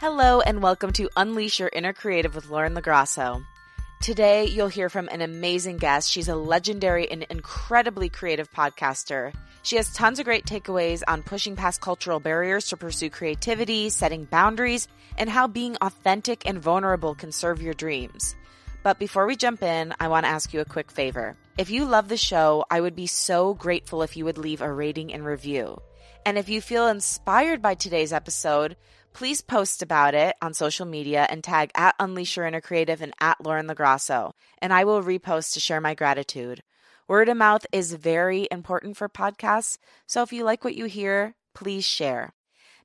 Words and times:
Hello, 0.00 0.40
and 0.40 0.62
welcome 0.62 0.92
to 0.92 1.10
Unleash 1.16 1.58
Your 1.58 1.70
Inner 1.72 1.92
Creative 1.92 2.32
with 2.32 2.50
Lauren 2.50 2.72
LaGrasso. 2.76 3.44
Today, 4.00 4.44
you'll 4.44 4.68
hear 4.68 4.88
from 4.88 5.08
an 5.08 5.22
amazing 5.22 5.78
guest. 5.78 6.08
She's 6.08 6.28
a 6.28 6.36
legendary 6.36 7.10
and 7.10 7.24
incredibly 7.24 8.08
creative 8.08 8.48
podcaster. 8.52 9.34
She 9.64 9.74
has 9.74 9.92
tons 9.92 10.20
of 10.20 10.24
great 10.24 10.46
takeaways 10.46 11.02
on 11.08 11.24
pushing 11.24 11.56
past 11.56 11.80
cultural 11.80 12.20
barriers 12.20 12.68
to 12.68 12.76
pursue 12.76 13.10
creativity, 13.10 13.90
setting 13.90 14.24
boundaries, 14.24 14.86
and 15.16 15.28
how 15.28 15.48
being 15.48 15.76
authentic 15.80 16.48
and 16.48 16.62
vulnerable 16.62 17.16
can 17.16 17.32
serve 17.32 17.60
your 17.60 17.74
dreams. 17.74 18.36
But 18.84 19.00
before 19.00 19.26
we 19.26 19.34
jump 19.34 19.64
in, 19.64 19.92
I 19.98 20.06
want 20.06 20.26
to 20.26 20.30
ask 20.30 20.54
you 20.54 20.60
a 20.60 20.64
quick 20.64 20.92
favor. 20.92 21.36
If 21.58 21.70
you 21.70 21.84
love 21.84 22.08
the 22.08 22.16
show, 22.16 22.64
I 22.70 22.80
would 22.80 22.94
be 22.94 23.08
so 23.08 23.54
grateful 23.54 24.02
if 24.02 24.16
you 24.16 24.24
would 24.26 24.38
leave 24.38 24.62
a 24.62 24.72
rating 24.72 25.12
and 25.12 25.24
review. 25.24 25.82
And 26.24 26.38
if 26.38 26.48
you 26.48 26.60
feel 26.60 26.86
inspired 26.86 27.62
by 27.62 27.74
today's 27.74 28.12
episode, 28.12 28.76
please 29.12 29.40
post 29.40 29.82
about 29.82 30.14
it 30.14 30.36
on 30.40 30.54
social 30.54 30.86
media 30.86 31.26
and 31.30 31.42
tag 31.42 31.70
at 31.74 31.94
Unleash 31.98 32.36
Your 32.36 32.46
Inner 32.46 32.60
Creative 32.60 33.02
and 33.02 33.12
at 33.20 33.40
Lauren 33.44 33.66
LaGrasso, 33.66 34.32
and 34.60 34.72
I 34.72 34.84
will 34.84 35.02
repost 35.02 35.52
to 35.52 35.60
share 35.60 35.80
my 35.80 35.94
gratitude. 35.94 36.62
Word 37.06 37.28
of 37.28 37.36
mouth 37.36 37.66
is 37.72 37.94
very 37.94 38.48
important 38.50 38.96
for 38.96 39.08
podcasts, 39.08 39.78
so 40.06 40.22
if 40.22 40.32
you 40.32 40.44
like 40.44 40.62
what 40.62 40.74
you 40.74 40.84
hear, 40.84 41.34
please 41.54 41.84
share. 41.84 42.34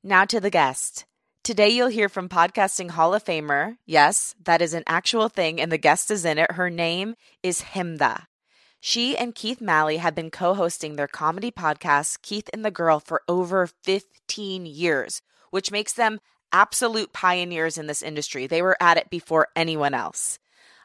Now 0.01 0.25
to 0.25 0.39
the 0.39 0.49
guest. 0.49 1.05
Today 1.43 1.67
you'll 1.69 1.89
hear 1.89 2.07
from 2.07 2.29
Podcasting 2.29 2.91
Hall 2.91 3.13
of 3.13 3.25
Famer. 3.25 3.75
Yes, 3.85 4.33
that 4.41 4.61
is 4.61 4.73
an 4.73 4.83
actual 4.87 5.27
thing, 5.27 5.59
and 5.59 5.71
the 5.71 5.77
guest 5.77 6.09
is 6.09 6.23
in 6.23 6.37
it. 6.37 6.53
Her 6.53 6.69
name 6.69 7.15
is 7.43 7.61
Chemda. 7.61 8.27
She 8.79 9.17
and 9.17 9.35
Keith 9.35 9.61
Malley 9.61 9.97
have 9.97 10.15
been 10.15 10.31
co 10.31 10.53
hosting 10.53 10.95
their 10.95 11.07
comedy 11.07 11.51
podcast, 11.51 12.21
Keith 12.21 12.49
and 12.53 12.63
the 12.63 12.71
Girl, 12.71 12.99
for 12.99 13.23
over 13.27 13.67
15 13.67 14.65
years, 14.65 15.21
which 15.53 15.71
makes 15.71 15.93
them 15.93 16.19
absolute 16.51 17.13
pioneers 17.13 17.77
in 17.77 17.85
this 17.85 18.01
industry. 18.01 18.47
They 18.47 18.63
were 18.63 18.75
at 18.81 18.97
it 18.97 19.11
before 19.11 19.49
anyone 19.55 19.93
else. 19.93 20.39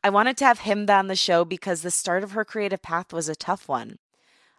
I 0.05 0.11
wanted 0.11 0.37
to 0.37 0.45
have 0.45 0.59
Chemda 0.59 0.99
on 0.99 1.07
the 1.07 1.17
show 1.17 1.47
because 1.47 1.81
the 1.81 1.91
start 1.91 2.23
of 2.23 2.33
her 2.33 2.45
creative 2.45 2.83
path 2.83 3.11
was 3.11 3.31
a 3.31 3.35
tough 3.35 3.67
one. 3.67 3.99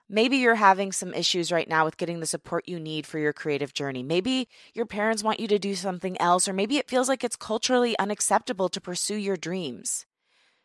Maybe 0.10 0.38
you're 0.38 0.56
having 0.56 0.92
some 0.92 1.14
issues 1.14 1.52
right 1.52 1.70
now 1.70 1.86
with 1.86 1.98
getting 1.98 2.22
the 2.22 2.26
support 2.26 2.68
you 2.68 2.80
need 2.80 3.06
for 3.06 3.20
your 3.20 3.34
creative 3.34 3.72
journey. 3.76 4.02
Maybe 4.02 4.48
your 4.74 4.88
parents 4.88 5.24
want 5.24 5.40
you 5.40 5.48
to 5.48 5.60
do 5.60 5.76
something 5.76 6.20
else, 6.20 6.48
or 6.48 6.54
maybe 6.54 6.78
it 6.78 6.90
feels 6.90 7.08
like 7.08 7.24
it's 7.24 7.36
culturally 7.36 7.98
unacceptable 8.00 8.68
to 8.70 8.82
pursue 8.82 9.18
your 9.18 9.38
dreams. 9.38 10.08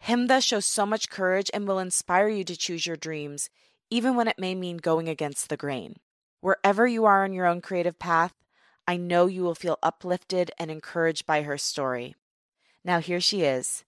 Chemda 0.04 0.42
shows 0.42 0.64
so 0.64 0.86
much 0.86 1.10
courage 1.10 1.50
and 1.52 1.68
will 1.68 1.78
inspire 1.78 2.28
you 2.28 2.44
to 2.44 2.56
choose 2.56 2.86
your 2.86 2.96
dreams, 2.96 3.50
even 3.90 4.16
when 4.16 4.26
it 4.26 4.38
may 4.38 4.54
mean 4.54 4.78
going 4.78 5.06
against 5.06 5.50
the 5.50 5.58
grain. 5.58 5.96
Wherever 6.40 6.86
you 6.86 7.04
are 7.04 7.24
on 7.24 7.34
your 7.34 7.44
own 7.44 7.60
creative 7.60 7.98
path, 7.98 8.32
I 8.86 8.98
know 8.98 9.26
you 9.26 9.42
will 9.42 9.54
feel 9.54 9.78
uplifted 9.82 10.50
and 10.58 10.70
encouraged 10.70 11.24
by 11.24 11.42
her 11.42 11.56
story. 11.56 12.14
Now, 12.84 13.00
here 13.00 13.20
she 13.20 13.42
is, 13.42 13.84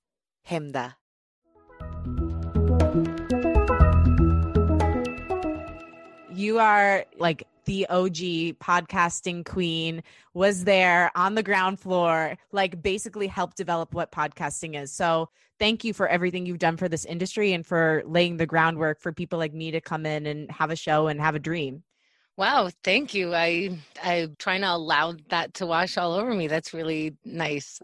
Chemda. 0.49 0.95
You 6.35 6.59
are 6.59 7.05
like 7.19 7.47
the 7.67 7.87
OG 7.89 8.59
podcasting 8.59 9.45
queen, 9.45 10.03
was 10.33 10.65
there 10.65 11.11
on 11.15 11.35
the 11.35 11.43
ground 11.43 11.79
floor, 11.79 12.39
like 12.53 12.81
basically 12.83 13.27
helped 13.27 13.57
develop 13.57 13.93
what 13.93 14.13
podcasting 14.13 14.81
is. 14.81 14.93
So, 14.93 15.29
thank 15.59 15.85
you 15.85 15.93
for 15.93 16.09
everything 16.09 16.47
you've 16.47 16.59
done 16.59 16.77
for 16.77 16.89
this 16.89 17.05
industry 17.05 17.53
and 17.53 17.67
for 17.67 18.03
laying 18.07 18.37
the 18.37 18.47
groundwork 18.47 19.01
for 19.01 19.13
people 19.13 19.39
like 19.39 19.53
me 19.53 19.71
to 19.73 19.81
come 19.81 20.07
in 20.07 20.27
and 20.27 20.51
have 20.51 20.71
a 20.71 20.77
show 20.77 21.09
and 21.09 21.21
have 21.21 21.35
a 21.35 21.41
dream. 21.41 21.83
Wow, 22.37 22.69
thank 22.85 23.15
you. 23.15 23.35
I 23.35 23.79
I'm 24.03 24.37
trying 24.39 24.61
to 24.61 24.71
allow 24.71 25.15
that 25.31 25.55
to 25.55 25.67
wash 25.67 25.97
all 25.97 26.13
over 26.13 26.35
me. 26.35 26.49
That's 26.49 26.75
really 26.75 27.17
nice. 27.25 27.81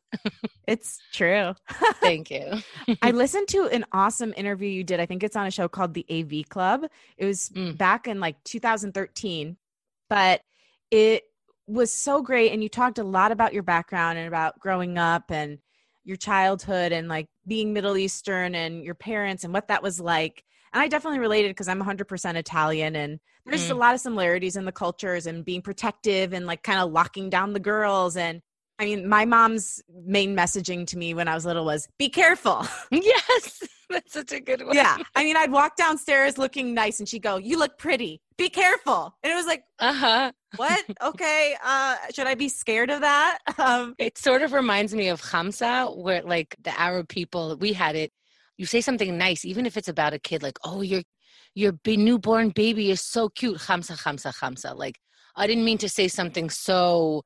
it's 0.67 1.01
true. 1.13 1.55
thank 2.01 2.31
you. 2.31 2.61
I 3.01 3.11
listened 3.13 3.49
to 3.49 3.67
an 3.69 3.87
awesome 3.93 4.35
interview 4.37 4.69
you 4.69 4.85
did. 4.85 5.01
I 5.01 5.07
think 5.07 5.23
it's 5.23 5.37
on 5.37 5.47
a 5.47 5.51
show 5.51 5.69
called 5.69 5.95
The 5.95 6.05
AV 6.11 6.49
Club. 6.51 6.85
It 7.17 7.25
was 7.25 7.49
mm. 7.51 7.79
back 7.79 8.07
in 8.07 8.21
like 8.21 8.43
2013, 8.45 9.57
but 10.11 10.43
it 10.91 11.25
was 11.67 11.91
so 11.91 12.21
great 12.21 12.53
and 12.53 12.63
you 12.63 12.69
talked 12.69 12.99
a 12.99 13.05
lot 13.05 13.33
about 13.33 13.55
your 13.55 13.63
background 13.63 14.19
and 14.19 14.29
about 14.29 14.59
growing 14.59 14.99
up 14.99 15.31
and 15.31 15.59
your 16.05 16.17
childhood 16.17 16.93
and 16.93 17.09
like 17.09 17.29
being 17.47 17.73
Middle 17.73 17.97
Eastern 17.97 18.55
and 18.55 18.85
your 18.85 18.95
parents 18.95 19.45
and 19.45 19.55
what 19.55 19.69
that 19.69 19.83
was 19.83 19.99
like 19.99 20.45
and 20.73 20.83
I 20.83 20.89
definitely 20.89 21.19
related 21.19 21.51
because 21.51 21.69
I'm 21.69 21.83
100% 21.83 22.35
Italian 22.37 22.97
and 22.97 23.21
there's 23.45 23.69
mm. 23.69 23.73
a 23.73 23.75
lot 23.75 23.95
of 23.95 24.01
similarities 24.01 24.57
in 24.57 24.65
the 24.65 24.73
cultures 24.73 25.27
and 25.27 25.45
being 25.45 25.63
protective 25.63 26.33
and 26.33 26.47
like 26.47 26.63
kind 26.63 26.81
of 26.81 26.93
locking 26.93 27.31
down 27.31 27.53
the 27.53 27.61
girls 27.61 28.17
and 28.17 28.41
I 28.79 28.87
mean, 28.87 29.09
my 29.09 29.25
mom's 29.27 29.81
main 30.05 30.37
messaging 30.37 30.87
to 30.89 30.99
me 30.99 31.15
when 31.15 31.29
I 31.29 31.35
was 31.35 31.47
little 31.47 31.65
was 31.65 31.89
be 31.99 32.09
careful. 32.09 32.67
Yes. 32.91 33.63
That's 33.91 34.13
such 34.13 34.33
a 34.33 34.41
good 34.41 34.65
one. 34.65 34.75
Yeah. 34.75 34.97
I 35.15 35.23
mean, 35.23 35.37
I'd 35.37 35.53
walk 35.53 35.77
downstairs 35.77 36.39
looking 36.39 36.73
nice 36.73 36.99
and 36.99 37.09
she'd 37.09 37.23
go, 37.23 37.37
You 37.37 37.59
look 37.59 37.79
pretty. 37.79 38.23
Be 38.39 38.49
careful. 38.49 39.15
And 39.23 39.33
it 39.33 39.37
was 39.37 39.47
like, 39.47 39.65
uh-huh. 39.79 40.33
What? 40.57 40.85
Okay. 41.03 41.55
Uh, 41.63 41.97
should 42.15 42.27
I 42.27 42.35
be 42.35 42.49
scared 42.49 42.91
of 42.91 43.03
that? 43.03 43.39
Um, 43.59 43.95
it 43.99 44.19
sort 44.19 44.43
of 44.43 44.53
reminds 44.53 44.95
me 44.95 45.09
of 45.09 45.21
Hamsa, 45.21 45.95
where 45.97 46.23
like 46.23 46.57
the 46.63 46.79
Arab 46.81 47.09
people, 47.09 47.57
we 47.59 47.73
had 47.73 47.95
it 47.95 48.13
you 48.57 48.67
say 48.67 48.81
something 48.81 49.17
nice, 49.17 49.45
even 49.45 49.67
if 49.67 49.77
it's 49.77 49.89
about 49.89 50.15
a 50.15 50.19
kid, 50.19 50.43
like, 50.43 50.59
oh, 50.65 50.83
your 50.83 51.03
your 51.55 51.73
newborn 51.87 52.51
baby 52.51 52.91
is 52.91 53.03
so 53.03 53.29
cute. 53.29 53.59
Hamsa, 53.59 53.99
hamsa, 54.03 54.33
hamsa. 54.35 54.77
Like, 54.77 54.99
I 55.37 55.47
didn't 55.47 55.65
mean 55.65 55.79
to 55.79 55.89
say 55.89 56.09
something 56.09 56.49
so 56.49 57.25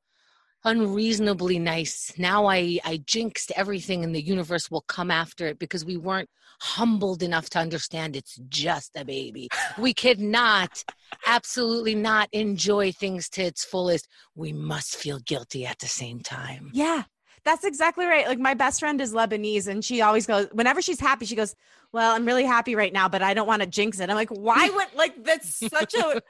unreasonably 0.64 1.60
nice. 1.60 2.12
Now 2.18 2.46
I, 2.46 2.80
I 2.84 3.00
jinxed 3.06 3.52
everything 3.54 4.02
and 4.02 4.14
the 4.14 4.22
universe 4.22 4.68
will 4.68 4.84
come 4.88 5.12
after 5.12 5.46
it 5.46 5.60
because 5.60 5.84
we 5.84 5.96
weren't 5.96 6.28
humbled 6.60 7.22
enough 7.22 7.48
to 7.50 7.60
understand 7.60 8.16
it's 8.16 8.36
just 8.48 8.96
a 8.96 9.04
baby. 9.04 9.48
We 9.78 9.94
could 9.94 10.18
not, 10.18 10.82
absolutely 11.24 11.94
not 11.94 12.28
enjoy 12.32 12.90
things 12.90 13.28
to 13.30 13.42
its 13.42 13.64
fullest. 13.64 14.08
We 14.34 14.52
must 14.52 14.96
feel 14.96 15.20
guilty 15.20 15.66
at 15.66 15.78
the 15.78 15.86
same 15.86 16.20
time. 16.20 16.70
Yeah. 16.72 17.04
That's 17.46 17.64
exactly 17.64 18.06
right. 18.06 18.26
Like 18.26 18.40
my 18.40 18.54
best 18.54 18.80
friend 18.80 19.00
is 19.00 19.14
Lebanese 19.14 19.68
and 19.68 19.84
she 19.84 20.02
always 20.02 20.26
goes, 20.26 20.48
whenever 20.50 20.82
she's 20.82 20.98
happy, 20.98 21.26
she 21.26 21.36
goes, 21.36 21.54
Well, 21.92 22.12
I'm 22.12 22.26
really 22.26 22.44
happy 22.44 22.74
right 22.74 22.92
now, 22.92 23.08
but 23.08 23.22
I 23.22 23.34
don't 23.34 23.46
want 23.46 23.62
to 23.62 23.68
jinx 23.68 24.00
it. 24.00 24.10
I'm 24.10 24.16
like, 24.16 24.30
why 24.30 24.68
would 24.74 24.88
like 24.96 25.24
that's 25.24 25.56
such 25.70 25.94
a 25.94 26.20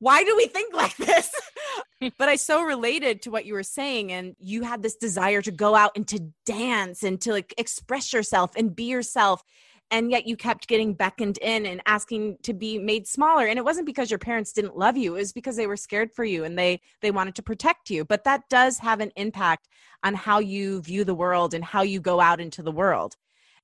why 0.00 0.22
do 0.22 0.36
we 0.36 0.46
think 0.48 0.74
like 0.74 0.94
this? 0.98 1.32
but 2.18 2.28
I 2.28 2.36
so 2.36 2.62
related 2.62 3.22
to 3.22 3.30
what 3.30 3.46
you 3.46 3.54
were 3.54 3.62
saying. 3.62 4.12
And 4.12 4.36
you 4.38 4.62
had 4.62 4.82
this 4.82 4.96
desire 4.96 5.40
to 5.40 5.50
go 5.50 5.74
out 5.74 5.92
and 5.96 6.06
to 6.08 6.20
dance 6.44 7.02
and 7.02 7.18
to 7.22 7.32
like 7.32 7.54
express 7.56 8.12
yourself 8.12 8.50
and 8.54 8.76
be 8.76 8.84
yourself 8.84 9.42
and 9.90 10.10
yet 10.10 10.26
you 10.26 10.36
kept 10.36 10.68
getting 10.68 10.94
beckoned 10.94 11.38
in 11.38 11.66
and 11.66 11.82
asking 11.86 12.38
to 12.42 12.54
be 12.54 12.78
made 12.78 13.06
smaller. 13.06 13.46
And 13.46 13.58
it 13.58 13.64
wasn't 13.64 13.86
because 13.86 14.10
your 14.10 14.18
parents 14.18 14.52
didn't 14.52 14.76
love 14.76 14.96
you 14.96 15.14
it 15.16 15.18
was 15.18 15.32
because 15.32 15.56
they 15.56 15.66
were 15.66 15.76
scared 15.76 16.12
for 16.12 16.24
you 16.24 16.44
and 16.44 16.58
they 16.58 16.80
they 17.00 17.10
wanted 17.10 17.34
to 17.36 17.42
protect 17.42 17.90
you. 17.90 18.04
But 18.04 18.24
that 18.24 18.42
does 18.48 18.78
have 18.78 19.00
an 19.00 19.12
impact 19.16 19.68
on 20.02 20.14
how 20.14 20.38
you 20.38 20.80
view 20.82 21.04
the 21.04 21.14
world 21.14 21.54
and 21.54 21.64
how 21.64 21.82
you 21.82 22.00
go 22.00 22.20
out 22.20 22.40
into 22.40 22.62
the 22.62 22.72
world. 22.72 23.16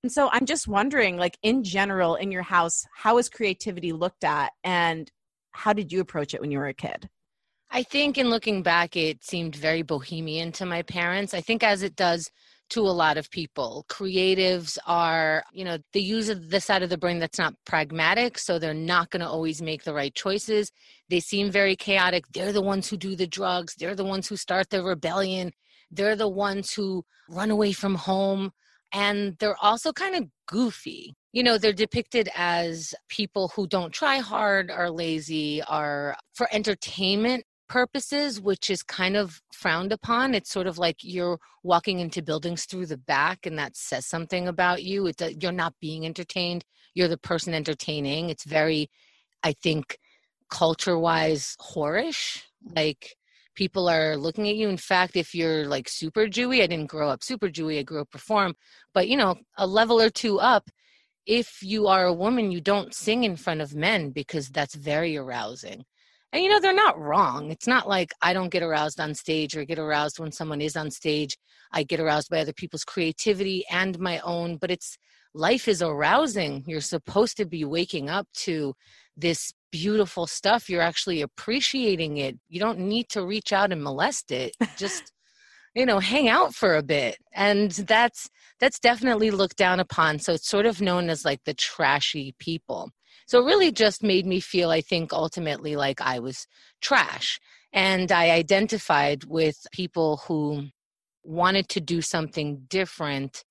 And 0.03 0.13
so 0.13 0.29
i'm 0.33 0.47
just 0.47 0.69
wondering 0.69 1.17
like 1.17 1.39
in 1.43 1.65
general 1.65 2.15
in 2.15 2.31
your 2.31 2.43
house 2.43 2.85
how 2.95 3.19
is 3.19 3.29
creativity 3.29 3.93
looked 3.93 4.25
at 4.25 4.53
and 4.63 5.11
how 5.53 5.73
did 5.73 5.91
you 5.91 6.01
approach 6.01 6.35
it 6.35 6.41
when 6.41 6.51
you 6.51 6.59
were 6.59 6.69
a 6.69 6.75
kid? 6.75 7.09
I 7.71 7.83
think 7.83 8.19
in 8.19 8.31
looking 8.31 8.63
back 8.63 8.97
it 8.97 9.25
seemed 9.25 9.57
very 9.57 9.83
bohemian 9.83 10.53
to 10.53 10.67
my 10.67 10.83
parents. 10.83 11.35
I 11.35 11.41
think 11.41 11.63
as 11.63 11.83
it 11.83 11.97
does 11.97 12.31
to 12.71 12.81
a 12.81 12.91
lot 12.91 13.17
of 13.17 13.31
people. 13.31 13.85
Creatives 13.89 14.79
are, 14.87 15.45
you 15.53 15.65
know, 15.65 15.79
they 15.93 16.01
use 16.01 16.27
the 16.27 16.61
side 16.61 16.83
of 16.83 16.91
the 16.91 16.99
brain 16.99 17.19
that's 17.19 17.39
not 17.39 17.55
pragmatic, 17.65 18.39
so 18.39 18.59
they're 18.59 18.75
not 18.75 19.11
going 19.11 19.21
to 19.21 19.29
always 19.29 19.63
make 19.63 19.85
the 19.85 19.95
right 19.95 20.15
choices. 20.15 20.73
They 21.09 21.21
seem 21.21 21.51
very 21.51 21.77
chaotic. 21.77 22.25
They're 22.33 22.53
the 22.53 22.63
ones 22.63 22.89
who 22.89 22.97
do 22.97 23.15
the 23.17 23.27
drugs, 23.27 23.75
they're 23.79 23.95
the 23.95 24.05
ones 24.05 24.29
who 24.29 24.37
start 24.37 24.71
the 24.71 24.83
rebellion, 24.83 25.53
they're 25.91 26.17
the 26.17 26.29
ones 26.29 26.73
who 26.73 27.05
run 27.29 27.51
away 27.51 27.73
from 27.73 27.95
home. 27.95 28.53
And 28.93 29.37
they're 29.39 29.57
also 29.61 29.93
kind 29.93 30.15
of 30.15 30.25
goofy. 30.47 31.15
You 31.33 31.43
know, 31.43 31.59
they're 31.59 31.73
depicted 31.73 32.29
as 32.37 32.95
people 33.09 33.49
who 33.55 33.67
don't 33.67 33.93
try 33.93 34.19
hard, 34.19 34.71
are 34.71 34.91
lazy, 34.91 35.61
are 35.63 36.17
for 36.35 36.49
entertainment 36.53 37.45
purposes, 37.69 38.41
which 38.41 38.71
is 38.71 38.83
kind 38.83 39.17
of 39.17 39.41
frowned 39.53 39.93
upon. 39.93 40.35
It's 40.35 40.51
sort 40.51 40.67
of 40.67 40.79
like 40.79 40.97
you're 41.03 41.39
walking 41.63 42.01
into 42.01 42.23
buildings 42.23 42.65
through 42.65 42.87
the 42.87 42.97
back, 42.97 43.47
and 43.47 43.59
that 43.59 43.77
says 43.77 44.07
something 44.07 44.49
about 44.49 44.83
you. 44.83 45.07
It's 45.07 45.23
a, 45.23 45.35
you're 45.35 45.53
not 45.53 45.75
being 45.81 46.07
entertained. 46.07 46.65
You're 46.95 47.09
the 47.09 47.19
person 47.19 47.55
entertaining. 47.55 48.31
It's 48.31 48.45
very, 48.45 48.91
I 49.43 49.53
think, 49.53 49.99
culture-wise, 50.51 51.57
whorish. 51.61 52.43
Like 52.75 53.17
people 53.55 53.89
are 53.89 54.17
looking 54.17 54.49
at 54.49 54.57
you. 54.57 54.69
In 54.69 54.77
fact, 54.77 55.17
if 55.17 55.35
you're 55.35 55.67
like 55.67 55.89
super 55.89 56.27
Jewy, 56.27 56.63
I 56.63 56.67
didn't 56.67 56.91
grow 56.91 57.09
up 57.09 57.23
super 57.23 57.49
Jewy. 57.49 57.79
I 57.79 57.83
grew 57.83 58.01
up 58.01 58.15
reform, 58.15 58.55
but 58.95 59.09
you 59.09 59.17
know, 59.17 59.37
a 59.57 59.67
level 59.67 60.01
or 60.01 60.11
two 60.11 60.39
up. 60.39 60.71
If 61.27 61.59
you 61.61 61.89
are 61.89 62.07
a 62.07 62.13
woman, 62.15 62.53
you 62.53 62.61
don't 62.61 62.95
sing 62.95 63.25
in 63.25 63.35
front 63.35 63.61
of 63.61 63.75
men 63.75 64.11
because 64.11 64.49
that's 64.49 64.77
very 64.77 65.17
arousing 65.17 65.85
And 66.33 66.43
you 66.43 66.51
know, 66.51 66.61
they're 66.61 66.75
not 66.75 66.99
wrong. 66.99 67.51
It's 67.51 67.67
not 67.67 67.89
like 67.89 68.13
I 68.21 68.33
don't 68.33 68.51
get 68.51 68.63
aroused 68.63 69.01
on 69.01 69.15
stage 69.15 69.57
or 69.57 69.65
get 69.65 69.79
aroused 69.79 70.19
when 70.19 70.33
someone 70.33 70.61
is 70.61 70.77
on 70.77 70.91
stage. 70.91 71.37
I 71.73 71.83
get 71.83 72.01
aroused 72.01 72.31
by 72.31 72.41
other 72.41 72.53
people's 72.53 72.85
creativity 72.85 73.65
and 73.71 73.99
my 73.99 74.19
own, 74.21 74.57
but 74.57 74.71
it's 74.71 74.99
life 75.35 75.69
is 75.69 75.83
arousing. 75.83 76.65
You're 76.67 76.81
supposed 76.81 77.37
to 77.37 77.47
be 77.47 77.65
waking 77.65 78.11
up 78.11 78.27
to 78.45 78.75
this 79.17 79.53
beautiful 79.71 80.27
stuff. 80.27 80.69
You're 80.69 80.83
actually 80.83 81.23
appreciating 81.23 82.17
it. 82.19 82.39
You 82.49 82.61
don't 82.61 82.81
need 82.81 83.09
to 83.11 83.25
reach 83.25 83.53
out 83.53 83.73
and 83.73 83.83
molest 83.83 84.31
it. 84.31 84.55
Just 84.77 85.13
you 85.77 85.85
know 85.85 85.99
hang 85.99 86.27
out 86.29 86.55
for 86.55 86.75
a 86.75 86.83
bit 86.83 87.19
and 87.35 87.71
that's 87.71 88.31
that's 88.59 88.81
definitely 88.81 89.31
looked 89.31 89.59
down 89.59 89.79
upon 89.79 90.19
so 90.19 90.33
it's 90.33 90.49
sort 90.49 90.65
of 90.65 90.81
known 90.81 91.11
as 91.11 91.25
like 91.25 91.45
the 91.45 91.53
trashy 91.53 92.35
people 92.39 92.91
so 93.27 93.41
it 93.41 93.47
really 93.47 93.73
just 93.73 94.03
made 94.03 94.27
me 94.27 94.41
feel 94.41 94.71
i 94.71 94.81
think 94.81 95.13
ultimately 95.13 95.77
like 95.77 96.01
i 96.01 96.19
was 96.19 96.47
trash 96.81 97.39
and 97.73 98.11
i 98.13 98.31
identified 98.31 99.25
with 99.25 99.57
people 99.73 100.23
who 100.27 100.65
wanted 101.23 101.69
to 101.69 101.81
do 101.81 102.01
something 102.01 102.63
different 102.69 103.45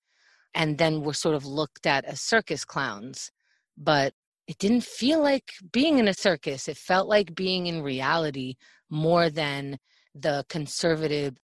and 0.54 0.78
then 0.78 1.02
were 1.02 1.14
sort 1.14 1.34
of 1.34 1.44
looked 1.44 1.86
at 1.86 2.04
as 2.04 2.20
circus 2.20 2.64
clowns 2.64 3.30
but 3.76 4.12
it 4.48 4.58
didn't 4.58 4.84
feel 4.84 5.20
like 5.20 5.52
being 5.72 5.98
in 5.98 6.08
a 6.08 6.14
circus 6.14 6.68
it 6.68 6.76
felt 6.76 7.08
like 7.08 7.34
being 7.34 7.66
in 7.66 7.82
reality 7.82 8.54
more 8.90 9.28
than 9.28 9.78
the 10.14 10.44
conservative 10.48 11.36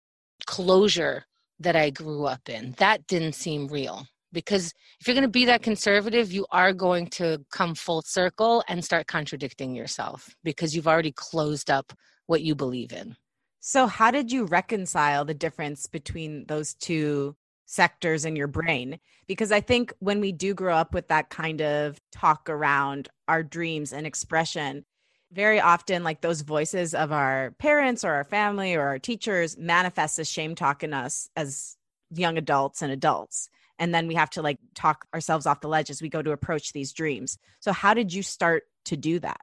closure 0.46 1.24
that 1.58 1.76
I 1.76 1.90
grew 1.90 2.24
up 2.24 2.48
in. 2.48 2.74
That 2.78 3.06
didn't 3.06 3.34
seem 3.34 3.68
real 3.68 4.06
because 4.32 4.72
if 5.00 5.06
you're 5.06 5.14
going 5.14 5.22
to 5.22 5.28
be 5.28 5.44
that 5.46 5.62
conservative, 5.62 6.32
you 6.32 6.46
are 6.50 6.72
going 6.72 7.06
to 7.08 7.38
come 7.50 7.74
full 7.74 8.02
circle 8.02 8.64
and 8.68 8.84
start 8.84 9.06
contradicting 9.06 9.74
yourself 9.74 10.34
because 10.42 10.74
you've 10.74 10.88
already 10.88 11.12
closed 11.12 11.70
up 11.70 11.92
what 12.26 12.42
you 12.42 12.54
believe 12.54 12.92
in. 12.92 13.16
So, 13.60 13.86
how 13.86 14.10
did 14.10 14.32
you 14.32 14.44
reconcile 14.44 15.24
the 15.24 15.34
difference 15.34 15.86
between 15.86 16.46
those 16.46 16.74
two 16.74 17.36
sectors 17.66 18.24
in 18.24 18.34
your 18.34 18.48
brain? 18.48 18.98
Because 19.28 19.52
I 19.52 19.60
think 19.60 19.92
when 20.00 20.20
we 20.20 20.32
do 20.32 20.52
grow 20.52 20.76
up 20.76 20.92
with 20.92 21.08
that 21.08 21.30
kind 21.30 21.62
of 21.62 22.00
talk 22.10 22.50
around 22.50 23.08
our 23.28 23.42
dreams 23.42 23.92
and 23.92 24.06
expression, 24.06 24.84
very 25.30 25.60
often 25.60 26.02
like 26.02 26.20
those 26.20 26.42
voices 26.42 26.92
of 26.92 27.12
our 27.12 27.52
parents 27.58 28.04
or 28.04 28.12
our 28.12 28.24
family 28.24 28.74
or 28.74 28.82
our 28.82 28.98
teachers 28.98 29.56
manifest 29.56 30.18
as 30.18 30.28
shame 30.28 30.54
talk 30.54 30.82
in 30.82 30.92
us 30.92 31.30
as 31.36 31.76
young 32.10 32.36
adults 32.36 32.82
and 32.82 32.92
adults 32.92 33.48
and 33.78 33.94
then 33.94 34.06
we 34.06 34.14
have 34.14 34.30
to 34.30 34.42
like 34.42 34.58
talk 34.74 35.06
ourselves 35.14 35.46
off 35.46 35.60
the 35.60 35.68
ledge 35.68 35.90
as 35.90 36.02
we 36.02 36.08
go 36.08 36.22
to 36.22 36.32
approach 36.32 36.72
these 36.72 36.92
dreams. 36.92 37.38
So 37.60 37.72
how 37.72 37.94
did 37.94 38.12
you 38.12 38.22
start 38.22 38.64
to 38.86 38.96
do 38.96 39.18
that? 39.20 39.40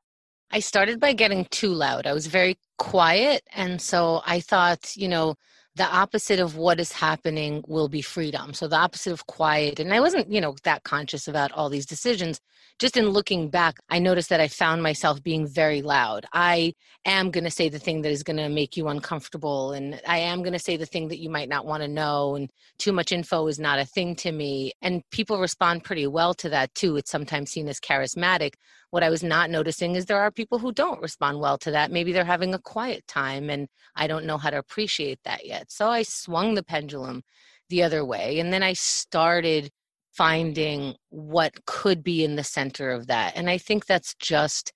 I 0.52 0.62
started 0.62 1.00
by 1.00 1.14
getting 1.14 1.46
too 1.46 1.74
loud. 1.74 2.08
I 2.08 2.14
was 2.14 2.28
very 2.28 2.58
quiet 2.80 3.44
and 3.54 3.80
so 3.82 4.22
i 4.26 4.40
thought 4.40 4.96
you 4.96 5.10
know 5.10 5.36
the 5.80 5.86
opposite 5.86 6.42
of 6.42 6.58
what 6.58 6.78
is 6.78 6.92
happening 6.92 7.64
will 7.66 7.88
be 7.88 8.02
freedom. 8.02 8.54
So 8.54 8.68
the 8.68 8.76
opposite 8.76 9.14
of 9.14 9.26
quiet. 9.28 9.80
And 9.80 9.94
I 9.94 10.02
wasn't, 10.02 10.30
you 10.30 10.42
know, 10.42 10.54
that 10.66 10.84
conscious 10.84 11.26
about 11.26 11.54
all 11.54 11.70
these 11.70 11.86
decisions. 11.86 12.42
Just 12.80 12.98
in 12.98 13.10
looking 13.10 13.50
back, 13.50 13.76
I 13.90 14.00
noticed 14.00 14.28
that 14.28 14.42
I 14.42 14.50
found 14.50 14.84
myself 14.84 15.24
being 15.24 15.48
very 15.48 15.82
loud. 15.82 16.26
I 16.34 16.74
am 17.06 17.32
going 17.32 17.46
to 17.46 17.52
say 17.52 17.70
the 17.70 17.80
thing 17.80 18.02
that 18.02 18.12
is 18.12 18.24
going 18.24 18.38
to 18.38 18.50
make 18.50 18.76
you 18.76 18.90
uncomfortable. 18.90 19.72
And 19.72 20.02
I 20.06 20.18
am 20.18 20.44
going 20.44 20.52
to 20.52 20.60
say 20.60 20.76
the 20.76 20.86
thing 20.86 21.08
that 21.10 21.20
you 21.20 21.30
might 21.30 21.48
not 21.48 21.66
want 21.66 21.82
to 21.82 21.88
know. 21.88 22.36
And 22.36 22.50
too 22.78 22.92
much 22.92 23.14
info 23.14 23.48
is 23.48 23.58
not 23.58 23.80
a 23.80 23.86
thing 23.86 24.18
to 24.18 24.34
me. 24.34 24.74
And 24.82 25.02
people 25.12 25.40
respond 25.40 25.86
pretty 25.86 26.08
well 26.08 26.34
to 26.36 26.50
that 26.50 26.76
too. 26.76 26.98
It's 26.98 27.12
sometimes 27.12 27.52
seen 27.52 27.70
as 27.70 27.80
charismatic. 27.80 28.56
What 28.92 29.04
I 29.04 29.10
was 29.10 29.24
not 29.24 29.50
noticing 29.50 29.96
is 29.96 30.06
there 30.06 30.20
are 30.20 30.32
people 30.32 30.58
who 30.58 30.72
don't 30.72 31.02
respond 31.02 31.40
well 31.40 31.58
to 31.60 31.72
that. 31.72 31.92
Maybe 31.92 32.12
they're 32.12 32.26
having 32.26 32.54
a 32.54 32.60
quiet 32.60 33.08
time 33.08 33.50
and 33.50 33.68
I 33.96 34.08
don't 34.08 34.26
know 34.26 34.38
how 34.38 34.50
to 34.50 34.58
appreciate 34.58 35.20
that 35.26 35.46
yet. 35.46 35.69
So 35.70 35.90
I 35.90 36.04
swung 36.04 36.56
the 36.56 36.64
pendulum 36.64 37.24
the 37.70 37.84
other 37.84 38.04
way. 38.04 38.40
And 38.40 38.52
then 38.52 38.64
I 38.64 38.74
started 38.74 39.70
finding 40.12 40.96
what 41.10 41.66
could 41.66 42.04
be 42.04 42.24
in 42.24 42.36
the 42.36 42.44
center 42.44 42.92
of 42.92 43.08
that. 43.08 43.34
And 43.38 43.50
I 43.50 43.58
think 43.58 43.86
that's 43.86 44.16
just 44.16 44.74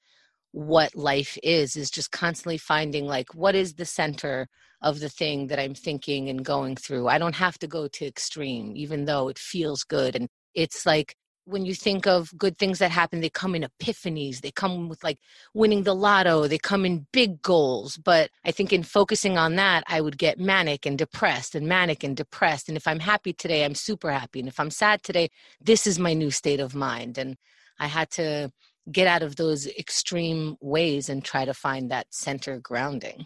what 0.54 0.96
life 0.96 1.36
is 1.42 1.76
is 1.76 1.90
just 1.90 2.12
constantly 2.12 2.60
finding 2.60 3.08
like 3.08 3.34
what 3.34 3.56
is 3.56 3.74
the 3.74 3.86
center 3.86 4.48
of 4.84 5.00
the 5.00 5.10
thing 5.10 5.48
that 5.48 5.58
i'm 5.58 5.74
thinking 5.74 6.30
and 6.30 6.46
going 6.46 6.76
through 6.76 7.08
i 7.08 7.18
don't 7.18 7.34
have 7.34 7.58
to 7.58 7.66
go 7.66 7.88
to 7.88 8.06
extreme 8.06 8.72
even 8.76 9.06
though 9.06 9.30
it 9.30 9.40
feels 9.40 9.84
good 9.84 10.16
and 10.16 10.30
it's 10.54 10.86
like 10.86 11.16
when 11.46 11.66
you 11.66 11.76
think 11.76 12.08
of 12.08 12.32
good 12.38 12.58
things 12.58 12.80
that 12.80 12.92
happen, 12.92 13.20
they 13.20 13.30
come 13.30 13.56
in 13.56 13.64
epiphanies. 13.64 14.42
They 14.42 14.52
come 14.52 14.88
with 14.90 15.04
like 15.04 15.20
winning 15.54 15.84
the 15.84 15.96
lotto. 15.96 16.48
They 16.48 16.58
come 16.58 16.86
in 16.86 17.08
big 17.12 17.42
goals. 17.42 17.98
But 17.98 18.30
I 18.46 18.52
think 18.52 18.72
in 18.72 18.84
focusing 18.84 19.38
on 19.38 19.56
that, 19.56 19.84
I 19.88 20.02
would 20.02 20.18
get 20.18 20.40
manic 20.40 20.86
and 20.86 20.98
depressed 20.98 21.56
and 21.56 21.68
manic 21.68 22.04
and 22.04 22.16
depressed. 22.16 22.70
And 22.70 22.78
if 22.78 22.88
I'm 22.88 23.00
happy 23.00 23.34
today, 23.34 23.66
I'm 23.66 23.76
super 23.76 24.12
happy. 24.12 24.40
And 24.40 24.48
if 24.48 24.60
I'm 24.60 24.72
sad 24.72 25.04
today, 25.04 25.30
this 25.62 25.86
is 25.86 26.00
my 26.00 26.14
new 26.14 26.32
state 26.32 26.60
of 26.60 26.76
mind. 26.76 27.18
And 27.18 27.36
I 27.80 27.88
had 27.88 28.10
to 28.12 28.52
get 28.92 29.08
out 29.08 29.24
of 29.24 29.36
those 29.36 29.68
extreme 29.68 30.56
ways 30.62 31.10
and 31.10 31.24
try 31.24 31.46
to 31.46 31.54
find 31.54 31.92
that 31.92 32.08
center 32.12 32.60
grounding. 32.60 33.26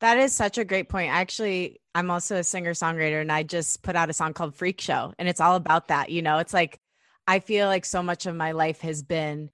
That 0.00 0.18
is 0.18 0.34
such 0.34 0.58
a 0.58 0.64
great 0.64 0.88
point. 0.88 1.10
Actually, 1.12 1.80
I'm 1.94 2.10
also 2.10 2.36
a 2.36 2.44
singer 2.44 2.72
songwriter 2.72 3.20
and 3.20 3.32
I 3.32 3.42
just 3.42 3.82
put 3.82 3.96
out 3.96 4.10
a 4.10 4.12
song 4.12 4.34
called 4.34 4.54
Freak 4.54 4.80
Show. 4.80 5.14
And 5.18 5.28
it's 5.28 5.40
all 5.40 5.56
about 5.56 5.88
that. 5.88 6.10
You 6.10 6.20
know, 6.20 6.38
it's 6.38 6.52
like 6.52 6.78
I 7.26 7.40
feel 7.40 7.66
like 7.66 7.84
so 7.84 8.02
much 8.02 8.26
of 8.26 8.34
my 8.34 8.52
life 8.52 8.80
has 8.80 9.02
been, 9.02 9.50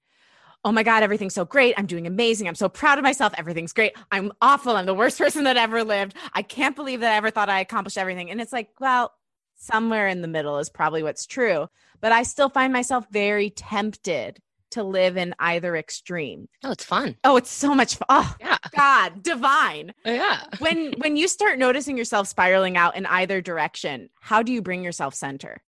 oh 0.64 0.72
my 0.72 0.82
God, 0.82 1.02
everything's 1.02 1.34
so 1.34 1.44
great. 1.44 1.74
I'm 1.78 1.86
doing 1.86 2.06
amazing. 2.06 2.48
I'm 2.48 2.54
so 2.54 2.68
proud 2.68 2.98
of 2.98 3.04
myself. 3.04 3.32
Everything's 3.36 3.72
great. 3.72 3.96
I'm 4.10 4.32
awful. 4.40 4.76
I'm 4.76 4.86
the 4.86 4.94
worst 4.94 5.18
person 5.24 5.44
that 5.44 5.56
ever 5.56 5.84
lived. 5.84 6.14
I 6.32 6.42
can't 6.42 6.76
believe 6.76 7.00
that 7.00 7.12
I 7.12 7.16
ever 7.16 7.30
thought 7.30 7.48
I 7.48 7.60
accomplished 7.60 7.98
everything. 7.98 8.30
And 8.30 8.40
it's 8.40 8.52
like, 8.52 8.70
well, 8.80 9.12
somewhere 9.56 10.08
in 10.08 10.22
the 10.22 10.28
middle 10.28 10.58
is 10.58 10.70
probably 10.70 11.02
what's 11.02 11.26
true. 11.26 11.68
But 12.00 12.12
I 12.12 12.22
still 12.22 12.48
find 12.48 12.72
myself 12.72 13.06
very 13.10 13.50
tempted 13.50 14.38
to 14.72 14.82
live 14.82 15.16
in 15.16 15.34
either 15.38 15.76
extreme. 15.76 16.48
Oh, 16.64 16.70
it's 16.70 16.84
fun. 16.84 17.16
Oh, 17.24 17.36
it's 17.36 17.50
so 17.50 17.74
much 17.74 17.96
fun. 17.96 18.06
Oh, 18.08 18.36
yeah. 18.40 18.56
God, 18.74 19.22
divine. 19.22 19.92
Yeah. 20.04 20.44
when 20.58 20.92
when 20.98 21.16
you 21.16 21.28
start 21.28 21.58
noticing 21.58 21.96
yourself 21.96 22.28
spiraling 22.28 22.76
out 22.76 22.96
in 22.96 23.04
either 23.06 23.40
direction, 23.40 24.10
how 24.20 24.42
do 24.42 24.52
you 24.52 24.62
bring 24.62 24.84
yourself 24.84 25.14
center? 25.14 25.62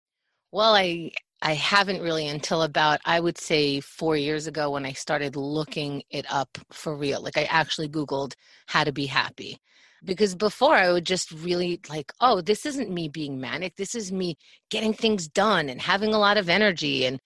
Well, 0.51 0.75
I 0.75 1.11
I 1.41 1.53
haven't 1.53 2.01
really 2.01 2.27
until 2.27 2.63
about, 2.63 2.99
I 3.05 3.19
would 3.19 3.37
say, 3.37 3.79
four 3.79 4.17
years 4.17 4.45
ago 4.47 4.71
when 4.71 4.85
I 4.85 4.91
started 4.91 5.35
looking 5.35 6.03
it 6.09 6.25
up 6.29 6.57
for 6.71 6.95
real. 6.95 7.21
Like 7.21 7.37
I 7.37 7.43
actually 7.43 7.87
Googled 7.87 8.33
how 8.67 8.83
to 8.83 8.91
be 8.91 9.05
happy. 9.05 9.59
Because 10.03 10.35
before 10.35 10.75
I 10.75 10.91
would 10.91 11.05
just 11.05 11.31
really 11.31 11.81
like, 11.89 12.13
oh, 12.21 12.41
this 12.41 12.65
isn't 12.65 12.89
me 12.89 13.09
being 13.09 13.39
manic. 13.39 13.75
This 13.75 13.95
is 13.95 14.11
me 14.11 14.37
getting 14.69 14.93
things 14.93 15.27
done 15.27 15.69
and 15.69 15.81
having 15.81 16.13
a 16.13 16.19
lot 16.19 16.37
of 16.37 16.49
energy. 16.49 17.05
And 17.05 17.19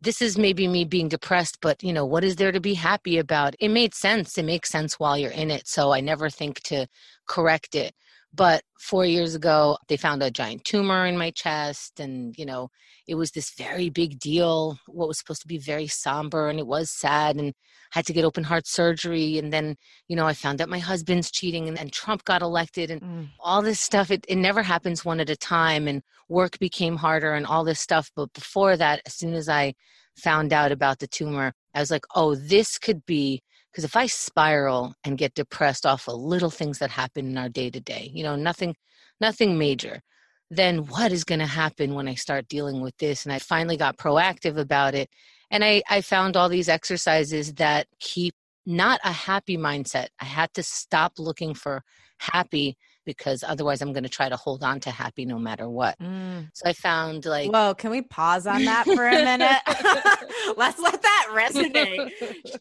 this 0.00 0.22
is 0.22 0.38
maybe 0.38 0.68
me 0.68 0.84
being 0.84 1.08
depressed, 1.08 1.58
but 1.60 1.82
you 1.82 1.92
know, 1.92 2.04
what 2.06 2.24
is 2.24 2.36
there 2.36 2.52
to 2.52 2.60
be 2.60 2.74
happy 2.74 3.18
about? 3.18 3.54
It 3.58 3.68
made 3.68 3.94
sense. 3.94 4.38
It 4.38 4.44
makes 4.44 4.70
sense 4.70 4.98
while 4.98 5.18
you're 5.18 5.30
in 5.30 5.50
it. 5.50 5.66
So 5.66 5.92
I 5.92 6.00
never 6.00 6.30
think 6.30 6.60
to 6.64 6.86
correct 7.26 7.74
it. 7.74 7.94
But 8.34 8.62
four 8.78 9.04
years 9.06 9.34
ago, 9.34 9.78
they 9.88 9.96
found 9.96 10.22
a 10.22 10.30
giant 10.30 10.64
tumor 10.64 11.06
in 11.06 11.16
my 11.16 11.30
chest. 11.30 11.98
And, 11.98 12.36
you 12.38 12.44
know, 12.44 12.68
it 13.06 13.14
was 13.14 13.30
this 13.30 13.54
very 13.56 13.88
big 13.88 14.18
deal, 14.18 14.78
what 14.86 15.08
was 15.08 15.18
supposed 15.18 15.40
to 15.42 15.48
be 15.48 15.58
very 15.58 15.86
somber. 15.86 16.48
And 16.48 16.58
it 16.58 16.66
was 16.66 16.90
sad. 16.90 17.36
And 17.36 17.48
I 17.94 17.98
had 17.98 18.06
to 18.06 18.12
get 18.12 18.24
open 18.24 18.44
heart 18.44 18.66
surgery. 18.66 19.38
And 19.38 19.52
then, 19.52 19.76
you 20.08 20.16
know, 20.16 20.26
I 20.26 20.34
found 20.34 20.60
out 20.60 20.68
my 20.68 20.78
husband's 20.78 21.30
cheating 21.30 21.68
and, 21.68 21.78
and 21.78 21.92
Trump 21.92 22.24
got 22.24 22.42
elected 22.42 22.90
and 22.90 23.00
mm. 23.00 23.28
all 23.40 23.62
this 23.62 23.80
stuff. 23.80 24.10
It, 24.10 24.26
it 24.28 24.36
never 24.36 24.62
happens 24.62 25.04
one 25.04 25.20
at 25.20 25.30
a 25.30 25.36
time. 25.36 25.88
And 25.88 26.02
work 26.28 26.58
became 26.58 26.96
harder 26.96 27.32
and 27.32 27.46
all 27.46 27.64
this 27.64 27.80
stuff. 27.80 28.10
But 28.14 28.32
before 28.34 28.76
that, 28.76 29.00
as 29.06 29.14
soon 29.14 29.32
as 29.32 29.48
I 29.48 29.74
found 30.16 30.52
out 30.52 30.70
about 30.70 30.98
the 30.98 31.06
tumor, 31.06 31.54
I 31.74 31.80
was 31.80 31.90
like, 31.90 32.04
oh, 32.14 32.34
this 32.34 32.76
could 32.76 33.06
be 33.06 33.42
because 33.70 33.84
if 33.84 33.96
I 33.96 34.06
spiral 34.06 34.94
and 35.04 35.18
get 35.18 35.34
depressed 35.34 35.86
off 35.86 36.08
of 36.08 36.14
little 36.14 36.50
things 36.50 36.78
that 36.78 36.90
happen 36.90 37.26
in 37.26 37.38
our 37.38 37.48
day 37.48 37.70
to 37.70 37.80
day, 37.80 38.10
you 38.12 38.22
know, 38.22 38.36
nothing, 38.36 38.74
nothing 39.20 39.58
major, 39.58 40.00
then 40.50 40.86
what 40.86 41.12
is 41.12 41.24
going 41.24 41.40
to 41.40 41.46
happen 41.46 41.94
when 41.94 42.08
I 42.08 42.14
start 42.14 42.48
dealing 42.48 42.80
with 42.80 42.96
this? 42.98 43.24
And 43.24 43.32
I 43.32 43.38
finally 43.38 43.76
got 43.76 43.98
proactive 43.98 44.58
about 44.58 44.94
it. 44.94 45.10
And 45.50 45.64
I, 45.64 45.82
I 45.88 46.00
found 46.00 46.36
all 46.36 46.48
these 46.48 46.68
exercises 46.68 47.54
that 47.54 47.86
keep 48.00 48.34
not 48.66 49.00
a 49.04 49.12
happy 49.12 49.56
mindset. 49.56 50.08
I 50.20 50.24
had 50.24 50.52
to 50.54 50.62
stop 50.62 51.12
looking 51.18 51.54
for 51.54 51.82
happy 52.18 52.76
because 53.08 53.42
otherwise 53.42 53.80
I'm 53.80 53.94
going 53.94 54.02
to 54.02 54.10
try 54.10 54.28
to 54.28 54.36
hold 54.36 54.62
on 54.62 54.80
to 54.80 54.90
happy 54.90 55.24
no 55.24 55.38
matter 55.38 55.66
what. 55.66 55.98
Mm. 55.98 56.50
So 56.52 56.68
I 56.68 56.74
found 56.74 57.24
like 57.24 57.50
Whoa, 57.50 57.74
can 57.74 57.90
we 57.90 58.02
pause 58.02 58.46
on 58.46 58.66
that 58.66 58.84
for 58.84 59.08
a 59.08 59.12
minute? 59.12 59.62
Let's 60.58 60.78
let 60.78 61.00
that 61.00 61.28
resonate. 61.32 62.12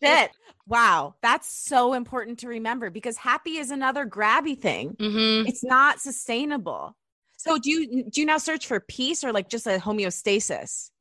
Shit. 0.01 0.31
Wow, 0.65 1.15
that's 1.21 1.53
so 1.53 1.93
important 1.93 2.39
to 2.39 2.47
remember 2.47 2.89
because 2.89 3.17
happy 3.17 3.57
is 3.57 3.71
another 3.71 4.05
grabby 4.05 4.57
thing. 4.57 4.95
Mm-hmm. 4.95 5.49
It's 5.49 5.65
not 5.65 5.99
sustainable. 5.99 6.95
So 7.35 7.57
do 7.57 7.69
you 7.69 8.05
do 8.09 8.21
you 8.21 8.25
now 8.25 8.37
search 8.37 8.65
for 8.67 8.79
peace 8.79 9.25
or 9.25 9.33
like 9.33 9.49
just 9.49 9.67
a 9.67 9.79
homeostasis? 9.79 10.91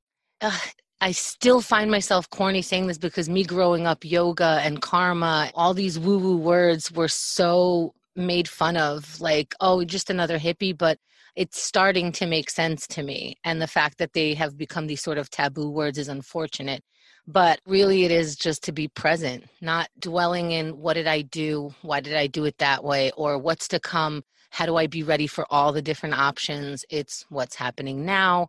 Uh, 0.40 0.58
I 1.00 1.12
still 1.12 1.60
find 1.60 1.90
myself 1.90 2.28
corny 2.30 2.62
saying 2.62 2.86
this 2.88 2.98
because 2.98 3.28
me 3.28 3.44
growing 3.44 3.86
up, 3.86 4.04
yoga 4.04 4.60
and 4.62 4.82
karma, 4.82 5.50
all 5.54 5.72
these 5.72 5.98
woo 5.98 6.18
woo 6.18 6.36
words 6.36 6.90
were 6.90 7.08
so 7.08 7.94
made 8.16 8.48
fun 8.48 8.76
of, 8.76 9.20
like, 9.20 9.54
oh, 9.60 9.84
just 9.84 10.10
another 10.10 10.38
hippie. 10.38 10.76
But 10.76 10.98
it's 11.34 11.62
starting 11.62 12.12
to 12.12 12.26
make 12.26 12.50
sense 12.50 12.86
to 12.88 13.02
me. 13.02 13.36
And 13.44 13.60
the 13.60 13.66
fact 13.66 13.98
that 13.98 14.14
they 14.14 14.34
have 14.34 14.56
become 14.56 14.86
these 14.86 15.02
sort 15.02 15.18
of 15.18 15.30
taboo 15.30 15.70
words 15.70 15.98
is 15.98 16.08
unfortunate. 16.08 16.82
But 17.28 17.60
really, 17.66 18.04
it 18.04 18.12
is 18.12 18.36
just 18.36 18.62
to 18.64 18.72
be 18.72 18.88
present, 18.88 19.44
not 19.60 19.88
dwelling 19.98 20.52
in 20.52 20.78
what 20.78 20.94
did 20.94 21.08
I 21.08 21.22
do? 21.22 21.74
Why 21.82 22.00
did 22.00 22.14
I 22.14 22.28
do 22.28 22.44
it 22.44 22.58
that 22.58 22.84
way? 22.84 23.10
Or 23.16 23.36
what's 23.36 23.68
to 23.68 23.80
come? 23.80 24.22
How 24.50 24.64
do 24.64 24.76
I 24.76 24.86
be 24.86 25.02
ready 25.02 25.26
for 25.26 25.44
all 25.50 25.72
the 25.72 25.82
different 25.82 26.16
options? 26.16 26.84
It's 26.88 27.26
what's 27.28 27.56
happening 27.56 28.06
now. 28.06 28.48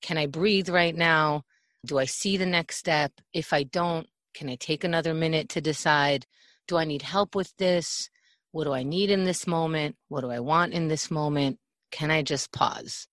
Can 0.00 0.18
I 0.18 0.26
breathe 0.26 0.68
right 0.68 0.96
now? 0.96 1.42
Do 1.84 1.98
I 1.98 2.06
see 2.06 2.36
the 2.36 2.46
next 2.46 2.78
step? 2.78 3.12
If 3.32 3.52
I 3.52 3.62
don't, 3.62 4.08
can 4.34 4.48
I 4.48 4.56
take 4.56 4.82
another 4.82 5.14
minute 5.14 5.48
to 5.50 5.60
decide? 5.60 6.26
Do 6.66 6.78
I 6.78 6.84
need 6.84 7.02
help 7.02 7.34
with 7.34 7.54
this? 7.58 8.10
What 8.56 8.64
do 8.64 8.72
I 8.72 8.84
need 8.84 9.10
in 9.10 9.24
this 9.24 9.46
moment? 9.46 9.96
What 10.08 10.22
do 10.22 10.30
I 10.30 10.40
want 10.40 10.72
in 10.72 10.88
this 10.88 11.10
moment? 11.10 11.58
Can 11.90 12.10
I 12.10 12.22
just 12.22 12.52
pause? 12.52 13.06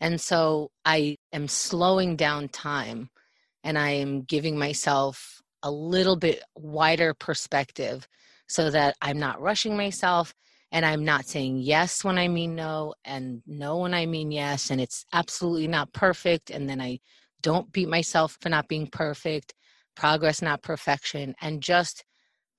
And 0.00 0.20
so 0.20 0.70
I 0.84 1.16
am 1.32 1.48
slowing 1.48 2.14
down 2.14 2.48
time 2.48 3.10
and 3.64 3.76
I 3.76 3.90
am 3.90 4.22
giving 4.22 4.56
myself 4.56 5.42
a 5.64 5.70
little 5.72 6.14
bit 6.14 6.44
wider 6.54 7.12
perspective 7.12 8.06
so 8.46 8.70
that 8.70 8.94
I'm 9.02 9.18
not 9.18 9.40
rushing 9.40 9.76
myself 9.76 10.32
and 10.70 10.86
I'm 10.86 11.04
not 11.04 11.26
saying 11.26 11.58
yes 11.58 12.04
when 12.04 12.16
I 12.16 12.28
mean 12.28 12.54
no 12.54 12.94
and 13.04 13.42
no 13.48 13.78
when 13.78 13.94
I 13.94 14.06
mean 14.06 14.30
yes. 14.30 14.70
And 14.70 14.80
it's 14.80 15.04
absolutely 15.12 15.66
not 15.66 15.92
perfect. 15.92 16.50
And 16.50 16.70
then 16.70 16.80
I 16.80 17.00
don't 17.42 17.72
beat 17.72 17.88
myself 17.88 18.38
for 18.40 18.48
not 18.48 18.68
being 18.68 18.86
perfect, 18.86 19.54
progress, 19.96 20.40
not 20.40 20.62
perfection, 20.62 21.34
and 21.40 21.60
just 21.60 22.04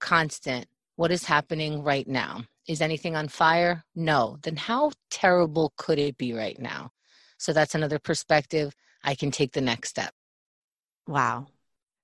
constant. 0.01 0.67
What 0.95 1.11
is 1.11 1.25
happening 1.25 1.83
right 1.83 2.07
now? 2.07 2.43
Is 2.67 2.81
anything 2.81 3.15
on 3.15 3.27
fire? 3.27 3.83
No. 3.95 4.37
Then 4.41 4.55
how 4.55 4.91
terrible 5.11 5.73
could 5.77 5.99
it 5.99 6.17
be 6.17 6.33
right 6.33 6.59
now? 6.59 6.91
So 7.37 7.53
that's 7.53 7.75
another 7.75 7.99
perspective. 7.99 8.75
I 9.03 9.15
can 9.15 9.31
take 9.31 9.51
the 9.51 9.61
next 9.61 9.89
step. 9.89 10.13
Wow. 11.07 11.47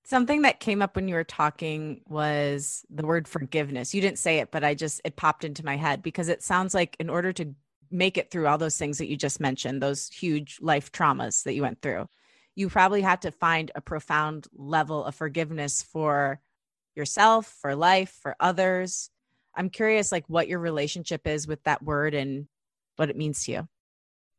Something 0.03 0.41
that 0.41 0.59
came 0.59 0.81
up 0.81 0.95
when 0.95 1.07
you 1.07 1.15
were 1.15 1.23
talking 1.23 2.01
was 2.07 2.85
the 2.89 3.05
word 3.05 3.27
forgiveness. 3.27 3.93
You 3.93 4.01
didn't 4.01 4.19
say 4.19 4.39
it, 4.39 4.51
but 4.51 4.63
I 4.63 4.73
just, 4.73 5.01
it 5.05 5.15
popped 5.15 5.43
into 5.43 5.65
my 5.65 5.77
head 5.77 6.01
because 6.01 6.27
it 6.27 6.43
sounds 6.43 6.73
like 6.73 6.95
in 6.99 7.09
order 7.09 7.31
to 7.33 7.55
make 7.89 8.17
it 8.17 8.29
through 8.29 8.47
all 8.47 8.57
those 8.57 8.77
things 8.77 8.97
that 8.97 9.09
you 9.09 9.15
just 9.15 9.39
mentioned, 9.39 9.81
those 9.81 10.07
huge 10.09 10.57
life 10.61 10.91
traumas 10.91 11.43
that 11.43 11.53
you 11.53 11.61
went 11.61 11.81
through, 11.81 12.07
you 12.55 12.69
probably 12.69 13.01
had 13.01 13.21
to 13.21 13.31
find 13.31 13.71
a 13.73 13.81
profound 13.81 14.47
level 14.53 15.05
of 15.05 15.15
forgiveness 15.15 15.81
for 15.81 16.41
yourself, 16.95 17.55
for 17.61 17.75
life, 17.75 18.17
for 18.21 18.35
others. 18.39 19.09
I'm 19.55 19.69
curious, 19.69 20.11
like, 20.11 20.25
what 20.27 20.47
your 20.47 20.59
relationship 20.59 21.27
is 21.27 21.47
with 21.47 21.63
that 21.63 21.83
word 21.83 22.13
and 22.13 22.47
what 22.95 23.09
it 23.09 23.17
means 23.17 23.43
to 23.45 23.51
you. 23.51 23.67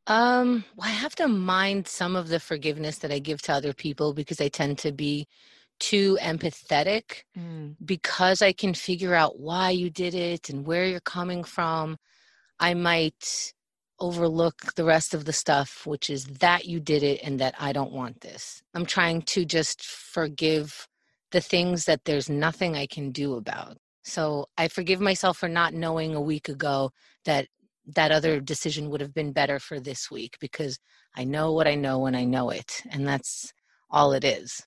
Um, 0.07 0.65
well, 0.77 0.89
I 0.89 0.93
have 0.93 1.15
to 1.17 1.29
mind 1.29 1.87
some 1.87 2.17
of 2.17 2.29
the 2.29 2.41
forgiveness 2.41 2.99
that 2.99 3.13
I 3.13 3.19
give 3.19 3.41
to 3.43 3.53
other 3.53 3.73
people 3.73 4.15
because 4.15 4.41
I 4.41 4.49
tend 4.49 4.79
to 4.79 4.93
be 4.93 5.29
too 5.79 6.19
empathetic 6.21 7.23
mm. 7.39 7.77
because 7.85 8.43
I 8.43 8.53
can 8.53 8.75
figure 8.75 9.15
out 9.15 9.39
why 9.39 9.71
you 9.71 9.91
did 9.91 10.15
it 10.15 10.49
and 10.49 10.67
where 10.67 10.87
you're 10.87 11.01
coming 11.01 11.45
from. 11.45 11.99
I 12.59 12.75
might 12.75 13.53
overlook 13.99 14.75
the 14.75 14.85
rest 14.85 15.15
of 15.15 15.25
the 15.25 15.33
stuff, 15.33 15.87
which 15.87 16.11
is 16.11 16.25
that 16.25 16.65
you 16.65 16.81
did 16.81 17.03
it 17.03 17.21
and 17.23 17.39
that 17.41 17.55
I 17.59 17.73
don't 17.73 17.93
want 17.93 18.21
this. 18.21 18.63
I'm 18.75 18.87
trying 18.87 19.23
to 19.23 19.45
just 19.45 19.85
forgive 19.85 20.89
the 21.33 21.41
things 21.41 21.87
that 21.87 22.05
there's 22.05 22.31
nothing 22.31 22.77
I 22.77 22.87
can 22.87 23.11
do 23.11 23.35
about. 23.35 23.79
So 24.05 24.47
I 24.57 24.69
forgive 24.69 25.01
myself 25.01 25.39
for 25.39 25.49
not 25.49 25.75
knowing 25.75 26.15
a 26.15 26.21
week 26.21 26.49
ago 26.49 26.91
that 27.25 27.47
that 27.87 28.13
other 28.13 28.41
decision 28.41 28.91
would 28.91 29.01
have 29.01 29.15
been 29.15 29.33
better 29.33 29.59
for 29.59 29.81
this 29.81 30.11
week 30.11 30.37
because 30.41 30.79
I 31.17 31.25
know 31.25 31.53
what 31.53 31.67
I 31.67 31.75
know 31.75 31.99
when 31.99 32.15
I 32.15 32.25
know 32.25 32.51
it. 32.51 32.83
And 32.91 33.07
that's 33.07 33.53
all 33.91 34.13
it 34.13 34.25
is. 34.25 34.65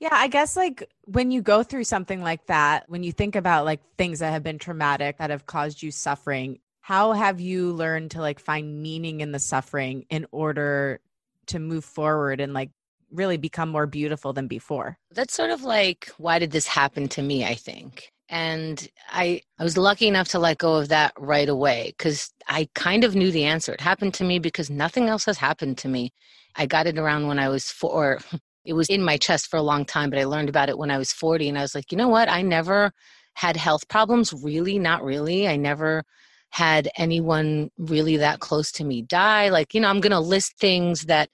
Yeah, 0.00 0.10
I 0.12 0.28
guess 0.28 0.56
like 0.56 0.88
when 1.04 1.30
you 1.30 1.42
go 1.42 1.62
through 1.62 1.84
something 1.84 2.22
like 2.22 2.46
that, 2.46 2.84
when 2.88 3.04
you 3.04 3.12
think 3.12 3.36
about 3.36 3.64
like 3.64 3.80
things 3.96 4.18
that 4.18 4.32
have 4.32 4.42
been 4.42 4.58
traumatic 4.58 5.18
that 5.18 5.30
have 5.30 5.46
caused 5.46 5.82
you 5.82 5.90
suffering, 5.90 6.58
how 6.80 7.12
have 7.12 7.40
you 7.40 7.72
learned 7.72 8.10
to 8.12 8.20
like 8.20 8.40
find 8.40 8.82
meaning 8.82 9.20
in 9.20 9.32
the 9.32 9.38
suffering 9.38 10.04
in 10.10 10.26
order 10.32 11.00
to 11.46 11.58
move 11.58 11.84
forward 11.84 12.40
and 12.40 12.52
like 12.52 12.70
really 13.12 13.36
become 13.36 13.68
more 13.68 13.86
beautiful 13.86 14.32
than 14.32 14.46
before? 14.48 14.98
That's 15.10 15.34
sort 15.34 15.50
of 15.50 15.62
like 15.62 16.10
why 16.18 16.38
did 16.38 16.50
this 16.50 16.66
happen 16.66 17.08
to 17.08 17.22
me, 17.22 17.44
I 17.44 17.54
think. 17.54 18.10
And 18.28 18.88
i 19.10 19.42
i 19.58 19.64
was 19.64 19.76
lucky 19.76 20.08
enough 20.08 20.28
to 20.28 20.38
let 20.38 20.58
go 20.58 20.76
of 20.76 20.88
that 20.88 21.12
right 21.18 21.48
away 21.48 21.92
because 21.96 22.32
i 22.48 22.68
kind 22.74 23.04
of 23.04 23.14
knew 23.14 23.30
the 23.30 23.44
answer. 23.44 23.72
It 23.72 23.80
happened 23.80 24.14
to 24.14 24.24
me 24.24 24.38
because 24.38 24.70
nothing 24.70 25.08
else 25.08 25.24
has 25.26 25.38
happened 25.38 25.78
to 25.78 25.88
me. 25.88 26.12
I 26.56 26.66
got 26.66 26.86
it 26.86 26.98
around 26.98 27.26
when 27.26 27.38
i 27.38 27.48
was 27.48 27.66
four 27.66 28.20
it 28.64 28.74
was 28.74 28.88
in 28.88 29.02
my 29.02 29.16
chest 29.16 29.48
for 29.48 29.56
a 29.58 29.62
long 29.62 29.84
time 29.84 30.10
but 30.10 30.18
i 30.18 30.24
learned 30.24 30.48
about 30.48 30.68
it 30.68 30.78
when 30.78 30.90
i 30.90 30.98
was 30.98 31.12
40 31.12 31.48
and 31.48 31.58
i 31.58 31.62
was 31.62 31.74
like 31.74 31.92
you 31.92 31.98
know 31.98 32.08
what? 32.08 32.28
I 32.28 32.42
never 32.42 32.92
had 33.34 33.56
health 33.56 33.88
problems 33.88 34.32
really 34.32 34.78
not 34.78 35.02
really. 35.02 35.48
I 35.48 35.56
never 35.56 36.04
had 36.50 36.88
anyone 36.98 37.70
really 37.78 38.18
that 38.18 38.40
close 38.40 38.70
to 38.72 38.84
me 38.84 39.02
die. 39.02 39.48
Like 39.50 39.74
you 39.74 39.80
know 39.80 39.88
i'm 39.88 40.00
going 40.00 40.12
to 40.12 40.20
list 40.20 40.58
things 40.58 41.02
that 41.02 41.28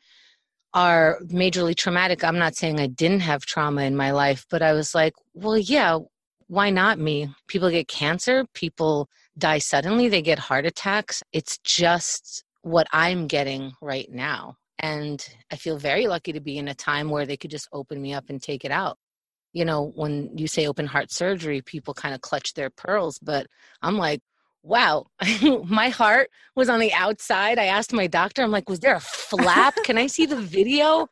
are 0.74 1.18
majorly 1.26 1.74
traumatic. 1.74 2.22
I'm 2.22 2.38
not 2.38 2.54
saying 2.54 2.78
I 2.78 2.86
didn't 2.86 3.20
have 3.20 3.46
trauma 3.46 3.82
in 3.82 3.96
my 3.96 4.10
life, 4.10 4.46
but 4.50 4.62
I 4.62 4.72
was 4.72 4.94
like, 4.94 5.14
well, 5.34 5.58
yeah, 5.58 5.98
why 6.48 6.70
not 6.70 6.98
me? 6.98 7.34
People 7.46 7.70
get 7.70 7.88
cancer, 7.88 8.46
people 8.54 9.08
die 9.36 9.58
suddenly, 9.58 10.08
they 10.08 10.22
get 10.22 10.38
heart 10.38 10.66
attacks. 10.66 11.22
It's 11.32 11.58
just 11.58 12.44
what 12.62 12.86
I'm 12.92 13.26
getting 13.26 13.72
right 13.80 14.10
now. 14.10 14.56
And 14.78 15.26
I 15.50 15.56
feel 15.56 15.78
very 15.78 16.06
lucky 16.06 16.32
to 16.32 16.40
be 16.40 16.58
in 16.58 16.68
a 16.68 16.74
time 16.74 17.10
where 17.10 17.26
they 17.26 17.36
could 17.36 17.50
just 17.50 17.68
open 17.72 18.00
me 18.00 18.14
up 18.14 18.24
and 18.28 18.40
take 18.40 18.64
it 18.64 18.70
out. 18.70 18.98
You 19.52 19.64
know, 19.64 19.92
when 19.94 20.36
you 20.36 20.46
say 20.46 20.66
open 20.66 20.86
heart 20.86 21.10
surgery, 21.10 21.62
people 21.62 21.94
kind 21.94 22.14
of 22.14 22.20
clutch 22.20 22.54
their 22.54 22.70
pearls, 22.70 23.18
but 23.18 23.46
I'm 23.82 23.96
like, 23.96 24.20
wow, 24.62 25.06
my 25.64 25.88
heart 25.88 26.30
was 26.54 26.68
on 26.68 26.80
the 26.80 26.92
outside. 26.92 27.58
I 27.58 27.66
asked 27.66 27.92
my 27.92 28.06
doctor, 28.06 28.42
I'm 28.42 28.50
like, 28.50 28.68
was 28.68 28.80
there 28.80 28.94
a 28.94 29.00
flap? 29.00 29.74
Can 29.84 29.98
I 29.98 30.06
see 30.06 30.26
the 30.26 30.36
video? 30.36 31.08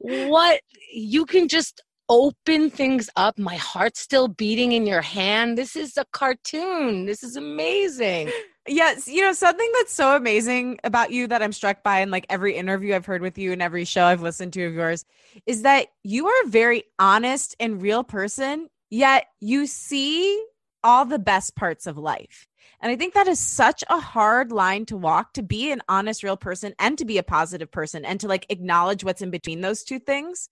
what? 0.00 0.60
You 0.92 1.24
can 1.26 1.48
just 1.48 1.82
open 2.08 2.68
things 2.68 3.08
up. 3.16 3.38
My 3.38 3.56
heart's 3.56 4.00
still 4.00 4.28
beating 4.28 4.72
in 4.72 4.86
your 4.86 5.00
hand. 5.00 5.56
This 5.56 5.76
is 5.76 5.96
a 5.96 6.04
cartoon. 6.12 7.06
This 7.06 7.22
is 7.22 7.36
amazing. 7.36 8.30
Yes, 8.68 9.08
you 9.08 9.22
know, 9.22 9.32
something 9.32 9.68
that's 9.78 9.92
so 9.92 10.14
amazing 10.14 10.78
about 10.84 11.10
you 11.10 11.26
that 11.26 11.42
I'm 11.42 11.52
struck 11.52 11.82
by 11.82 12.00
in 12.00 12.10
like 12.10 12.26
every 12.28 12.54
interview 12.54 12.94
I've 12.94 13.06
heard 13.06 13.22
with 13.22 13.36
you 13.36 13.52
and 13.52 13.60
every 13.60 13.84
show 13.84 14.04
I've 14.04 14.22
listened 14.22 14.52
to 14.52 14.64
of 14.64 14.74
yours 14.74 15.04
is 15.46 15.62
that 15.62 15.88
you 16.04 16.28
are 16.28 16.44
a 16.44 16.48
very 16.48 16.84
honest 16.98 17.56
and 17.58 17.82
real 17.82 18.04
person, 18.04 18.68
yet 18.88 19.26
you 19.40 19.66
see 19.66 20.44
all 20.84 21.04
the 21.04 21.18
best 21.18 21.56
parts 21.56 21.86
of 21.86 21.96
life. 21.96 22.46
And 22.80 22.90
I 22.90 22.96
think 22.96 23.14
that 23.14 23.28
is 23.28 23.38
such 23.38 23.84
a 23.88 24.00
hard 24.00 24.52
line 24.52 24.86
to 24.86 24.96
walk 24.96 25.32
to 25.34 25.42
be 25.42 25.70
an 25.70 25.82
honest, 25.88 26.22
real 26.22 26.36
person 26.36 26.74
and 26.78 26.98
to 26.98 27.04
be 27.04 27.18
a 27.18 27.22
positive 27.22 27.70
person 27.70 28.04
and 28.04 28.18
to 28.20 28.28
like 28.28 28.46
acknowledge 28.48 29.04
what's 29.04 29.22
in 29.22 29.30
between 29.30 29.60
those 29.60 29.84
two 29.84 29.98
things. 29.98 30.48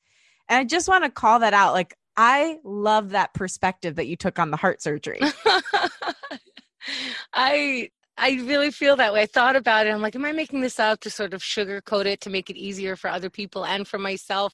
And 0.48 0.58
I 0.58 0.64
just 0.64 0.88
want 0.88 1.04
to 1.04 1.10
call 1.10 1.40
that 1.40 1.54
out. 1.54 1.72
Like, 1.72 1.94
I 2.16 2.58
love 2.64 3.10
that 3.10 3.34
perspective 3.34 3.96
that 3.96 4.06
you 4.06 4.16
took 4.16 4.38
on 4.38 4.50
the 4.50 4.56
heart 4.56 4.82
surgery. 4.82 5.20
I 7.32 7.90
I 8.18 8.32
really 8.44 8.70
feel 8.70 8.96
that 8.96 9.14
way. 9.14 9.22
I 9.22 9.26
thought 9.26 9.56
about 9.56 9.86
it. 9.86 9.90
I'm 9.90 10.02
like, 10.02 10.14
am 10.14 10.26
I 10.26 10.32
making 10.32 10.60
this 10.60 10.78
up 10.78 11.00
to 11.00 11.10
sort 11.10 11.32
of 11.32 11.40
sugarcoat 11.40 12.04
it 12.04 12.20
to 12.22 12.30
make 12.30 12.50
it 12.50 12.56
easier 12.56 12.94
for 12.94 13.08
other 13.08 13.30
people 13.30 13.64
and 13.64 13.88
for 13.88 13.98
myself? 13.98 14.52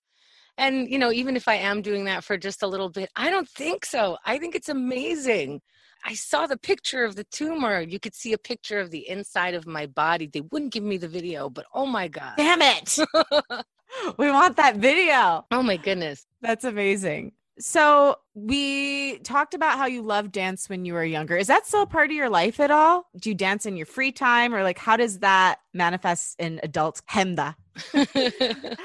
And, 0.56 0.88
you 0.88 0.98
know, 0.98 1.10
even 1.10 1.36
if 1.36 1.48
I 1.48 1.56
am 1.56 1.82
doing 1.82 2.04
that 2.04 2.22
for 2.22 2.36
just 2.36 2.62
a 2.62 2.66
little 2.66 2.88
bit, 2.88 3.10
I 3.16 3.28
don't 3.28 3.48
think 3.48 3.84
so. 3.84 4.18
I 4.24 4.38
think 4.38 4.54
it's 4.54 4.68
amazing. 4.68 5.60
I 6.06 6.14
saw 6.14 6.46
the 6.46 6.56
picture 6.56 7.04
of 7.04 7.16
the 7.16 7.24
tumor. 7.24 7.80
You 7.80 7.98
could 7.98 8.14
see 8.14 8.32
a 8.32 8.38
picture 8.38 8.78
of 8.78 8.92
the 8.92 9.08
inside 9.08 9.54
of 9.54 9.66
my 9.66 9.86
body. 9.86 10.28
They 10.28 10.40
wouldn't 10.40 10.72
give 10.72 10.84
me 10.84 10.98
the 10.98 11.08
video, 11.08 11.50
but 11.50 11.66
oh 11.74 11.84
my 11.84 12.06
God. 12.06 12.34
Damn 12.36 12.62
it. 12.62 12.96
we 14.16 14.30
want 14.30 14.56
that 14.56 14.76
video. 14.76 15.44
Oh 15.50 15.64
my 15.64 15.76
goodness. 15.76 16.24
That's 16.40 16.62
amazing. 16.64 17.32
So 17.58 18.18
we 18.34 19.18
talked 19.20 19.54
about 19.54 19.78
how 19.78 19.86
you 19.86 20.00
loved 20.02 20.30
dance 20.30 20.68
when 20.68 20.84
you 20.84 20.94
were 20.94 21.04
younger. 21.04 21.36
Is 21.36 21.48
that 21.48 21.66
still 21.66 21.86
part 21.86 22.10
of 22.10 22.16
your 22.16 22.30
life 22.30 22.60
at 22.60 22.70
all? 22.70 23.08
Do 23.18 23.30
you 23.30 23.34
dance 23.34 23.66
in 23.66 23.76
your 23.76 23.86
free 23.86 24.12
time 24.12 24.54
or 24.54 24.62
like 24.62 24.78
how 24.78 24.96
does 24.96 25.18
that 25.20 25.58
manifest 25.74 26.36
in 26.38 26.60
adult 26.62 27.02
Chemda? 27.10 27.56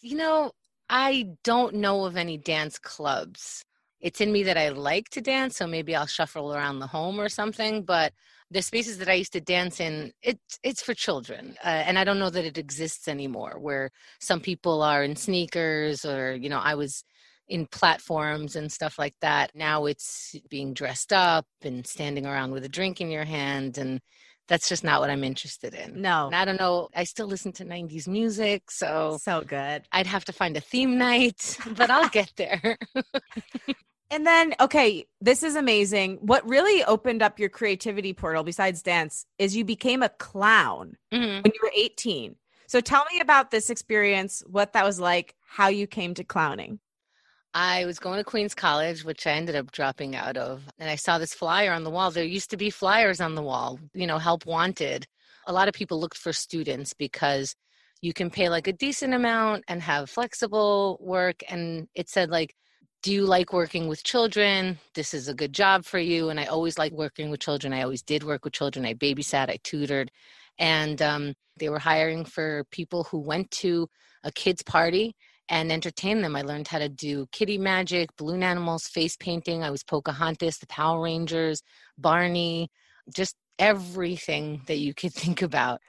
you 0.00 0.16
know, 0.16 0.52
I 0.88 1.28
don't 1.42 1.74
know 1.74 2.06
of 2.06 2.16
any 2.16 2.38
dance 2.38 2.78
clubs. 2.78 3.66
It's 4.04 4.20
in 4.20 4.30
me 4.32 4.42
that 4.44 4.58
I 4.58 4.68
like 4.68 5.08
to 5.10 5.22
dance, 5.22 5.56
so 5.56 5.66
maybe 5.66 5.96
I'll 5.96 6.06
shuffle 6.06 6.54
around 6.54 6.78
the 6.78 6.86
home 6.86 7.18
or 7.18 7.30
something. 7.30 7.84
But 7.84 8.12
the 8.50 8.60
spaces 8.60 8.98
that 8.98 9.08
I 9.08 9.14
used 9.14 9.32
to 9.32 9.40
dance 9.40 9.80
in, 9.80 10.12
it's 10.22 10.58
it's 10.62 10.82
for 10.82 10.92
children, 10.94 11.56
uh, 11.64 11.68
and 11.86 11.98
I 11.98 12.04
don't 12.04 12.18
know 12.18 12.28
that 12.30 12.44
it 12.44 12.58
exists 12.58 13.08
anymore. 13.08 13.56
Where 13.58 13.90
some 14.20 14.40
people 14.40 14.82
are 14.82 15.02
in 15.02 15.16
sneakers, 15.16 16.04
or 16.04 16.34
you 16.34 16.50
know, 16.50 16.58
I 16.58 16.74
was 16.74 17.02
in 17.48 17.66
platforms 17.66 18.56
and 18.56 18.70
stuff 18.70 18.98
like 18.98 19.14
that. 19.22 19.52
Now 19.54 19.86
it's 19.86 20.36
being 20.50 20.74
dressed 20.74 21.12
up 21.12 21.46
and 21.62 21.86
standing 21.86 22.26
around 22.26 22.52
with 22.52 22.64
a 22.64 22.68
drink 22.68 23.00
in 23.00 23.10
your 23.10 23.24
hand 23.24 23.78
and 23.78 24.00
that's 24.48 24.68
just 24.68 24.84
not 24.84 25.00
what 25.00 25.10
I'm 25.10 25.24
interested 25.24 25.74
in. 25.74 26.02
No. 26.02 26.26
And 26.26 26.34
I 26.34 26.44
don't 26.44 26.58
know. 26.58 26.88
I 26.94 27.04
still 27.04 27.26
listen 27.26 27.52
to 27.52 27.64
90s 27.64 28.06
music. 28.08 28.70
So 28.70 29.18
so 29.20 29.42
good. 29.42 29.82
I'd 29.92 30.06
have 30.06 30.24
to 30.26 30.32
find 30.32 30.56
a 30.56 30.60
theme 30.60 30.98
night, 30.98 31.58
but 31.76 31.90
I'll 31.90 32.08
get 32.08 32.32
there. 32.36 32.76
and 34.10 34.26
then, 34.26 34.54
okay, 34.60 35.06
this 35.20 35.42
is 35.42 35.56
amazing. 35.56 36.18
What 36.20 36.48
really 36.48 36.84
opened 36.84 37.22
up 37.22 37.38
your 37.38 37.48
creativity 37.48 38.12
portal 38.12 38.44
besides 38.44 38.82
dance 38.82 39.26
is 39.38 39.56
you 39.56 39.64
became 39.64 40.02
a 40.02 40.08
clown 40.08 40.96
mm-hmm. 41.12 41.42
when 41.42 41.52
you 41.52 41.60
were 41.62 41.72
18. 41.74 42.36
So 42.66 42.80
tell 42.80 43.04
me 43.12 43.20
about 43.20 43.50
this 43.50 43.70
experience, 43.70 44.42
what 44.46 44.72
that 44.72 44.84
was 44.84 45.00
like, 45.00 45.34
how 45.46 45.68
you 45.68 45.86
came 45.86 46.14
to 46.14 46.24
clowning. 46.24 46.80
I 47.54 47.86
was 47.86 48.00
going 48.00 48.18
to 48.18 48.24
Queens 48.24 48.54
College, 48.54 49.04
which 49.04 49.26
I 49.26 49.32
ended 49.32 49.54
up 49.54 49.70
dropping 49.70 50.16
out 50.16 50.36
of, 50.36 50.64
and 50.78 50.90
I 50.90 50.96
saw 50.96 51.18
this 51.18 51.34
flyer 51.34 51.72
on 51.72 51.84
the 51.84 51.90
wall. 51.90 52.10
There 52.10 52.24
used 52.24 52.50
to 52.50 52.56
be 52.56 52.70
flyers 52.70 53.20
on 53.20 53.36
the 53.36 53.42
wall, 53.42 53.78
you 53.92 54.08
know, 54.08 54.18
help 54.18 54.44
wanted. 54.44 55.06
A 55.46 55.52
lot 55.52 55.68
of 55.68 55.74
people 55.74 56.00
looked 56.00 56.18
for 56.18 56.32
students 56.32 56.94
because 56.94 57.54
you 58.02 58.12
can 58.12 58.28
pay 58.28 58.48
like 58.48 58.66
a 58.66 58.72
decent 58.72 59.14
amount 59.14 59.64
and 59.68 59.80
have 59.82 60.10
flexible 60.10 60.98
work. 61.00 61.42
And 61.48 61.86
it 61.94 62.08
said, 62.08 62.28
like, 62.28 62.56
do 63.04 63.12
you 63.12 63.26
like 63.26 63.52
working 63.52 63.86
with 63.86 64.02
children? 64.02 64.78
This 64.94 65.12
is 65.12 65.28
a 65.28 65.34
good 65.34 65.52
job 65.52 65.84
for 65.84 65.98
you. 65.98 66.30
And 66.30 66.40
I 66.40 66.46
always 66.46 66.78
liked 66.78 66.96
working 66.96 67.28
with 67.28 67.38
children. 67.38 67.74
I 67.74 67.82
always 67.82 68.00
did 68.00 68.24
work 68.24 68.44
with 68.44 68.54
children. 68.54 68.86
I 68.86 68.94
babysat, 68.94 69.50
I 69.50 69.58
tutored. 69.62 70.10
And 70.58 71.02
um, 71.02 71.34
they 71.58 71.68
were 71.68 71.78
hiring 71.78 72.24
for 72.24 72.64
people 72.70 73.04
who 73.04 73.18
went 73.18 73.50
to 73.62 73.88
a 74.22 74.32
kids' 74.32 74.62
party 74.62 75.14
and 75.50 75.70
entertain 75.70 76.22
them. 76.22 76.34
I 76.34 76.40
learned 76.40 76.66
how 76.66 76.78
to 76.78 76.88
do 76.88 77.26
kitty 77.30 77.58
magic, 77.58 78.08
balloon 78.16 78.42
animals, 78.42 78.86
face 78.86 79.18
painting. 79.18 79.62
I 79.62 79.70
was 79.70 79.84
Pocahontas, 79.84 80.56
the 80.56 80.66
Power 80.68 81.02
Rangers, 81.02 81.60
Barney, 81.98 82.70
just 83.14 83.36
everything 83.58 84.62
that 84.66 84.78
you 84.78 84.94
could 84.94 85.12
think 85.22 85.42
about. 85.42 85.82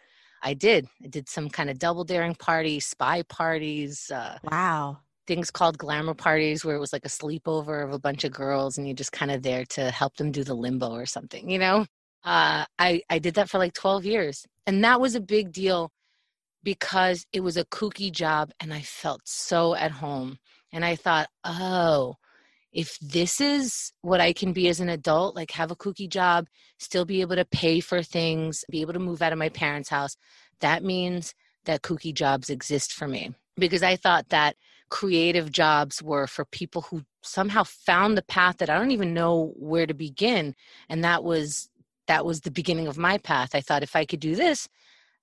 I 0.44 0.54
did. 0.54 0.86
I 1.02 1.08
did 1.08 1.30
some 1.30 1.50
kind 1.50 1.70
of 1.70 1.80
double 1.80 2.04
daring 2.04 2.36
party, 2.36 2.82
spy 2.82 3.22
parties. 3.22 4.12
Uh, 4.14 4.38
wow. 4.44 4.98
Things 5.28 5.52
called 5.52 5.78
glamour 5.78 6.14
parties 6.14 6.64
where 6.64 6.76
it 6.76 6.80
was 6.80 6.94
like 6.94 7.06
a 7.06 7.10
sleepover 7.10 7.84
of 7.84 7.92
a 7.92 8.00
bunch 8.00 8.24
of 8.24 8.32
girls 8.32 8.78
and 8.78 8.88
you're 8.88 8.96
just 8.96 9.12
kind 9.12 9.32
of 9.32 9.42
there 9.42 9.66
to 9.66 9.92
help 9.92 10.16
them 10.18 10.32
do 10.32 10.44
the 10.44 10.54
limbo 10.54 10.92
or 10.92 11.06
something, 11.06 11.50
you 11.50 11.60
know? 11.60 11.86
Uh, 12.24 12.66
I, 12.80 13.02
I 13.10 13.20
did 13.20 13.36
that 13.36 13.50
for 13.50 13.58
like 13.58 13.74
12 13.74 14.06
years. 14.06 14.46
And 14.66 14.84
that 14.84 15.00
was 15.00 15.16
a 15.16 15.22
big 15.22 15.52
deal 15.52 15.92
because 16.64 17.26
it 17.32 17.42
was 17.42 17.58
a 17.58 17.66
kooky 17.66 18.12
job 18.12 18.52
and 18.60 18.74
I 18.74 18.82
felt 18.82 19.22
so 19.26 19.76
at 19.76 19.92
home. 19.92 20.38
And 20.74 20.84
I 20.84 20.96
thought, 20.96 21.28
oh, 21.44 22.16
if 22.74 23.00
this 23.00 23.40
is 23.40 23.94
what 24.02 24.20
I 24.20 24.34
can 24.34 24.52
be 24.52 24.68
as 24.68 24.82
an 24.82 24.90
adult, 24.90 25.36
like 25.36 25.52
have 25.52 25.72
a 25.72 25.76
kooky 25.76 26.10
job, 26.10 26.48
still 26.78 27.06
be 27.06 27.22
able 27.22 27.38
to 27.38 27.46
pay 27.46 27.80
for 27.80 28.04
things, 28.04 28.66
be 28.70 28.82
able 28.82 28.94
to 28.94 29.00
move 29.00 29.22
out 29.22 29.32
of 29.32 29.40
my 29.40 29.50
parents' 29.50 29.90
house, 29.90 30.18
that 30.60 30.84
means 30.84 31.34
that 31.64 31.84
kooky 31.84 32.14
jobs 32.14 32.50
exist 32.50 32.92
for 32.92 33.08
me. 33.08 33.34
Because 33.58 33.84
I 33.84 33.96
thought 33.96 34.28
that 34.30 34.58
creative 34.90 35.52
jobs 35.52 36.02
were 36.02 36.28
for 36.28 36.46
people 36.46 36.84
who 36.84 37.04
somehow 37.22 37.64
found 37.64 38.18
the 38.18 38.22
path 38.24 38.58
that 38.58 38.70
I 38.70 38.78
don't 38.78 38.92
even 38.92 39.14
know 39.14 39.54
where 39.58 39.86
to 39.86 39.94
begin. 39.94 40.56
And 40.90 41.04
that 41.04 41.24
was 41.24 41.70
that 42.08 42.26
was 42.26 42.42
the 42.42 42.52
beginning 42.52 42.88
of 42.88 42.98
my 42.98 43.18
path. 43.18 43.56
I 43.56 43.62
thought 43.62 43.82
if 43.82 43.96
I 43.96 44.06
could 44.06 44.20
do 44.20 44.36
this, 44.36 44.68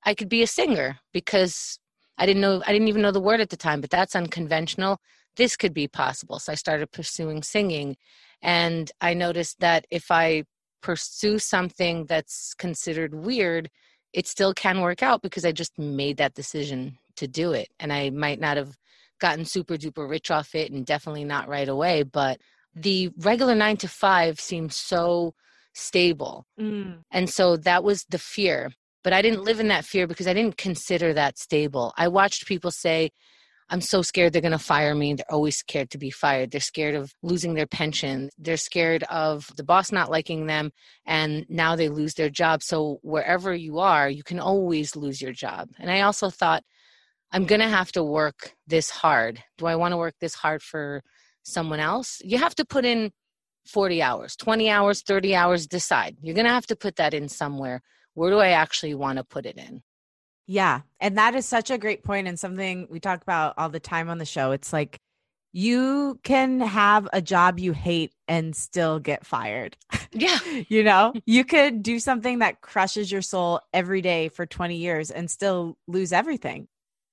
I 0.04 0.14
could 0.14 0.28
be 0.28 0.42
a 0.42 0.48
singer 0.48 0.98
because 1.12 1.78
I 2.18 2.26
didn't 2.26 2.42
know 2.42 2.62
I 2.66 2.72
didn't 2.72 2.88
even 2.88 3.02
know 3.02 3.12
the 3.12 3.20
word 3.20 3.40
at 3.40 3.50
the 3.50 3.56
time, 3.56 3.80
but 3.80 3.90
that's 3.90 4.16
unconventional. 4.16 4.98
This 5.36 5.56
could 5.56 5.72
be 5.72 5.88
possible. 5.88 6.38
So 6.38 6.52
I 6.52 6.56
started 6.56 6.90
pursuing 6.92 7.42
singing 7.42 7.96
and 8.42 8.90
I 9.00 9.14
noticed 9.14 9.60
that 9.60 9.86
if 9.90 10.10
I 10.10 10.44
pursue 10.82 11.38
something 11.38 12.06
that's 12.06 12.54
considered 12.54 13.14
weird, 13.14 13.70
it 14.12 14.26
still 14.26 14.52
can 14.52 14.80
work 14.80 15.02
out 15.02 15.22
because 15.22 15.44
I 15.44 15.52
just 15.52 15.78
made 15.78 16.16
that 16.18 16.34
decision 16.34 16.98
to 17.16 17.28
do 17.28 17.52
it. 17.52 17.68
And 17.78 17.92
I 17.92 18.10
might 18.10 18.40
not 18.40 18.56
have 18.56 18.76
gotten 19.22 19.46
super 19.46 19.76
duper 19.76 20.08
rich 20.08 20.30
off 20.30 20.54
it 20.54 20.70
and 20.70 20.84
definitely 20.84 21.24
not 21.24 21.48
right 21.48 21.68
away, 21.68 22.02
but 22.02 22.38
the 22.74 23.10
regular 23.18 23.54
9 23.54 23.78
to 23.78 23.88
5 23.88 24.38
seemed 24.38 24.72
so 24.72 25.34
stable. 25.72 26.46
Mm. 26.60 26.98
And 27.10 27.30
so 27.30 27.56
that 27.56 27.82
was 27.82 28.04
the 28.10 28.18
fear 28.18 28.72
but 29.02 29.12
I 29.12 29.22
didn't 29.22 29.44
live 29.44 29.60
in 29.60 29.68
that 29.68 29.84
fear 29.84 30.06
because 30.06 30.28
I 30.28 30.34
didn't 30.34 30.56
consider 30.56 31.12
that 31.14 31.38
stable. 31.38 31.92
I 31.96 32.08
watched 32.08 32.46
people 32.46 32.70
say, 32.70 33.10
I'm 33.68 33.80
so 33.80 34.02
scared 34.02 34.32
they're 34.32 34.42
going 34.42 34.52
to 34.52 34.58
fire 34.58 34.94
me. 34.94 35.14
They're 35.14 35.24
always 35.30 35.56
scared 35.56 35.90
to 35.90 35.98
be 35.98 36.10
fired. 36.10 36.50
They're 36.50 36.60
scared 36.60 36.94
of 36.94 37.12
losing 37.22 37.54
their 37.54 37.66
pension. 37.66 38.28
They're 38.38 38.56
scared 38.56 39.02
of 39.04 39.48
the 39.56 39.64
boss 39.64 39.90
not 39.90 40.10
liking 40.10 40.46
them 40.46 40.72
and 41.06 41.46
now 41.48 41.74
they 41.74 41.88
lose 41.88 42.14
their 42.14 42.28
job. 42.28 42.62
So 42.62 42.98
wherever 43.02 43.54
you 43.54 43.78
are, 43.78 44.10
you 44.10 44.22
can 44.22 44.38
always 44.38 44.94
lose 44.94 45.22
your 45.22 45.32
job. 45.32 45.70
And 45.78 45.90
I 45.90 46.02
also 46.02 46.28
thought, 46.28 46.64
I'm 47.32 47.46
going 47.46 47.60
to 47.60 47.68
have 47.68 47.90
to 47.92 48.04
work 48.04 48.54
this 48.66 48.90
hard. 48.90 49.42
Do 49.58 49.66
I 49.66 49.76
want 49.76 49.92
to 49.92 49.96
work 49.96 50.14
this 50.20 50.34
hard 50.34 50.62
for 50.62 51.02
someone 51.42 51.80
else? 51.80 52.20
You 52.24 52.38
have 52.38 52.54
to 52.56 52.64
put 52.64 52.84
in 52.84 53.10
40 53.66 54.02
hours, 54.02 54.36
20 54.36 54.68
hours, 54.68 55.02
30 55.02 55.34
hours, 55.34 55.66
decide. 55.66 56.16
You're 56.20 56.34
going 56.34 56.46
to 56.46 56.52
have 56.52 56.66
to 56.66 56.76
put 56.76 56.96
that 56.96 57.14
in 57.14 57.28
somewhere 57.28 57.80
where 58.14 58.30
do 58.30 58.38
I 58.38 58.48
actually 58.48 58.94
want 58.94 59.18
to 59.18 59.24
put 59.24 59.46
it 59.46 59.56
in? 59.56 59.82
Yeah. 60.46 60.82
And 61.00 61.16
that 61.18 61.34
is 61.34 61.46
such 61.46 61.70
a 61.70 61.78
great 61.78 62.02
point 62.04 62.28
and 62.28 62.38
something 62.38 62.86
we 62.90 63.00
talk 63.00 63.22
about 63.22 63.54
all 63.56 63.68
the 63.68 63.80
time 63.80 64.10
on 64.10 64.18
the 64.18 64.24
show. 64.24 64.52
It's 64.52 64.72
like 64.72 64.98
you 65.52 66.18
can 66.24 66.60
have 66.60 67.08
a 67.12 67.22
job 67.22 67.58
you 67.58 67.72
hate 67.72 68.12
and 68.26 68.54
still 68.56 68.98
get 68.98 69.24
fired. 69.24 69.76
Yeah. 70.12 70.38
you 70.68 70.82
know, 70.82 71.12
you 71.26 71.44
could 71.44 71.82
do 71.82 71.98
something 71.98 72.40
that 72.40 72.60
crushes 72.60 73.10
your 73.10 73.22
soul 73.22 73.60
every 73.72 74.02
day 74.02 74.28
for 74.28 74.46
20 74.46 74.76
years 74.76 75.10
and 75.10 75.30
still 75.30 75.78
lose 75.86 76.12
everything. 76.12 76.68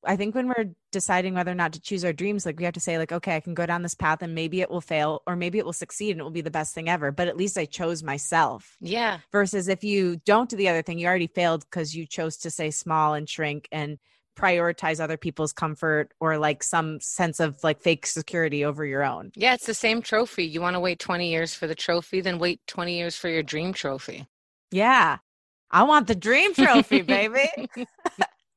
I 0.06 0.16
think 0.16 0.34
when 0.34 0.48
we're 0.48 0.74
deciding 0.92 1.34
whether 1.34 1.52
or 1.52 1.56
not 1.56 1.74
to 1.74 1.82
choose 1.82 2.06
our 2.06 2.14
dreams, 2.14 2.46
like 2.46 2.58
we 2.58 2.66
have 2.66 2.74
to 2.74 2.80
say, 2.80 2.98
like, 2.98 3.12
okay, 3.12 3.36
I 3.36 3.40
can 3.40 3.54
go 3.54 3.66
down 3.66 3.84
this 3.84 3.96
path 3.96 4.22
and 4.22 4.34
maybe 4.34 4.62
it 4.62 4.70
will 4.70 4.82
fail 4.82 5.22
or 5.28 5.36
maybe 5.36 5.58
it 5.58 5.66
will 5.66 5.74
succeed 5.74 6.12
and 6.12 6.22
it 6.22 6.24
will 6.24 6.32
be 6.32 6.42
the 6.42 6.52
best 6.52 6.74
thing 6.74 6.90
ever. 6.90 7.12
But 7.12 7.28
at 7.28 7.36
least 7.38 7.58
I 7.58 7.66
chose 7.66 8.02
myself. 8.02 8.78
Yeah. 8.80 9.20
Versus 9.32 9.68
if 9.68 9.84
you 9.84 10.18
don't 10.26 10.50
do 10.50 10.56
the 10.56 10.70
other 10.70 10.82
thing, 10.82 11.00
you 11.00 11.08
already 11.08 11.28
failed 11.28 11.66
because 11.70 11.96
you 11.96 12.06
chose 12.06 12.38
to 12.38 12.50
say 12.50 12.72
small 12.72 13.14
and 13.14 13.28
shrink 13.28 13.68
and 13.72 13.98
prioritize 14.38 15.02
other 15.02 15.18
people's 15.18 15.52
comfort 15.52 16.14
or 16.22 16.38
like 16.38 16.64
some 16.64 17.02
sense 17.02 17.42
of 17.42 17.62
like 17.62 17.82
fake 17.82 18.06
security 18.06 18.64
over 18.64 18.86
your 18.86 19.04
own. 19.04 19.32
Yeah, 19.36 19.54
it's 19.54 19.66
the 19.66 19.74
same 19.74 20.02
trophy. 20.02 20.46
You 20.46 20.62
want 20.62 20.76
to 20.76 20.80
wait 20.80 21.00
20 21.00 21.30
years 21.30 21.54
for 21.54 21.68
the 21.68 21.76
trophy, 21.76 22.22
then 22.22 22.40
wait 22.40 22.62
20 22.68 22.98
years 22.98 23.18
for 23.18 23.28
your 23.28 23.44
dream 23.44 23.74
trophy. 23.74 24.28
Yeah. 24.72 25.18
I 25.70 25.84
want 25.84 26.08
the 26.08 26.16
dream 26.16 26.54
trophy, 26.54 27.02
baby. 27.02 27.50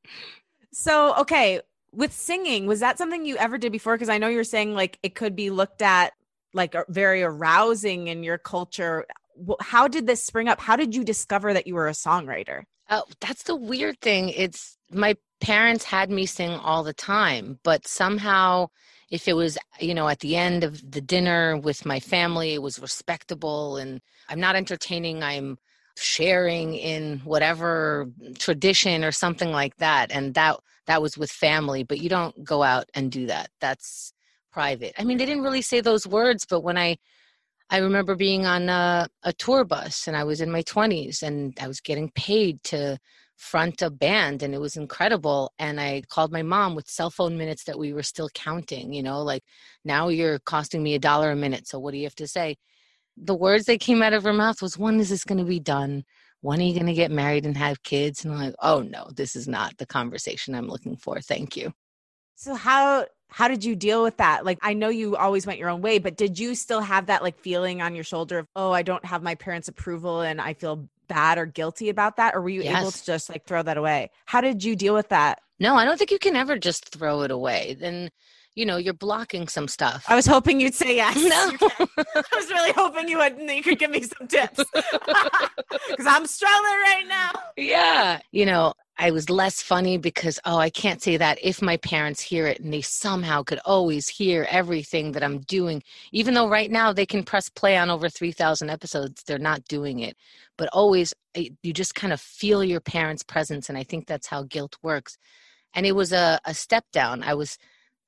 So, 0.73 1.15
okay, 1.17 1.61
with 1.93 2.13
singing, 2.13 2.67
was 2.67 2.81
that 2.81 2.99
something 2.99 3.25
you 3.25 3.37
ever 3.37 3.59
did 3.59 3.73
before? 3.73 3.95
Because 3.95 4.09
I 4.09 4.19
know 4.19 4.29
you're 4.29 4.45
saying 4.45 4.75
like 4.75 4.99
it 5.03 5.15
could 5.15 5.37
be 5.37 5.51
looked 5.51 5.83
at 5.83 6.13
like 6.55 6.75
very 6.89 7.23
arousing 7.23 8.09
in 8.09 8.23
your 8.23 8.39
culture. 8.39 9.07
How 9.61 9.89
did 9.89 10.07
this 10.07 10.23
spring 10.23 10.49
up? 10.49 10.61
How 10.61 10.77
did 10.77 10.95
you 10.95 11.05
discover 11.05 11.53
that 11.53 11.67
you 11.67 11.75
were 11.75 11.89
a 11.89 11.93
songwriter? 11.93 12.63
Oh, 12.91 13.05
that's 13.21 13.45
the 13.45 13.57
weird 13.57 14.01
thing. 14.01 14.31
It's 14.31 14.77
my 14.91 15.17
parents 15.41 15.85
had 15.85 16.11
me 16.11 16.27
sing 16.27 16.51
all 16.51 16.83
the 16.83 16.93
time, 16.93 17.59
but 17.63 17.87
somehow 17.87 18.69
if 19.11 19.29
it 19.29 19.35
was, 19.35 19.59
you 19.79 19.95
know, 19.95 20.09
at 20.09 20.21
the 20.21 20.37
end 20.37 20.65
of 20.65 20.91
the 20.91 21.01
dinner 21.01 21.57
with 21.57 21.85
my 21.85 22.01
family, 22.01 22.55
it 22.55 22.63
was 22.63 22.81
respectable 22.81 23.77
and 23.77 24.01
I'm 24.29 24.41
not 24.41 24.57
entertaining, 24.57 25.23
I'm 25.23 25.59
sharing 26.03 26.75
in 26.75 27.19
whatever 27.21 28.09
tradition 28.38 29.05
or 29.05 29.12
something 29.12 29.51
like 29.51 29.77
that 29.77 30.11
and 30.11 30.35
that 30.35 30.57
that 30.87 31.03
was 31.03 31.17
with 31.17 31.31
family 31.31 31.83
but 31.85 32.01
you 32.01 32.09
don't 32.09 32.45
go 32.45 32.62
out 32.62 32.87
and 32.95 33.12
do 33.12 33.27
that. 33.27 33.51
That's 33.61 34.12
private. 34.53 34.95
I 34.99 35.05
mean 35.05 35.19
they 35.19 35.27
didn't 35.27 35.45
really 35.45 35.62
say 35.62 35.81
those 35.81 36.07
words 36.07 36.45
but 36.45 36.61
when 36.61 36.77
i 36.77 36.97
i 37.71 37.79
remember 37.79 38.15
being 38.15 38.47
on 38.47 38.69
a, 38.69 39.09
a 39.23 39.33
tour 39.33 39.65
bus 39.65 40.07
and 40.07 40.17
i 40.17 40.25
was 40.25 40.41
in 40.41 40.51
my 40.51 40.62
20s 40.62 41.23
and 41.23 41.57
i 41.61 41.67
was 41.67 41.81
getting 41.81 42.11
paid 42.11 42.62
to 42.65 42.99
front 43.37 43.83
a 43.83 43.91
band 43.91 44.43
and 44.43 44.55
it 44.55 44.61
was 44.61 44.77
incredible 44.77 45.53
and 45.59 45.81
i 45.81 46.03
called 46.09 46.31
my 46.31 46.43
mom 46.43 46.75
with 46.75 46.88
cell 46.88 47.11
phone 47.11 47.37
minutes 47.37 47.65
that 47.65 47.79
we 47.79 47.93
were 47.93 48.03
still 48.03 48.29
counting 48.35 48.93
you 48.93 49.03
know 49.03 49.23
like 49.23 49.43
now 49.85 50.09
you're 50.09 50.38
costing 50.41 50.83
me 50.83 50.95
a 50.95 50.99
dollar 50.99 51.31
a 51.31 51.37
minute 51.37 51.67
so 51.67 51.79
what 51.79 51.93
do 51.93 51.99
you 51.99 52.05
have 52.05 52.15
to 52.15 52.29
say 52.29 52.57
the 53.25 53.35
words 53.35 53.67
that 53.67 53.81
came 53.81 54.03
out 54.03 54.13
of 54.13 54.25
her 54.25 54.33
mouth 54.33 54.61
was, 54.61 54.79
when 54.79 55.01
is 55.01 55.09
this 55.09 55.25
going 55.25 55.39
to 55.39 55.45
be 55.45 55.61
done? 55.61 56.05
When 56.41 56.61
are 56.61 56.65
you 56.65 56.75
going 56.75 56.87
to 56.87 56.93
get 56.93 57.11
married 57.11 57.47
and 57.47 57.57
have 57.57 57.83
kids? 57.85 58.25
And 58.25 58.35
I'm 58.35 58.41
like, 58.41 58.55
oh 58.61 58.81
no, 58.83 59.09
this 59.15 59.37
is 59.37 59.47
not 59.47 59.79
the 59.79 59.87
conversation 59.87 60.55
I'm 60.55 60.69
looking 60.69 60.97
for. 60.97 61.21
Thank 61.21 61.57
you. 61.57 61.73
So 62.35 62.55
how 62.55 63.07
how 63.29 63.49
did 63.49 63.65
you 63.65 63.75
deal 63.77 64.03
with 64.03 64.19
that? 64.19 64.45
Like, 64.45 64.59
I 64.61 64.75
know 64.75 64.91
you 64.91 65.17
always 65.17 65.47
went 65.47 65.59
your 65.59 65.71
own 65.71 65.81
way, 65.81 65.99
but 65.99 66.17
did 66.17 66.39
you 66.39 66.55
still 66.55 66.81
have 66.81 67.07
that 67.07 67.23
like 67.23 67.39
feeling 67.39 67.81
on 67.81 67.95
your 67.95 68.05
shoulder 68.05 68.41
of, 68.41 68.49
oh, 68.57 68.73
I 68.73 68.83
don't 68.83 69.05
have 69.05 69.23
my 69.23 69.35
parents' 69.37 69.69
approval 69.69 70.21
and 70.21 70.41
I 70.41 70.53
feel 70.53 70.89
bad 71.09 71.39
or 71.39 71.47
guilty 71.47 71.89
about 71.89 72.17
that? 72.17 72.35
Or 72.35 72.43
were 72.43 72.51
you 72.51 72.63
yes. 72.63 72.81
able 72.81 72.91
to 72.91 73.05
just 73.05 73.31
like 73.31 73.47
throw 73.47 73.63
that 73.63 73.79
away? 73.79 74.11
How 74.27 74.43
did 74.43 74.63
you 74.63 74.77
deal 74.77 74.93
with 74.93 75.09
that? 75.11 75.41
No, 75.59 75.77
I 75.77 75.85
don't 75.85 75.97
think 75.97 76.11
you 76.11 76.19
can 76.19 76.37
ever 76.37 76.59
just 76.59 76.89
throw 76.89 77.23
it 77.23 77.31
away. 77.31 77.77
Then 77.79 78.11
you 78.55 78.67
know 78.67 78.77
you're 78.77 78.95
blocking 78.95 79.49
some 79.49 79.69
stuff 79.69 80.05
i 80.09 80.15
was 80.15 80.27
hoping 80.27 80.61
you'd 80.61 80.75
say 80.75 80.97
yes 80.97 81.17
no 81.61 81.69
i 82.17 82.23
was 82.35 82.51
really 82.51 82.73
hoping 82.73 83.09
you 83.09 83.19
would 83.19 83.38
you 83.38 83.62
could 83.62 83.79
give 83.79 83.91
me 83.91 84.03
some 84.03 84.27
tips 84.27 84.65
because 84.75 86.07
i'm 86.07 86.27
struggling 86.27 86.81
right 86.85 87.05
now 87.09 87.31
yeah 87.57 88.21
you 88.31 88.47
know 88.47 88.73
I 88.99 89.11
was 89.11 89.31
less 89.31 89.62
funny 89.62 89.97
because, 89.97 90.38
oh, 90.45 90.59
I 90.59 90.69
can't 90.69 91.03
say 91.03 91.17
that 91.17 91.38
if 91.43 91.62
my 91.62 91.79
parents 91.79 92.21
hear 92.21 92.47
it 92.47 92.61
and 92.61 92.73
they 92.73 92.83
somehow 92.83 93.43
could 93.43 93.59
always 93.65 94.07
hear 94.07 94.47
everything 94.51 95.12
that 95.12 95.25
I'm 95.25 95.38
doing, 95.41 95.83
even 96.12 96.35
though 96.35 96.49
right 96.49 96.71
now 96.71 96.93
they 96.93 97.07
can 97.07 97.25
press 97.25 97.49
play 97.49 97.77
on 97.77 97.91
over 97.91 98.09
3,000 98.09 98.69
episodes, 98.69 99.25
they're 99.25 99.38
not 99.38 99.65
doing 99.65 100.01
it. 100.01 100.17
But 100.59 100.69
always, 100.73 101.15
eh, 101.35 101.49
you 101.62 101.73
just 101.73 101.95
kind 101.95 102.12
of 102.12 102.21
feel 102.21 102.62
your 102.62 102.81
parents' 102.81 103.23
presence. 103.23 103.69
And 103.71 103.79
I 103.79 103.83
think 103.83 104.07
that's 104.07 104.27
how 104.27 104.43
guilt 104.45 104.77
works. 104.83 105.17
And 105.75 105.87
it 105.87 105.97
was 105.97 106.12
a, 106.12 106.38
a 106.45 106.53
step 106.53 106.85
down. 106.93 107.23
I 107.23 107.35
was 107.35 107.57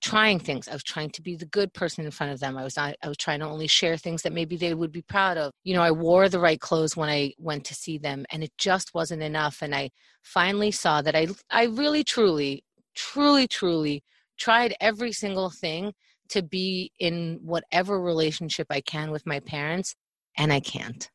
trying 0.04 0.38
things. 0.38 0.68
I 0.68 0.74
was 0.74 0.82
trying 0.82 1.08
to 1.10 1.22
be 1.22 1.34
the 1.34 1.46
good 1.46 1.72
person 1.72 2.04
in 2.04 2.10
front 2.10 2.30
of 2.30 2.38
them. 2.38 2.58
I 2.58 2.62
was 2.62 2.76
not, 2.76 2.94
I 3.02 3.08
was 3.08 3.16
trying 3.16 3.40
to 3.40 3.46
only 3.46 3.66
share 3.66 3.96
things 3.96 4.20
that 4.22 4.34
maybe 4.34 4.54
they 4.56 4.74
would 4.74 4.92
be 4.92 5.00
proud 5.00 5.38
of. 5.38 5.50
You 5.64 5.74
know, 5.74 5.82
I 5.82 5.92
wore 5.92 6.28
the 6.28 6.38
right 6.38 6.60
clothes 6.60 6.94
when 6.94 7.08
I 7.08 7.32
went 7.38 7.64
to 7.64 7.74
see 7.74 7.96
them 7.96 8.26
and 8.30 8.44
it 8.44 8.52
just 8.58 8.92
wasn't 8.92 9.22
enough. 9.22 9.62
And 9.62 9.74
I 9.74 9.88
finally 10.22 10.70
saw 10.70 11.00
that 11.00 11.16
I 11.16 11.28
I 11.50 11.64
really 11.64 12.04
truly, 12.04 12.64
truly, 12.94 13.48
truly 13.48 14.02
tried 14.38 14.74
every 14.78 15.12
single 15.12 15.48
thing 15.48 15.94
to 16.28 16.42
be 16.42 16.92
in 16.98 17.38
whatever 17.42 17.98
relationship 17.98 18.66
I 18.68 18.82
can 18.82 19.10
with 19.10 19.26
my 19.26 19.40
parents, 19.40 19.94
and 20.36 20.52
I 20.52 20.60
can't. 20.60 21.08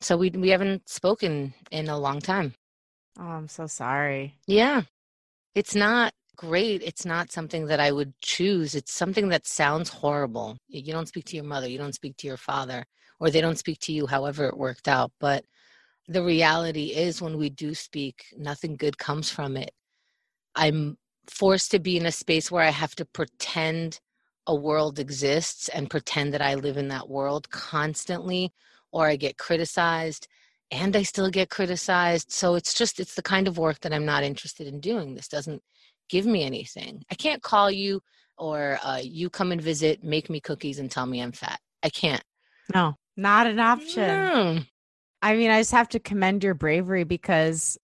So 0.00 0.16
we 0.16 0.30
we 0.30 0.50
haven't 0.50 0.88
spoken 0.88 1.54
in 1.72 1.88
a 1.88 1.98
long 1.98 2.20
time. 2.20 2.54
Oh, 3.18 3.24
I'm 3.24 3.48
so 3.48 3.66
sorry. 3.66 4.36
Yeah. 4.46 4.82
It's 5.54 5.74
not 5.74 6.12
great. 6.36 6.82
It's 6.82 7.04
not 7.04 7.32
something 7.32 7.66
that 7.66 7.80
I 7.80 7.92
would 7.92 8.12
choose. 8.20 8.74
It's 8.74 8.92
something 8.92 9.28
that 9.28 9.46
sounds 9.46 9.88
horrible. 9.88 10.58
You 10.68 10.92
don't 10.92 11.08
speak 11.08 11.24
to 11.26 11.36
your 11.36 11.44
mother, 11.44 11.68
you 11.68 11.78
don't 11.78 11.94
speak 11.94 12.16
to 12.18 12.26
your 12.26 12.36
father, 12.36 12.84
or 13.20 13.30
they 13.30 13.40
don't 13.40 13.58
speak 13.58 13.78
to 13.80 13.92
you, 13.92 14.06
however 14.06 14.46
it 14.46 14.56
worked 14.56 14.88
out. 14.88 15.12
But 15.20 15.44
the 16.08 16.22
reality 16.22 16.86
is, 16.86 17.22
when 17.22 17.38
we 17.38 17.50
do 17.50 17.74
speak, 17.74 18.24
nothing 18.36 18.76
good 18.76 18.98
comes 18.98 19.30
from 19.30 19.56
it. 19.56 19.70
I'm 20.54 20.96
forced 21.28 21.70
to 21.70 21.78
be 21.78 21.96
in 21.96 22.06
a 22.06 22.12
space 22.12 22.50
where 22.50 22.64
I 22.64 22.70
have 22.70 22.94
to 22.96 23.04
pretend 23.04 24.00
a 24.46 24.54
world 24.54 24.98
exists 24.98 25.68
and 25.68 25.88
pretend 25.88 26.34
that 26.34 26.42
I 26.42 26.54
live 26.54 26.76
in 26.76 26.88
that 26.88 27.08
world 27.08 27.50
constantly, 27.50 28.52
or 28.90 29.06
I 29.06 29.16
get 29.16 29.38
criticized 29.38 30.26
and 30.70 30.96
I 30.96 31.02
still 31.02 31.30
get 31.30 31.50
criticized. 31.50 32.32
So 32.32 32.54
it's 32.56 32.74
just, 32.74 32.98
it's 32.98 33.14
the 33.14 33.22
kind 33.22 33.46
of 33.46 33.58
work 33.58 33.80
that 33.80 33.92
I'm 33.92 34.06
not 34.06 34.24
interested 34.24 34.66
in 34.66 34.80
doing. 34.80 35.14
This 35.14 35.28
doesn't 35.28 35.62
give 36.12 36.26
me 36.26 36.44
anything. 36.44 37.02
I 37.10 37.14
can't 37.14 37.42
call 37.42 37.70
you 37.70 38.02
or 38.36 38.78
uh, 38.84 39.00
you 39.02 39.30
come 39.30 39.50
and 39.50 39.62
visit, 39.62 40.04
make 40.04 40.28
me 40.28 40.40
cookies 40.40 40.78
and 40.78 40.90
tell 40.90 41.06
me 41.06 41.22
I'm 41.22 41.32
fat. 41.32 41.58
I 41.82 41.88
can't. 41.88 42.22
No, 42.72 42.96
not 43.16 43.46
an 43.46 43.58
option. 43.58 44.06
No. 44.06 44.58
I 45.22 45.36
mean, 45.36 45.50
I 45.50 45.60
just 45.60 45.72
have 45.72 45.88
to 45.90 45.98
commend 45.98 46.44
your 46.44 46.52
bravery 46.52 47.04
because, 47.04 47.78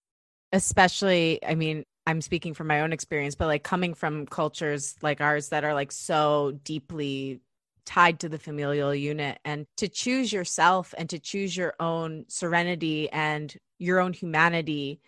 especially, 0.52 1.42
I 1.42 1.54
mean, 1.54 1.84
I'm 2.06 2.20
speaking 2.20 2.52
from 2.52 2.66
my 2.66 2.82
own 2.82 2.92
experience, 2.92 3.34
but 3.34 3.46
like 3.46 3.62
coming 3.62 3.94
from 3.94 4.26
cultures 4.26 4.94
like 5.00 5.22
ours 5.22 5.48
that 5.48 5.64
are 5.64 5.72
like 5.72 5.90
so 5.90 6.58
deeply 6.64 7.40
tied 7.86 8.20
to 8.20 8.28
the 8.28 8.38
familial 8.38 8.94
unit 8.94 9.38
and 9.46 9.66
to 9.78 9.88
choose 9.88 10.30
yourself 10.30 10.92
and 10.98 11.08
to 11.08 11.18
choose 11.18 11.56
your 11.56 11.72
own 11.80 12.26
serenity 12.28 13.10
and 13.10 13.56
your 13.78 14.00
own 14.00 14.12
humanity, 14.12 15.00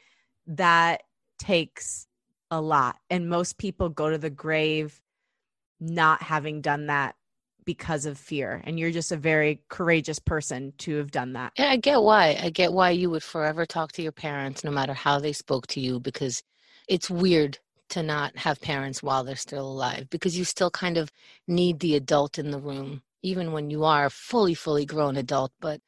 that 0.46 1.02
takes 1.38 2.06
a 2.50 2.60
lot. 2.60 2.96
And 3.08 3.28
most 3.28 3.58
people 3.58 3.88
go 3.88 4.10
to 4.10 4.18
the 4.18 4.30
grave 4.30 5.00
not 5.80 6.22
having 6.22 6.60
done 6.60 6.86
that 6.86 7.14
because 7.64 8.06
of 8.06 8.18
fear. 8.18 8.60
And 8.64 8.78
you're 8.78 8.90
just 8.90 9.12
a 9.12 9.16
very 9.16 9.60
courageous 9.68 10.18
person 10.18 10.72
to 10.78 10.96
have 10.96 11.10
done 11.10 11.34
that. 11.34 11.52
Yeah, 11.58 11.70
I 11.70 11.76
get 11.76 12.02
why. 12.02 12.38
I 12.42 12.50
get 12.50 12.72
why 12.72 12.90
you 12.90 13.10
would 13.10 13.22
forever 13.22 13.66
talk 13.66 13.92
to 13.92 14.02
your 14.02 14.12
parents 14.12 14.64
no 14.64 14.70
matter 14.70 14.94
how 14.94 15.18
they 15.18 15.32
spoke 15.32 15.66
to 15.68 15.80
you 15.80 16.00
because 16.00 16.42
it's 16.88 17.10
weird 17.10 17.58
to 17.90 18.02
not 18.02 18.36
have 18.36 18.60
parents 18.60 19.02
while 19.02 19.24
they're 19.24 19.36
still 19.36 19.66
alive 19.66 20.08
because 20.10 20.38
you 20.38 20.44
still 20.44 20.70
kind 20.70 20.96
of 20.96 21.10
need 21.46 21.80
the 21.80 21.96
adult 21.96 22.38
in 22.38 22.50
the 22.50 22.58
room 22.58 23.02
even 23.22 23.52
when 23.52 23.68
you 23.68 23.84
are 23.84 24.08
fully 24.08 24.54
fully 24.54 24.86
grown 24.86 25.16
adult 25.16 25.52
but 25.60 25.80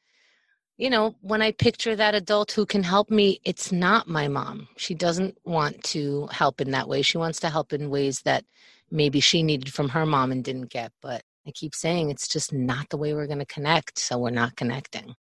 you 0.77 0.89
know, 0.89 1.15
when 1.21 1.41
I 1.41 1.51
picture 1.51 1.95
that 1.95 2.15
adult 2.15 2.51
who 2.51 2.65
can 2.65 2.83
help 2.83 3.11
me, 3.11 3.39
it's 3.43 3.71
not 3.71 4.07
my 4.07 4.27
mom. 4.27 4.67
She 4.77 4.95
doesn't 4.95 5.37
want 5.45 5.83
to 5.85 6.27
help 6.31 6.61
in 6.61 6.71
that 6.71 6.87
way. 6.87 7.01
She 7.01 7.17
wants 7.17 7.39
to 7.41 7.49
help 7.49 7.73
in 7.73 7.89
ways 7.89 8.21
that 8.21 8.43
maybe 8.89 9.19
she 9.19 9.43
needed 9.43 9.71
from 9.71 9.89
her 9.89 10.05
mom 10.05 10.31
and 10.31 10.43
didn't 10.43 10.69
get. 10.69 10.91
But 11.01 11.21
I 11.45 11.51
keep 11.51 11.75
saying 11.75 12.09
it's 12.09 12.27
just 12.27 12.51
not 12.51 12.89
the 12.89 12.97
way 12.97 13.13
we're 13.13 13.27
going 13.27 13.39
to 13.39 13.45
connect. 13.45 13.99
So 13.99 14.17
we're 14.17 14.31
not 14.31 14.55
connecting. 14.55 15.15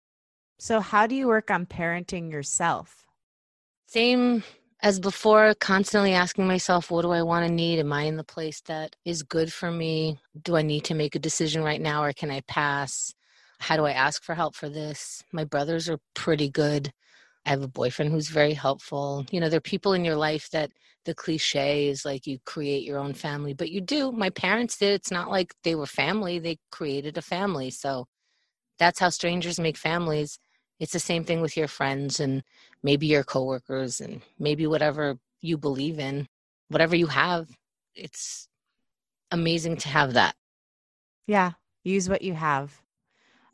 So, 0.57 0.79
how 0.79 1.07
do 1.07 1.15
you 1.15 1.27
work 1.27 1.49
on 1.49 1.65
parenting 1.65 2.31
yourself? 2.31 3.03
Same 3.87 4.43
as 4.81 4.99
before, 4.99 5.53
constantly 5.55 6.13
asking 6.13 6.47
myself, 6.47 6.91
what 6.91 7.01
do 7.01 7.11
I 7.11 7.23
want 7.23 7.47
to 7.47 7.51
need? 7.51 7.79
Am 7.79 7.91
I 7.91 8.03
in 8.03 8.15
the 8.15 8.23
place 8.23 8.61
that 8.61 8.95
is 9.03 9.23
good 9.23 9.51
for 9.51 9.71
me? 9.71 10.19
Do 10.41 10.55
I 10.55 10.61
need 10.61 10.85
to 10.85 10.93
make 10.93 11.15
a 11.15 11.19
decision 11.19 11.63
right 11.63 11.81
now 11.81 12.03
or 12.03 12.13
can 12.13 12.31
I 12.31 12.41
pass? 12.41 13.13
How 13.61 13.77
do 13.77 13.85
I 13.85 13.91
ask 13.91 14.23
for 14.23 14.33
help 14.33 14.55
for 14.55 14.69
this? 14.69 15.23
My 15.31 15.43
brothers 15.43 15.87
are 15.87 15.99
pretty 16.15 16.49
good. 16.49 16.91
I 17.45 17.51
have 17.51 17.61
a 17.61 17.67
boyfriend 17.67 18.11
who's 18.11 18.27
very 18.29 18.53
helpful. 18.53 19.25
You 19.31 19.39
know, 19.39 19.49
there 19.49 19.59
are 19.59 19.61
people 19.61 19.93
in 19.93 20.03
your 20.03 20.15
life 20.15 20.49
that 20.49 20.71
the 21.05 21.13
cliche 21.13 21.87
is 21.87 22.03
like 22.03 22.25
you 22.25 22.39
create 22.45 22.83
your 22.83 22.97
own 22.97 23.13
family, 23.13 23.53
but 23.53 23.69
you 23.69 23.79
do. 23.79 24.11
My 24.11 24.31
parents 24.31 24.77
did. 24.77 24.93
It's 24.93 25.11
not 25.11 25.29
like 25.29 25.53
they 25.63 25.75
were 25.75 25.85
family, 25.85 26.39
they 26.39 26.57
created 26.71 27.17
a 27.17 27.21
family. 27.21 27.69
So 27.69 28.05
that's 28.79 28.99
how 28.99 29.09
strangers 29.09 29.59
make 29.59 29.77
families. 29.77 30.39
It's 30.79 30.93
the 30.93 30.99
same 30.99 31.23
thing 31.23 31.41
with 31.41 31.55
your 31.55 31.67
friends 31.67 32.19
and 32.19 32.41
maybe 32.81 33.05
your 33.05 33.23
coworkers 33.23 34.01
and 34.01 34.21
maybe 34.39 34.65
whatever 34.65 35.17
you 35.39 35.57
believe 35.57 35.99
in, 35.99 36.27
whatever 36.69 36.95
you 36.95 37.07
have. 37.07 37.47
It's 37.93 38.47
amazing 39.29 39.77
to 39.77 39.89
have 39.89 40.13
that. 40.13 40.33
Yeah, 41.27 41.51
use 41.83 42.09
what 42.09 42.23
you 42.23 42.33
have 42.33 42.80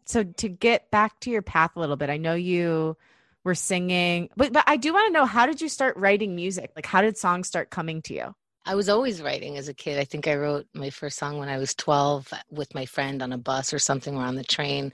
so 0.07 0.23
to 0.23 0.49
get 0.49 0.89
back 0.91 1.19
to 1.21 1.29
your 1.29 1.41
path 1.41 1.71
a 1.75 1.79
little 1.79 1.95
bit, 1.95 2.09
I 2.09 2.17
know 2.17 2.33
you 2.33 2.97
were 3.43 3.55
singing, 3.55 4.29
but 4.35 4.53
but 4.53 4.63
I 4.67 4.77
do 4.77 4.93
want 4.93 5.07
to 5.07 5.13
know 5.13 5.25
how 5.25 5.45
did 5.45 5.61
you 5.61 5.69
start 5.69 5.95
writing 5.97 6.35
music? 6.35 6.71
Like 6.75 6.85
how 6.85 7.01
did 7.01 7.17
songs 7.17 7.47
start 7.47 7.69
coming 7.69 8.01
to 8.03 8.13
you? 8.13 8.35
I 8.65 8.75
was 8.75 8.89
always 8.89 9.21
writing 9.21 9.57
as 9.57 9.69
a 9.69 9.73
kid. 9.73 9.97
I 9.97 10.03
think 10.03 10.27
I 10.27 10.35
wrote 10.35 10.67
my 10.73 10.89
first 10.89 11.17
song 11.17 11.37
when 11.37 11.47
I 11.47 11.57
was 11.57 11.73
12 11.75 12.33
with 12.51 12.75
my 12.75 12.85
friend 12.85 13.21
on 13.21 13.31
a 13.31 13.37
bus 13.37 13.73
or 13.73 13.79
something 13.79 14.15
or 14.17 14.23
on 14.23 14.35
the 14.35 14.43
train. 14.43 14.93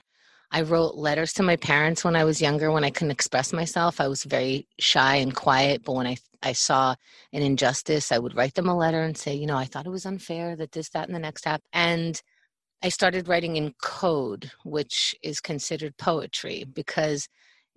I 0.52 0.62
wrote 0.62 0.94
letters 0.94 1.32
to 1.34 1.42
my 1.42 1.56
parents 1.56 2.04
when 2.04 2.14
I 2.14 2.22
was 2.22 2.40
younger 2.40 2.70
when 2.70 2.84
I 2.84 2.90
couldn't 2.90 3.10
express 3.10 3.52
myself. 3.52 4.00
I 4.00 4.06
was 4.06 4.22
very 4.22 4.68
shy 4.78 5.16
and 5.16 5.34
quiet, 5.34 5.82
but 5.84 5.94
when 5.94 6.06
I 6.06 6.16
I 6.44 6.52
saw 6.52 6.94
an 7.32 7.42
injustice, 7.42 8.12
I 8.12 8.18
would 8.18 8.36
write 8.36 8.54
them 8.54 8.68
a 8.68 8.76
letter 8.76 9.02
and 9.02 9.16
say, 9.16 9.34
you 9.34 9.46
know, 9.46 9.56
I 9.56 9.64
thought 9.64 9.86
it 9.86 9.90
was 9.90 10.06
unfair 10.06 10.54
that 10.56 10.72
this, 10.72 10.90
that, 10.90 11.08
and 11.08 11.14
the 11.14 11.18
next 11.18 11.46
happened. 11.46 11.70
And 11.72 12.22
I 12.84 12.90
started 12.90 13.28
writing 13.28 13.56
in 13.56 13.72
code, 13.80 14.50
which 14.62 15.14
is 15.22 15.40
considered 15.40 15.96
poetry, 15.96 16.66
because 16.70 17.26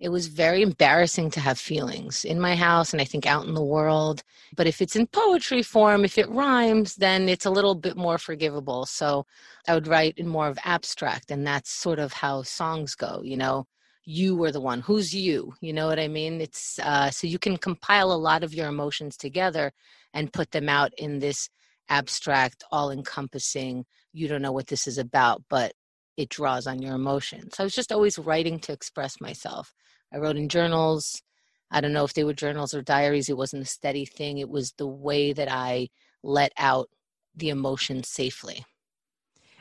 it 0.00 0.10
was 0.10 0.26
very 0.26 0.60
embarrassing 0.60 1.30
to 1.30 1.40
have 1.40 1.58
feelings 1.58 2.26
in 2.26 2.38
my 2.38 2.54
house 2.54 2.92
and 2.92 3.00
I 3.00 3.06
think 3.06 3.24
out 3.26 3.46
in 3.46 3.54
the 3.54 3.64
world. 3.64 4.22
But 4.54 4.66
if 4.66 4.82
it's 4.82 4.96
in 4.96 5.06
poetry 5.06 5.62
form, 5.62 6.04
if 6.04 6.18
it 6.18 6.28
rhymes, 6.28 6.96
then 6.96 7.26
it's 7.26 7.46
a 7.46 7.50
little 7.50 7.74
bit 7.74 7.96
more 7.96 8.18
forgivable. 8.18 8.84
So 8.84 9.24
I 9.66 9.72
would 9.72 9.86
write 9.86 10.18
in 10.18 10.28
more 10.28 10.46
of 10.46 10.58
abstract, 10.66 11.30
and 11.30 11.46
that's 11.46 11.70
sort 11.70 11.98
of 11.98 12.12
how 12.12 12.42
songs 12.42 12.94
go, 12.94 13.22
you 13.24 13.38
know. 13.38 13.66
You 14.04 14.36
were 14.36 14.52
the 14.52 14.60
one. 14.60 14.82
Who's 14.82 15.14
you? 15.14 15.54
You 15.62 15.72
know 15.72 15.86
what 15.86 15.98
I 15.98 16.08
mean? 16.08 16.42
It's 16.42 16.78
uh, 16.80 17.10
so 17.10 17.26
you 17.26 17.38
can 17.38 17.56
compile 17.56 18.12
a 18.12 18.24
lot 18.28 18.44
of 18.44 18.52
your 18.52 18.68
emotions 18.68 19.16
together 19.16 19.72
and 20.12 20.32
put 20.32 20.50
them 20.50 20.68
out 20.68 20.92
in 20.98 21.18
this 21.18 21.48
abstract, 21.88 22.62
all 22.70 22.90
encompassing, 22.90 23.84
you 24.18 24.28
don't 24.28 24.42
know 24.42 24.52
what 24.52 24.66
this 24.66 24.86
is 24.86 24.98
about, 24.98 25.42
but 25.48 25.72
it 26.16 26.28
draws 26.28 26.66
on 26.66 26.82
your 26.82 26.94
emotions. 26.94 27.54
I 27.58 27.62
was 27.62 27.74
just 27.74 27.92
always 27.92 28.18
writing 28.18 28.58
to 28.60 28.72
express 28.72 29.20
myself. 29.20 29.72
I 30.12 30.18
wrote 30.18 30.36
in 30.36 30.48
journals. 30.48 31.22
I 31.70 31.80
don't 31.80 31.92
know 31.92 32.04
if 32.04 32.14
they 32.14 32.24
were 32.24 32.34
journals 32.34 32.74
or 32.74 32.82
diaries. 32.82 33.28
It 33.28 33.36
wasn't 33.36 33.62
a 33.62 33.66
steady 33.66 34.04
thing. 34.04 34.38
It 34.38 34.48
was 34.48 34.72
the 34.72 34.86
way 34.86 35.32
that 35.32 35.50
I 35.50 35.88
let 36.22 36.52
out 36.58 36.88
the 37.36 37.50
emotion 37.50 38.02
safely. 38.02 38.64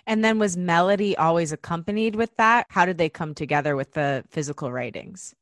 And 0.07 0.23
then 0.23 0.39
was 0.39 0.57
melody 0.57 1.15
always 1.15 1.51
accompanied 1.51 2.15
with 2.15 2.35
that? 2.37 2.65
How 2.69 2.85
did 2.85 2.97
they 2.97 3.09
come 3.09 3.35
together 3.35 3.75
with 3.75 3.91
the 3.91 4.23
physical 4.29 4.71
writings? 4.71 5.35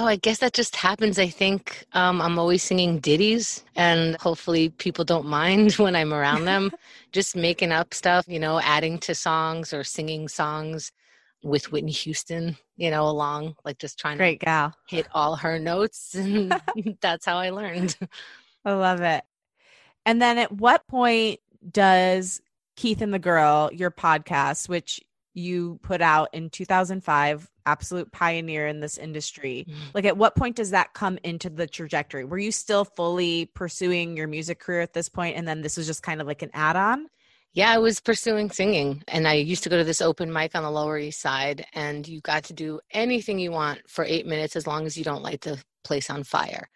Oh, 0.00 0.06
I 0.06 0.14
guess 0.14 0.38
that 0.38 0.52
just 0.52 0.76
happens. 0.76 1.18
I 1.18 1.26
think 1.26 1.84
um, 1.92 2.22
I'm 2.22 2.38
always 2.38 2.62
singing 2.62 3.00
ditties, 3.00 3.64
and 3.74 4.14
hopefully 4.20 4.68
people 4.68 5.04
don't 5.04 5.26
mind 5.26 5.72
when 5.78 5.96
I'm 5.96 6.14
around 6.14 6.44
them. 6.44 6.70
just 7.12 7.34
making 7.34 7.72
up 7.72 7.92
stuff, 7.92 8.24
you 8.28 8.38
know, 8.38 8.60
adding 8.60 8.98
to 9.00 9.14
songs 9.16 9.72
or 9.72 9.82
singing 9.82 10.28
songs 10.28 10.92
with 11.42 11.72
Whitney 11.72 11.90
Houston, 11.90 12.56
you 12.76 12.92
know, 12.92 13.08
along, 13.08 13.56
like 13.64 13.78
just 13.78 13.98
trying 13.98 14.18
Great 14.18 14.38
to 14.38 14.46
gal. 14.46 14.74
hit 14.86 15.08
all 15.14 15.34
her 15.34 15.58
notes. 15.58 16.14
And 16.14 16.60
that's 17.00 17.26
how 17.26 17.38
I 17.38 17.50
learned. 17.50 17.96
I 18.64 18.74
love 18.74 19.00
it. 19.00 19.24
And 20.06 20.22
then 20.22 20.38
at 20.38 20.52
what 20.52 20.86
point 20.86 21.40
does 21.68 22.40
Keith 22.76 23.02
and 23.02 23.12
the 23.12 23.18
Girl, 23.18 23.68
your 23.72 23.90
podcast, 23.90 24.68
which 24.68 25.00
you 25.34 25.80
put 25.82 26.00
out 26.00 26.28
in 26.32 26.50
2005, 26.50 27.50
absolute 27.68 28.10
pioneer 28.10 28.66
in 28.66 28.80
this 28.80 28.96
industry. 28.98 29.66
Mm. 29.68 29.74
Like, 29.94 30.04
at 30.04 30.16
what 30.16 30.34
point 30.34 30.56
does 30.56 30.70
that 30.70 30.94
come 30.94 31.18
into 31.22 31.50
the 31.50 31.66
trajectory? 31.66 32.24
Were 32.24 32.38
you 32.38 32.50
still 32.50 32.84
fully 32.84 33.46
pursuing 33.46 34.16
your 34.16 34.26
music 34.26 34.58
career 34.58 34.80
at 34.80 34.94
this 34.94 35.08
point, 35.08 35.36
and 35.36 35.46
then 35.46 35.60
this 35.60 35.76
was 35.76 35.86
just 35.86 36.02
kind 36.02 36.20
of 36.20 36.26
like 36.26 36.42
an 36.42 36.50
add-on? 36.54 37.06
Yeah, 37.52 37.70
I 37.70 37.78
was 37.78 38.00
pursuing 38.00 38.50
singing, 38.50 39.02
and 39.08 39.28
I 39.28 39.34
used 39.34 39.62
to 39.64 39.68
go 39.68 39.76
to 39.76 39.84
this 39.84 40.00
open 40.00 40.32
mic 40.32 40.54
on 40.54 40.62
the 40.62 40.70
Lower 40.70 40.98
East 40.98 41.20
Side, 41.20 41.66
and 41.74 42.06
you 42.06 42.20
got 42.20 42.44
to 42.44 42.52
do 42.52 42.80
anything 42.92 43.38
you 43.38 43.50
want 43.50 43.80
for 43.88 44.04
eight 44.04 44.26
minutes 44.26 44.56
as 44.56 44.66
long 44.66 44.86
as 44.86 44.96
you 44.96 45.04
don't 45.04 45.22
light 45.22 45.42
the 45.42 45.62
place 45.84 46.10
on 46.10 46.24
fire. 46.24 46.68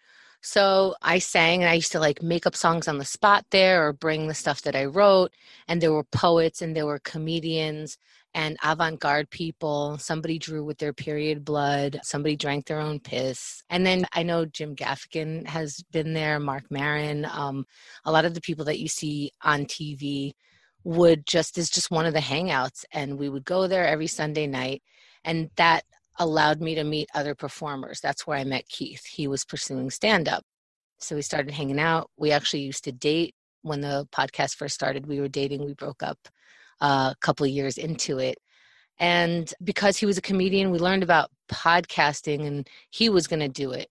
So 0.45 0.95
I 1.01 1.19
sang 1.19 1.63
and 1.63 1.69
I 1.69 1.75
used 1.75 1.93
to 1.93 2.01
like 2.01 2.21
make 2.21 2.45
up 2.45 2.53
songs 2.53 2.89
on 2.89 2.97
the 2.97 3.05
spot 3.05 3.45
there 3.49 3.87
or 3.87 3.93
bring 3.93 4.27
the 4.27 4.33
stuff 4.33 4.63
that 4.63 4.75
I 4.75 4.83
wrote. 4.85 5.31
And 5.69 5.81
there 5.81 5.93
were 5.93 6.03
poets 6.03 6.61
and 6.61 6.75
there 6.75 6.85
were 6.85 6.99
comedians 6.99 7.97
and 8.33 8.57
avant 8.63 8.99
garde 8.99 9.29
people. 9.29 9.97
Somebody 9.97 10.39
drew 10.39 10.63
with 10.63 10.77
their 10.77 10.93
period 10.93 11.45
blood, 11.45 11.99
somebody 12.03 12.35
drank 12.35 12.65
their 12.65 12.79
own 12.79 12.99
piss. 12.99 13.63
And 13.69 13.85
then 13.85 14.05
I 14.13 14.23
know 14.23 14.45
Jim 14.45 14.75
Gaffigan 14.75 15.45
has 15.47 15.83
been 15.91 16.13
there, 16.13 16.39
Marc 16.39 16.69
Maron, 16.71 17.25
um, 17.25 17.65
a 18.05 18.11
lot 18.11 18.25
of 18.25 18.33
the 18.33 18.41
people 18.41 18.65
that 18.65 18.79
you 18.79 18.87
see 18.87 19.31
on 19.43 19.65
TV 19.65 20.33
would 20.83 21.25
just 21.25 21.57
is 21.57 21.69
just 21.69 21.91
one 21.91 22.05
of 22.05 22.13
the 22.13 22.19
hangouts 22.19 22.83
and 22.91 23.17
we 23.17 23.29
would 23.29 23.45
go 23.45 23.67
there 23.67 23.87
every 23.87 24.07
sunday 24.07 24.45
night 24.45 24.81
and 25.23 25.49
that 25.55 25.83
allowed 26.19 26.61
me 26.61 26.75
to 26.75 26.83
meet 26.83 27.09
other 27.15 27.33
performers 27.33 27.99
that's 28.01 28.27
where 28.27 28.37
i 28.37 28.43
met 28.43 28.67
keith 28.67 29.05
he 29.05 29.27
was 29.27 29.45
pursuing 29.45 29.89
stand 29.89 30.27
up 30.27 30.43
so 30.99 31.15
we 31.15 31.21
started 31.21 31.51
hanging 31.51 31.79
out 31.79 32.09
we 32.17 32.31
actually 32.31 32.61
used 32.61 32.83
to 32.83 32.91
date 32.91 33.33
when 33.61 33.81
the 33.81 34.05
podcast 34.11 34.55
first 34.55 34.75
started 34.75 35.07
we 35.07 35.21
were 35.21 35.29
dating 35.29 35.63
we 35.63 35.73
broke 35.73 36.03
up 36.03 36.17
a 36.81 37.15
couple 37.21 37.45
of 37.45 37.51
years 37.51 37.77
into 37.77 38.19
it 38.19 38.37
and 38.99 39.53
because 39.63 39.97
he 39.97 40.05
was 40.05 40.17
a 40.17 40.21
comedian 40.21 40.71
we 40.71 40.79
learned 40.79 41.03
about 41.03 41.31
podcasting 41.49 42.45
and 42.45 42.67
he 42.89 43.09
was 43.09 43.27
going 43.27 43.39
to 43.39 43.47
do 43.47 43.71
it 43.71 43.89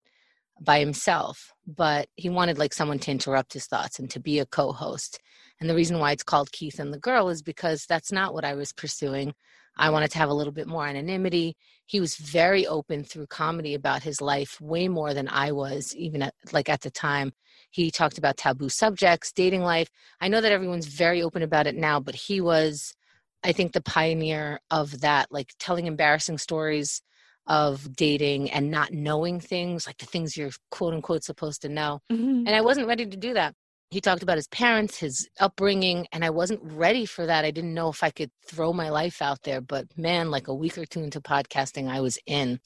by 0.60 0.78
himself 0.78 1.52
but 1.66 2.08
he 2.16 2.28
wanted 2.28 2.58
like 2.58 2.72
someone 2.72 2.98
to 2.98 3.10
interrupt 3.10 3.52
his 3.52 3.66
thoughts 3.66 3.98
and 3.98 4.10
to 4.10 4.20
be 4.20 4.38
a 4.38 4.46
co-host 4.46 5.20
and 5.62 5.70
the 5.70 5.76
reason 5.76 6.00
why 6.00 6.10
it's 6.10 6.24
called 6.24 6.50
Keith 6.50 6.80
and 6.80 6.92
the 6.92 6.98
Girl 6.98 7.28
is 7.28 7.40
because 7.40 7.86
that's 7.86 8.10
not 8.10 8.34
what 8.34 8.44
I 8.44 8.54
was 8.54 8.72
pursuing. 8.72 9.32
I 9.76 9.90
wanted 9.90 10.11
to 10.12 10.18
have 10.18 10.28
a 10.28 10.35
little 10.35 10.52
bit 10.52 10.66
more 10.66 10.87
anonymity. 10.87 11.56
He 11.87 12.00
was 12.00 12.16
very 12.16 12.66
open 12.66 13.04
through 13.04 13.26
comedy 13.26 13.74
about 13.74 14.02
his 14.02 14.20
life, 14.20 14.61
way 14.61 14.88
more 14.88 15.14
than 15.14 15.28
I 15.28 15.52
was, 15.52 15.94
even 15.96 16.22
at, 16.22 16.35
like 16.52 16.68
at 16.68 16.82
the 16.82 16.90
time. 16.90 17.32
He 17.70 17.90
talked 17.90 18.18
about 18.18 18.37
taboo 18.37 18.68
subjects, 18.68 19.32
dating 19.32 19.62
life. 19.62 19.88
I 20.20 20.28
know 20.28 20.40
that 20.40 20.52
everyone's 20.52 20.87
very 20.87 21.22
open 21.22 21.42
about 21.42 21.66
it 21.66 21.74
now, 21.74 22.00
but 22.00 22.14
he 22.14 22.40
was, 22.40 22.94
I 23.42 23.52
think, 23.52 23.72
the 23.72 23.80
pioneer 23.80 24.61
of 24.70 25.00
that, 25.00 25.32
like 25.32 25.52
telling 25.58 25.87
embarrassing 25.87 26.38
stories 26.38 27.02
of 27.46 27.96
dating 27.96 28.50
and 28.50 28.70
not 28.70 28.92
knowing 28.92 29.40
things, 29.40 29.87
like 29.87 29.98
the 29.98 30.06
things 30.06 30.37
you're 30.37 30.50
quote 30.70 30.94
unquote 30.94 31.24
supposed 31.24 31.62
to 31.62 31.68
know. 31.68 32.00
Mm-hmm. 32.12 32.46
And 32.46 32.50
I 32.50 32.61
wasn't 32.61 32.87
ready 32.87 33.06
to 33.06 33.16
do 33.16 33.35
that 33.35 33.54
he 33.92 34.00
talked 34.00 34.22
about 34.22 34.38
his 34.38 34.48
parents, 34.48 34.96
his 34.96 35.28
upbringing, 35.38 36.07
and 36.12 36.24
I 36.24 36.31
wasn't 36.31 36.62
ready 36.62 37.05
for 37.05 37.26
that. 37.26 37.44
I 37.44 37.50
didn't 37.50 37.74
know 37.74 37.90
if 37.90 38.02
I 38.02 38.09
could 38.09 38.31
throw 38.42 38.72
my 38.72 38.88
life 38.88 39.20
out 39.20 39.42
there, 39.42 39.61
but 39.61 39.87
man, 39.98 40.31
like 40.31 40.48
a 40.48 40.55
week 40.55 40.78
or 40.78 40.87
two 40.87 41.02
into 41.02 41.20
podcasting, 41.20 41.90
I 41.90 42.00
was 42.00 42.18
in. 42.24 42.59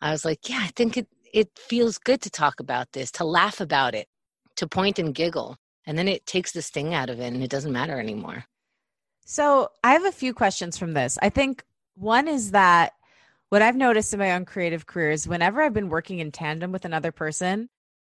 I 0.00 0.10
was 0.10 0.24
like, 0.24 0.48
yeah, 0.48 0.60
I 0.62 0.68
think 0.68 0.96
it 0.96 1.06
it 1.34 1.50
feels 1.58 1.98
good 1.98 2.22
to 2.22 2.30
talk 2.30 2.60
about 2.60 2.92
this, 2.92 3.10
to 3.12 3.26
laugh 3.26 3.60
about 3.60 3.94
it, 3.94 4.08
to 4.56 4.66
point 4.66 4.98
and 4.98 5.14
giggle. 5.14 5.58
And 5.86 5.98
then 5.98 6.08
it 6.08 6.24
takes 6.24 6.52
the 6.52 6.62
sting 6.62 6.94
out 6.94 7.10
of 7.10 7.20
it 7.20 7.34
and 7.34 7.42
it 7.42 7.50
doesn't 7.50 7.72
matter 7.72 8.00
anymore. 8.00 8.46
So, 9.26 9.68
I 9.82 9.92
have 9.92 10.06
a 10.06 10.12
few 10.12 10.32
questions 10.32 10.78
from 10.78 10.94
this. 10.94 11.18
I 11.20 11.28
think 11.28 11.62
one 11.94 12.26
is 12.26 12.52
that 12.52 12.94
what 13.50 13.60
I've 13.60 13.76
noticed 13.76 14.14
in 14.14 14.18
my 14.18 14.32
own 14.32 14.46
creative 14.46 14.86
career 14.86 15.10
is 15.10 15.28
whenever 15.28 15.60
I've 15.60 15.74
been 15.74 15.90
working 15.90 16.20
in 16.20 16.32
tandem 16.32 16.72
with 16.72 16.86
another 16.86 17.12
person, 17.12 17.68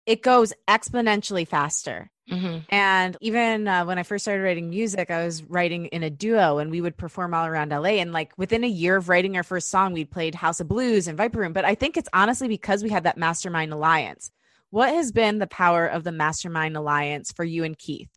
it 0.07 0.23
goes 0.23 0.53
exponentially 0.69 1.49
faster. 1.49 2.13
Mm-hmm. 2.31 2.59
And 2.71 3.17
even 3.21 3.69
uh, 3.69 3.85
when 3.85 3.99
I 3.99 4.03
first 4.03 4.25
started 4.25 4.43
writing 4.43 4.71
music, 4.71 5.11
I 5.11 5.25
was 5.25 5.45
writing 5.45 5.87
in 5.87 6.03
a 6.03 6.11
duo 6.11 6.59
and 6.59 6.71
we 6.71 6.81
would 6.81 6.97
perform 6.97 7.35
all 7.35 7.47
around 7.47 7.71
LA. 7.71 8.01
And 8.01 8.12
like 8.12 8.33
within 8.37 8.65
a 8.65 8.69
year 8.69 8.97
of 8.97 9.09
writing 9.09 9.37
our 9.37 9.45
first 9.45 9.69
song, 9.69 9.93
we 9.93 10.05
played 10.05 10.35
House 10.35 10.61
of 10.61 10.69
Blues 10.69 11.07
and 11.07 11.17
Viper 11.17 11.39
Room. 11.39 11.53
But 11.53 11.65
I 11.65 11.75
think 11.75 11.97
it's 11.97 12.09
honestly 12.12 12.49
because 12.49 12.83
we 12.83 12.91
had 12.91 13.05
that 13.05 13.17
mastermind 13.17 13.73
alliance. 13.73 14.33
What 14.71 14.93
has 14.93 15.12
been 15.12 15.39
the 15.39 15.47
power 15.47 15.87
of 15.87 16.03
the 16.03 16.12
mastermind 16.12 16.77
alliance 16.77 17.31
for 17.33 17.45
you 17.45 17.62
and 17.62 17.79
Keith? 17.79 18.09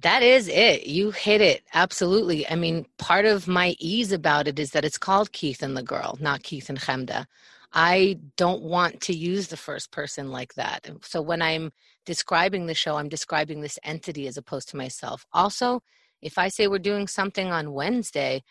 That 0.00 0.22
is 0.22 0.48
it. 0.48 0.86
You 0.86 1.10
hit 1.10 1.40
it. 1.40 1.64
Absolutely. 1.74 2.48
I 2.48 2.54
mean, 2.54 2.86
part 2.98 3.26
of 3.26 3.48
my 3.48 3.74
ease 3.78 4.12
about 4.12 4.46
it 4.46 4.58
is 4.58 4.70
that 4.70 4.84
it's 4.84 4.98
called 4.98 5.32
Keith 5.32 5.62
and 5.62 5.76
the 5.76 5.82
Girl, 5.82 6.16
not 6.20 6.44
Keith 6.44 6.70
and 6.70 6.80
Chemda. 6.80 7.26
I 7.72 8.18
don't 8.36 8.62
want 8.62 9.00
to 9.02 9.14
use 9.14 9.48
the 9.48 9.56
first 9.56 9.90
person 9.90 10.30
like 10.30 10.54
that. 10.54 10.88
So 11.02 11.20
when 11.20 11.42
I'm 11.42 11.72
describing 12.08 12.64
the 12.64 12.74
show, 12.74 12.96
I'm 12.96 13.10
describing 13.10 13.60
this 13.60 13.78
entity 13.84 14.26
as 14.28 14.38
opposed 14.38 14.70
to 14.70 14.78
myself. 14.78 15.26
Also, 15.34 15.82
if 16.22 16.38
I 16.38 16.48
say 16.48 16.66
we're 16.66 16.78
doing 16.78 17.06
something 17.06 17.52
on 17.52 17.74
Wednesday, 17.74 18.42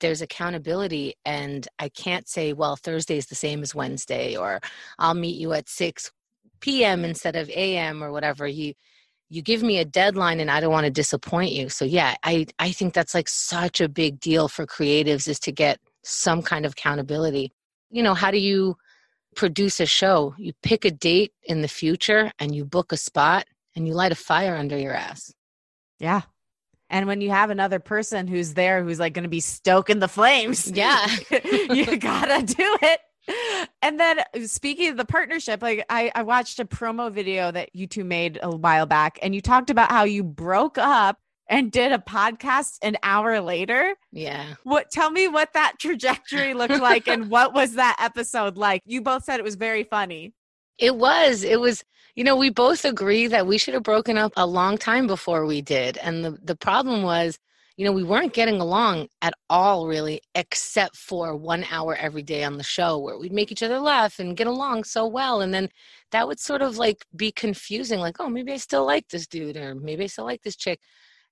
there's 0.00 0.20
accountability 0.20 1.14
and 1.24 1.68
I 1.78 1.90
can't 1.90 2.28
say, 2.28 2.52
well, 2.52 2.74
Thursday 2.74 3.16
is 3.16 3.26
the 3.26 3.36
same 3.36 3.62
as 3.62 3.72
Wednesday 3.72 4.36
or 4.36 4.58
I'll 4.98 5.14
meet 5.14 5.36
you 5.36 5.52
at 5.52 5.68
6 5.68 6.10
p.m. 6.60 7.04
instead 7.04 7.36
of 7.36 7.48
a.m. 7.50 8.02
or 8.02 8.10
whatever. 8.10 8.48
You 8.48 8.74
you 9.30 9.42
give 9.42 9.62
me 9.62 9.78
a 9.78 9.84
deadline 9.84 10.40
and 10.40 10.50
I 10.50 10.58
don't 10.58 10.72
want 10.72 10.86
to 10.86 10.90
disappoint 10.90 11.52
you. 11.52 11.68
So 11.68 11.84
yeah, 11.84 12.16
I 12.24 12.46
I 12.58 12.72
think 12.72 12.94
that's 12.94 13.14
like 13.14 13.28
such 13.28 13.80
a 13.80 13.88
big 13.88 14.18
deal 14.18 14.48
for 14.48 14.66
creatives 14.66 15.28
is 15.28 15.38
to 15.40 15.52
get 15.52 15.78
some 16.02 16.42
kind 16.42 16.66
of 16.66 16.72
accountability 16.72 17.52
you 17.94 18.02
know, 18.02 18.14
how 18.14 18.32
do 18.32 18.38
you 18.38 18.76
produce 19.34 19.80
a 19.80 19.86
show? 19.86 20.34
You 20.38 20.52
pick 20.62 20.84
a 20.84 20.90
date 20.90 21.32
in 21.42 21.62
the 21.62 21.68
future 21.68 22.32
and 22.38 22.54
you 22.54 22.64
book 22.64 22.92
a 22.92 22.96
spot 22.96 23.46
and 23.76 23.86
you 23.86 23.94
light 23.94 24.12
a 24.12 24.16
fire 24.16 24.56
under 24.56 24.78
your 24.78 24.94
ass. 24.94 25.32
Yeah. 25.98 26.22
And 26.90 27.06
when 27.06 27.20
you 27.20 27.30
have 27.30 27.50
another 27.50 27.80
person 27.80 28.26
who's 28.26 28.54
there 28.54 28.82
who's 28.82 29.00
like 29.00 29.14
going 29.14 29.24
to 29.24 29.28
be 29.28 29.40
stoking 29.40 29.98
the 29.98 30.08
flames, 30.08 30.70
yeah, 30.74 31.06
you 31.70 31.96
gotta 31.96 32.44
do 32.44 32.78
it. 32.82 33.00
And 33.80 33.98
then 33.98 34.20
speaking 34.46 34.90
of 34.90 34.96
the 34.96 35.04
partnership, 35.04 35.62
like 35.62 35.84
I, 35.88 36.12
I 36.14 36.22
watched 36.22 36.60
a 36.60 36.64
promo 36.64 37.10
video 37.10 37.50
that 37.50 37.74
you 37.74 37.86
two 37.86 38.04
made 38.04 38.38
a 38.42 38.54
while 38.54 38.86
back, 38.86 39.18
and 39.22 39.34
you 39.34 39.40
talked 39.40 39.70
about 39.70 39.90
how 39.90 40.04
you 40.04 40.22
broke 40.22 40.76
up 40.78 41.18
and 41.48 41.70
did 41.70 41.92
a 41.92 41.98
podcast 41.98 42.78
an 42.82 42.96
hour 43.02 43.40
later. 43.40 43.94
Yeah. 44.12 44.54
What 44.62 44.90
tell 44.90 45.10
me 45.10 45.28
what 45.28 45.52
that 45.52 45.74
trajectory 45.78 46.54
looked 46.54 46.80
like 46.80 47.08
and 47.08 47.30
what 47.30 47.52
was 47.52 47.74
that 47.74 47.96
episode 48.00 48.56
like? 48.56 48.82
You 48.86 49.02
both 49.02 49.24
said 49.24 49.40
it 49.40 49.44
was 49.44 49.56
very 49.56 49.84
funny. 49.84 50.32
It 50.78 50.96
was. 50.96 51.44
It 51.44 51.60
was, 51.60 51.84
you 52.16 52.24
know, 52.24 52.36
we 52.36 52.50
both 52.50 52.84
agree 52.84 53.26
that 53.28 53.46
we 53.46 53.58
should 53.58 53.74
have 53.74 53.82
broken 53.82 54.18
up 54.18 54.32
a 54.36 54.46
long 54.46 54.78
time 54.78 55.06
before 55.06 55.46
we 55.46 55.60
did. 55.60 55.98
And 55.98 56.24
the 56.24 56.38
the 56.42 56.56
problem 56.56 57.02
was, 57.02 57.38
you 57.76 57.84
know, 57.84 57.92
we 57.92 58.04
weren't 58.04 58.32
getting 58.32 58.60
along 58.60 59.08
at 59.20 59.34
all 59.50 59.86
really 59.86 60.20
except 60.34 60.96
for 60.96 61.36
1 61.36 61.64
hour 61.70 61.96
every 61.96 62.22
day 62.22 62.44
on 62.44 62.56
the 62.56 62.62
show 62.62 62.98
where 62.98 63.18
we'd 63.18 63.32
make 63.32 63.52
each 63.52 63.64
other 63.64 63.80
laugh 63.80 64.18
and 64.18 64.36
get 64.36 64.46
along 64.46 64.84
so 64.84 65.06
well 65.06 65.40
and 65.40 65.52
then 65.52 65.68
that 66.12 66.28
would 66.28 66.38
sort 66.38 66.62
of 66.62 66.78
like 66.78 67.04
be 67.16 67.32
confusing 67.32 67.98
like, 68.00 68.16
"Oh, 68.20 68.28
maybe 68.30 68.52
I 68.52 68.56
still 68.58 68.86
like 68.86 69.08
this 69.08 69.26
dude 69.26 69.56
or 69.56 69.74
maybe 69.74 70.04
I 70.04 70.06
still 70.06 70.24
like 70.24 70.42
this 70.42 70.56
chick." 70.56 70.80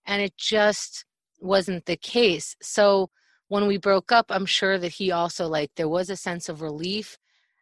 And 0.06 0.22
it 0.22 0.36
just 0.36 1.04
wasn't 1.40 1.86
the 1.86 1.96
case. 1.96 2.56
So 2.62 3.10
when 3.52 3.66
we 3.66 3.76
broke 3.76 4.10
up 4.10 4.24
i'm 4.30 4.46
sure 4.46 4.78
that 4.78 4.92
he 4.92 5.10
also 5.10 5.46
like 5.46 5.70
there 5.76 5.88
was 5.88 6.08
a 6.08 6.16
sense 6.16 6.48
of 6.48 6.62
relief 6.62 7.18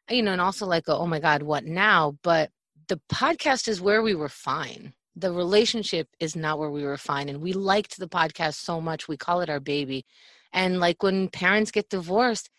you 0.09 0.23
know 0.23 0.31
and 0.31 0.41
also 0.41 0.65
like 0.65 0.87
a, 0.87 0.97
oh 0.97 1.07
my 1.07 1.19
god 1.19 1.43
what 1.43 1.65
now? 1.65 2.17
But 2.23 2.51
the 2.87 3.01
podcast 3.13 3.67
is 3.67 3.81
where 3.81 4.03
we 4.03 4.15
were 4.15 4.29
fine. 4.29 4.95
The 5.17 5.33
relationship 5.33 6.09
is 6.19 6.35
not 6.37 6.59
where 6.59 6.71
we 6.71 6.85
were 6.85 6.97
fine 6.97 7.29
and 7.29 7.41
we 7.41 7.53
liked 7.53 7.99
the 7.99 8.09
podcast 8.09 8.55
so 8.55 8.81
much 8.81 9.09
we 9.09 9.17
call 9.17 9.41
it 9.41 9.51
our 9.51 9.61
baby. 9.61 10.05
And 10.53 10.81
like 10.81 11.03
when 11.03 11.29
parents 11.29 11.71
get 11.73 11.89
divorced 11.89 12.51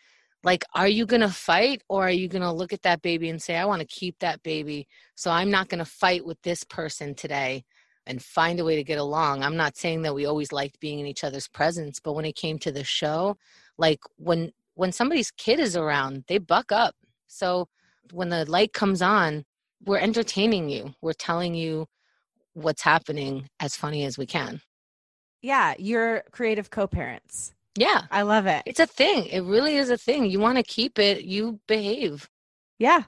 like 0.44 0.64
are 0.74 0.88
you 0.88 1.06
going 1.06 1.22
to 1.22 1.30
fight 1.30 1.82
or 1.88 2.04
are 2.04 2.12
you 2.12 2.28
going 2.28 2.42
to 2.42 2.52
look 2.52 2.74
at 2.74 2.82
that 2.82 3.02
baby 3.02 3.30
and 3.30 3.42
say 3.42 3.56
i 3.56 3.66
want 3.66 3.80
to 3.80 3.86
keep 3.86 4.18
that 4.20 4.42
baby 4.42 4.88
so 5.14 5.30
i'm 5.30 5.52
not 5.52 5.70
going 5.70 5.78
to 5.78 5.86
fight 5.86 6.26
with 6.26 6.42
this 6.42 6.64
person 6.64 7.14
today 7.14 7.64
and 8.08 8.24
find 8.24 8.60
a 8.60 8.66
way 8.66 8.76
to 8.76 8.84
get 8.84 8.98
along. 8.98 9.44
I'm 9.44 9.58
not 9.58 9.78
saying 9.78 10.02
that 10.04 10.16
we 10.16 10.26
always 10.26 10.52
liked 10.52 10.80
being 10.80 11.00
in 11.00 11.06
each 11.06 11.24
other's 11.24 11.48
presence, 11.48 12.00
but 12.00 12.14
when 12.14 12.26
it 12.26 12.36
came 12.36 12.58
to 12.60 12.72
the 12.72 12.84
show, 12.84 13.38
like 13.78 14.00
when 14.18 14.52
when 14.76 14.92
somebody's 14.92 15.32
kid 15.32 15.60
is 15.60 15.76
around, 15.76 16.24
they 16.28 16.38
buck 16.38 16.72
up. 16.72 16.96
So 17.28 17.68
when 18.12 18.30
the 18.30 18.50
light 18.50 18.74
comes 18.74 19.02
on, 19.02 19.44
we're 19.86 20.00
entertaining 20.00 20.70
you. 20.70 20.94
We're 21.02 21.14
telling 21.14 21.54
you 21.54 21.88
what's 22.54 22.82
happening 22.82 23.48
as 23.60 23.76
funny 23.76 24.06
as 24.06 24.18
we 24.18 24.26
can. 24.26 24.62
Yeah, 25.42 25.74
you're 25.78 26.24
creative 26.32 26.70
co-parents. 26.70 27.54
Yeah. 27.76 28.04
I 28.12 28.24
love 28.24 28.46
it. 28.48 28.64
It's 28.66 28.80
a 28.80 28.86
thing. 28.86 29.26
It 29.28 29.42
really 29.42 29.78
is 29.78 29.90
a 29.90 29.98
thing. 29.98 30.26
You 30.26 30.40
want 30.40 30.58
to 30.58 30.64
keep 30.64 31.00
it, 31.00 31.24
you 31.24 31.60
behave. 31.68 32.30
Yeah. 32.78 33.04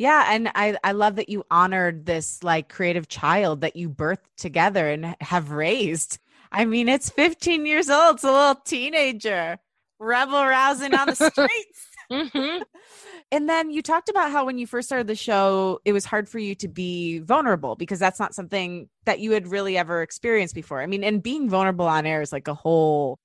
Yeah, 0.00 0.28
and 0.30 0.50
I 0.54 0.78
I 0.82 0.92
love 0.92 1.16
that 1.16 1.28
you 1.28 1.44
honored 1.50 2.06
this 2.06 2.42
like 2.42 2.70
creative 2.70 3.08
child 3.08 3.60
that 3.60 3.76
you 3.76 3.90
birthed 3.90 4.34
together 4.38 4.88
and 4.88 5.14
have 5.20 5.50
raised. 5.50 6.16
I 6.50 6.64
mean, 6.64 6.88
it's 6.88 7.10
15 7.10 7.66
years 7.66 7.90
old. 7.90 8.14
It's 8.14 8.24
a 8.24 8.32
little 8.32 8.54
teenager, 8.64 9.58
rebel 9.98 10.42
rousing 10.46 10.94
on 10.94 11.08
the 11.08 11.16
streets. 11.16 11.86
hmm 12.10 12.62
And 13.30 13.46
then 13.46 13.70
you 13.70 13.82
talked 13.82 14.08
about 14.08 14.30
how 14.32 14.46
when 14.46 14.56
you 14.56 14.66
first 14.66 14.88
started 14.88 15.06
the 15.06 15.14
show, 15.14 15.80
it 15.84 15.92
was 15.92 16.06
hard 16.06 16.30
for 16.30 16.38
you 16.38 16.54
to 16.56 16.68
be 16.68 17.18
vulnerable 17.18 17.76
because 17.76 17.98
that's 17.98 18.18
not 18.18 18.34
something 18.34 18.88
that 19.04 19.20
you 19.20 19.32
had 19.32 19.48
really 19.48 19.76
ever 19.76 20.00
experienced 20.00 20.54
before. 20.54 20.80
I 20.80 20.86
mean, 20.86 21.04
and 21.04 21.22
being 21.22 21.50
vulnerable 21.50 21.86
on 21.86 22.06
air 22.06 22.22
is 22.22 22.32
like 22.32 22.48
a 22.48 22.54
whole 22.54 23.18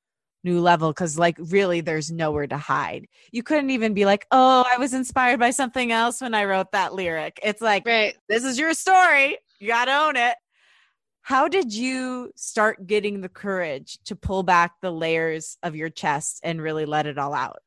new 0.45 0.62
level 0.62 0.91
because, 0.91 1.17
like, 1.19 1.36
really, 1.39 1.81
there's 1.81 2.12
nowhere 2.12 2.47
to 2.47 2.58
hide. 2.58 3.08
You 3.31 3.43
couldn't 3.43 3.71
even 3.71 3.93
be 3.93 4.05
like, 4.05 4.25
oh, 4.31 4.63
I 4.71 4.77
was 4.77 4.93
inspired 4.93 5.39
by 5.39 5.49
something 5.49 5.91
else 5.91 6.21
when 6.21 6.34
I 6.34 6.45
wrote 6.45 6.71
that 6.71 6.93
lyric. 6.93 7.39
It's 7.43 7.62
like, 7.62 7.86
Right. 7.86 8.15
this 8.29 8.45
is 8.45 8.58
your 8.58 8.73
story. 8.73 9.39
You 9.60 9.67
got 9.67 9.86
to 9.86 9.97
own 9.97 10.15
it. 10.15 10.36
How 11.23 11.47
did 11.47 11.73
you 11.73 12.31
start 12.36 12.86
getting 12.86 13.21
the 13.21 13.29
courage 13.29 13.97
to 14.05 14.15
pull 14.15 14.43
back 14.43 14.73
the 14.81 14.91
layers 14.91 15.58
of 15.63 15.75
your 15.75 15.89
chest 15.89 16.39
and 16.43 16.62
really 16.62 16.86
let 16.86 17.08
it 17.08 17.17
all 17.17 17.34
out? 17.34 17.58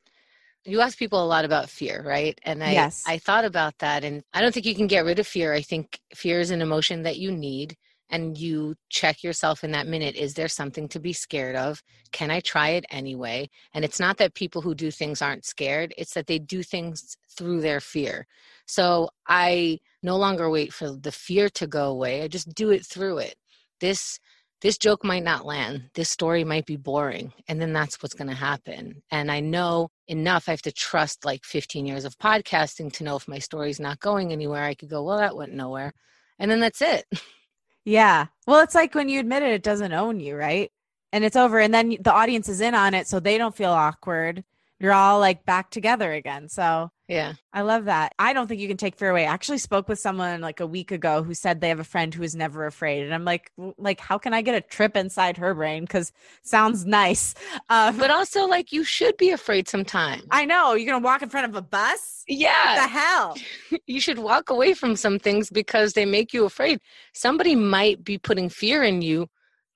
You 0.64 0.80
ask 0.80 0.96
people 0.96 1.24
a 1.24 1.26
lot 1.26 1.44
about 1.44 1.68
fear, 1.68 2.02
right? 2.06 2.38
And 2.44 2.62
I 2.62 2.72
Yes. 2.72 3.02
I 3.06 3.18
thought 3.18 3.44
about 3.44 3.76
that 3.78 4.04
and 4.04 4.22
I 4.32 4.40
don't 4.40 4.52
think 4.54 4.66
you 4.66 4.76
can 4.76 4.86
get 4.86 5.04
rid 5.04 5.18
of 5.18 5.26
fear. 5.26 5.52
I 5.52 5.62
think 5.62 5.98
fear 6.14 6.38
is 6.40 6.52
an 6.52 6.62
emotion 6.62 7.02
that 7.02 7.18
you 7.18 7.32
need 7.32 7.76
and 8.10 8.38
you 8.38 8.74
check 8.88 9.22
yourself 9.22 9.64
in 9.64 9.72
that 9.72 9.86
minute 9.86 10.16
is 10.16 10.34
there 10.34 10.48
something 10.48 10.88
to 10.88 11.00
be 11.00 11.12
scared 11.12 11.56
of? 11.56 11.82
Can 12.12 12.30
I 12.30 12.40
try 12.40 12.70
it 12.70 12.84
anyway? 12.90 13.48
And 13.74 13.84
it's 13.84 14.00
not 14.00 14.16
that 14.18 14.34
people 14.34 14.62
who 14.62 14.74
do 14.74 14.90
things 14.90 15.22
aren't 15.22 15.44
scared, 15.44 15.94
it's 15.98 16.14
that 16.14 16.26
they 16.26 16.38
do 16.38 16.62
things 16.62 17.16
through 17.36 17.60
their 17.60 17.80
fear. 17.80 18.26
So 18.66 19.10
I 19.26 19.78
no 20.02 20.16
longer 20.16 20.50
wait 20.50 20.72
for 20.72 20.90
the 20.90 21.12
fear 21.12 21.48
to 21.50 21.66
go 21.66 21.90
away. 21.90 22.22
I 22.22 22.28
just 22.28 22.54
do 22.54 22.70
it 22.70 22.84
through 22.84 23.18
it. 23.18 23.36
This 23.80 24.18
this 24.60 24.76
joke 24.76 25.04
might 25.04 25.22
not 25.22 25.46
land. 25.46 25.90
This 25.94 26.10
story 26.10 26.42
might 26.42 26.66
be 26.66 26.76
boring. 26.76 27.32
And 27.46 27.60
then 27.60 27.72
that's 27.72 28.02
what's 28.02 28.14
going 28.14 28.28
to 28.28 28.34
happen. 28.34 29.02
And 29.10 29.30
I 29.30 29.38
know 29.38 29.90
enough. 30.08 30.48
I 30.48 30.52
have 30.52 30.62
to 30.62 30.72
trust 30.72 31.24
like 31.24 31.44
15 31.44 31.86
years 31.86 32.04
of 32.04 32.18
podcasting 32.18 32.92
to 32.94 33.04
know 33.04 33.14
if 33.14 33.28
my 33.28 33.38
story's 33.38 33.78
not 33.78 34.00
going 34.00 34.32
anywhere. 34.32 34.64
I 34.64 34.74
could 34.74 34.90
go, 34.90 35.04
well, 35.04 35.18
that 35.18 35.36
went 35.36 35.54
nowhere. 35.54 35.92
And 36.40 36.50
then 36.50 36.58
that's 36.58 36.82
it. 36.82 37.04
Yeah. 37.84 38.26
Well, 38.46 38.62
it's 38.62 38.74
like 38.74 38.94
when 38.94 39.08
you 39.08 39.20
admit 39.20 39.42
it, 39.42 39.52
it 39.52 39.62
doesn't 39.62 39.92
own 39.92 40.20
you, 40.20 40.36
right? 40.36 40.70
And 41.12 41.24
it's 41.24 41.36
over. 41.36 41.58
And 41.58 41.72
then 41.72 41.96
the 42.00 42.12
audience 42.12 42.48
is 42.48 42.60
in 42.60 42.74
on 42.74 42.94
it. 42.94 43.08
So 43.08 43.20
they 43.20 43.38
don't 43.38 43.56
feel 43.56 43.70
awkward. 43.70 44.44
You're 44.78 44.92
all 44.92 45.20
like 45.20 45.44
back 45.44 45.70
together 45.70 46.12
again. 46.12 46.48
So 46.48 46.90
Yeah. 47.08 47.32
I 47.54 47.62
love 47.62 47.86
that. 47.86 48.12
I 48.18 48.34
don't 48.34 48.46
think 48.48 48.60
you 48.60 48.68
can 48.68 48.76
take 48.76 48.94
fear 48.96 49.10
away. 49.10 49.26
I 49.26 49.32
actually 49.32 49.56
spoke 49.56 49.88
with 49.88 49.98
someone 49.98 50.42
like 50.42 50.60
a 50.60 50.66
week 50.66 50.92
ago 50.92 51.22
who 51.22 51.32
said 51.32 51.60
they 51.60 51.70
have 51.70 51.80
a 51.80 51.84
friend 51.84 52.12
who 52.12 52.22
is 52.22 52.36
never 52.36 52.66
afraid. 52.66 53.02
And 53.02 53.14
I'm 53.14 53.24
like, 53.24 53.50
like, 53.78 53.98
how 53.98 54.18
can 54.18 54.34
I 54.34 54.42
get 54.42 54.54
a 54.54 54.60
trip 54.60 54.94
inside 54.94 55.38
her 55.38 55.54
brain? 55.54 55.84
Because 55.84 56.12
sounds 56.42 56.84
nice. 56.84 57.34
Uh, 57.70 57.92
But 57.92 58.10
also, 58.10 58.46
like, 58.46 58.72
you 58.72 58.84
should 58.84 59.16
be 59.16 59.30
afraid 59.30 59.68
sometimes. 59.68 60.24
I 60.30 60.44
know 60.44 60.74
you're 60.74 60.90
going 60.90 61.02
to 61.02 61.04
walk 61.04 61.22
in 61.22 61.30
front 61.30 61.46
of 61.48 61.56
a 61.56 61.62
bus. 61.62 62.24
Yeah. 62.28 62.76
What 62.76 62.82
the 62.82 62.88
hell? 62.88 63.36
You 63.86 64.00
should 64.02 64.18
walk 64.18 64.50
away 64.50 64.74
from 64.74 64.94
some 64.96 65.18
things 65.18 65.48
because 65.48 65.94
they 65.94 66.04
make 66.04 66.34
you 66.34 66.44
afraid. 66.44 66.78
Somebody 67.14 67.54
might 67.54 68.04
be 68.04 68.18
putting 68.18 68.50
fear 68.50 68.82
in 68.82 69.00
you. 69.00 69.28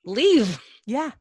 Leave. 0.05 0.61
Yeah. 0.87 1.13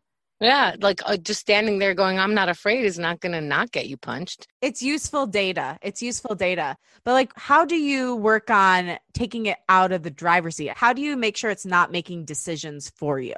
Yeah. 0.42 0.76
Like, 0.82 1.02
uh, 1.06 1.18
just 1.18 1.40
standing 1.40 1.78
there 1.78 1.94
going, 1.94 2.18
I'm 2.18 2.34
not 2.34 2.50
afraid 2.50 2.84
is 2.84 2.98
not 2.98 3.20
going 3.20 3.34
to 3.34 3.42
not 3.42 3.72
get 3.72 3.88
you 3.88 3.96
punched. 3.96 4.48
It's 4.60 4.82
useful 4.82 5.28
data. 5.28 5.78
It's 5.84 6.02
useful 6.02 6.34
data. 6.34 6.76
But 7.04 7.14
like, 7.14 7.32
how 7.36 7.64
do 7.64 7.76
you 7.76 8.16
work 8.16 8.50
on 8.50 8.98
taking 9.14 9.46
it 9.46 9.60
out 9.70 9.92
of 9.92 10.02
the 10.02 10.10
driver's 10.10 10.56
seat? 10.56 10.72
How 10.76 10.94
do 10.94 11.02
you 11.02 11.16
make 11.16 11.38
sure 11.38 11.52
it's 11.52 11.66
not 11.66 11.92
making 11.92 12.26
decisions 12.26 12.92
for 12.96 13.20
you? 13.20 13.36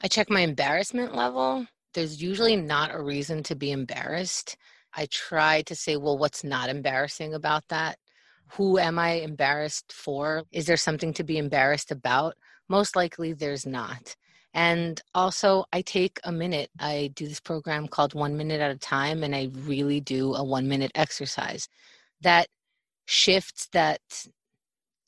I 0.00 0.06
check 0.06 0.30
my 0.30 0.40
embarrassment 0.40 1.16
level. 1.16 1.66
There's 1.94 2.22
usually 2.22 2.54
not 2.54 2.94
a 2.94 3.02
reason 3.02 3.42
to 3.44 3.56
be 3.56 3.72
embarrassed. 3.72 4.56
I 4.94 5.08
try 5.10 5.62
to 5.62 5.74
say, 5.74 5.96
well, 5.96 6.16
what's 6.16 6.44
not 6.44 6.68
embarrassing 6.68 7.34
about 7.34 7.64
that? 7.70 7.98
Who 8.52 8.78
am 8.78 9.00
I 9.00 9.14
embarrassed 9.14 9.92
for? 9.92 10.44
Is 10.52 10.66
there 10.66 10.76
something 10.76 11.12
to 11.14 11.24
be 11.24 11.38
embarrassed 11.38 11.90
about? 11.90 12.36
Most 12.68 12.94
likely 12.94 13.32
there's 13.32 13.66
not. 13.66 14.14
And 14.52 15.00
also, 15.14 15.64
I 15.72 15.82
take 15.82 16.18
a 16.24 16.32
minute. 16.32 16.70
I 16.78 17.12
do 17.14 17.28
this 17.28 17.40
program 17.40 17.86
called 17.86 18.14
One 18.14 18.36
Minute 18.36 18.60
at 18.60 18.72
a 18.72 18.76
Time, 18.78 19.22
and 19.22 19.34
I 19.34 19.48
really 19.54 20.00
do 20.00 20.34
a 20.34 20.42
one 20.42 20.68
minute 20.68 20.90
exercise 20.94 21.68
that 22.20 22.48
shifts 23.06 23.68
that 23.72 24.00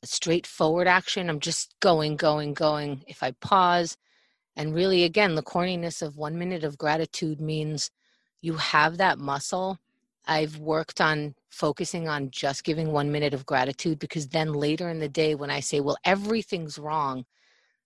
straightforward 0.03 0.87
action. 0.87 1.29
I'm 1.29 1.39
just 1.39 1.75
going, 1.81 2.15
going, 2.15 2.53
going. 2.53 3.03
If 3.07 3.21
I 3.21 3.31
pause, 3.31 3.97
and 4.55 4.73
really, 4.73 5.03
again, 5.03 5.35
the 5.35 5.43
corniness 5.43 6.01
of 6.01 6.17
one 6.17 6.37
minute 6.37 6.63
of 6.63 6.77
gratitude 6.77 7.41
means 7.41 7.89
you 8.41 8.55
have 8.55 8.97
that 8.97 9.19
muscle. 9.19 9.79
I've 10.25 10.57
worked 10.57 11.01
on 11.01 11.35
focusing 11.49 12.07
on 12.07 12.31
just 12.31 12.63
giving 12.63 12.91
one 12.91 13.11
minute 13.11 13.33
of 13.33 13.45
gratitude 13.45 13.99
because 13.99 14.29
then 14.29 14.53
later 14.53 14.89
in 14.89 14.99
the 14.99 15.09
day, 15.09 15.35
when 15.35 15.49
I 15.49 15.59
say, 15.59 15.79
well, 15.79 15.97
everything's 16.05 16.79
wrong, 16.79 17.25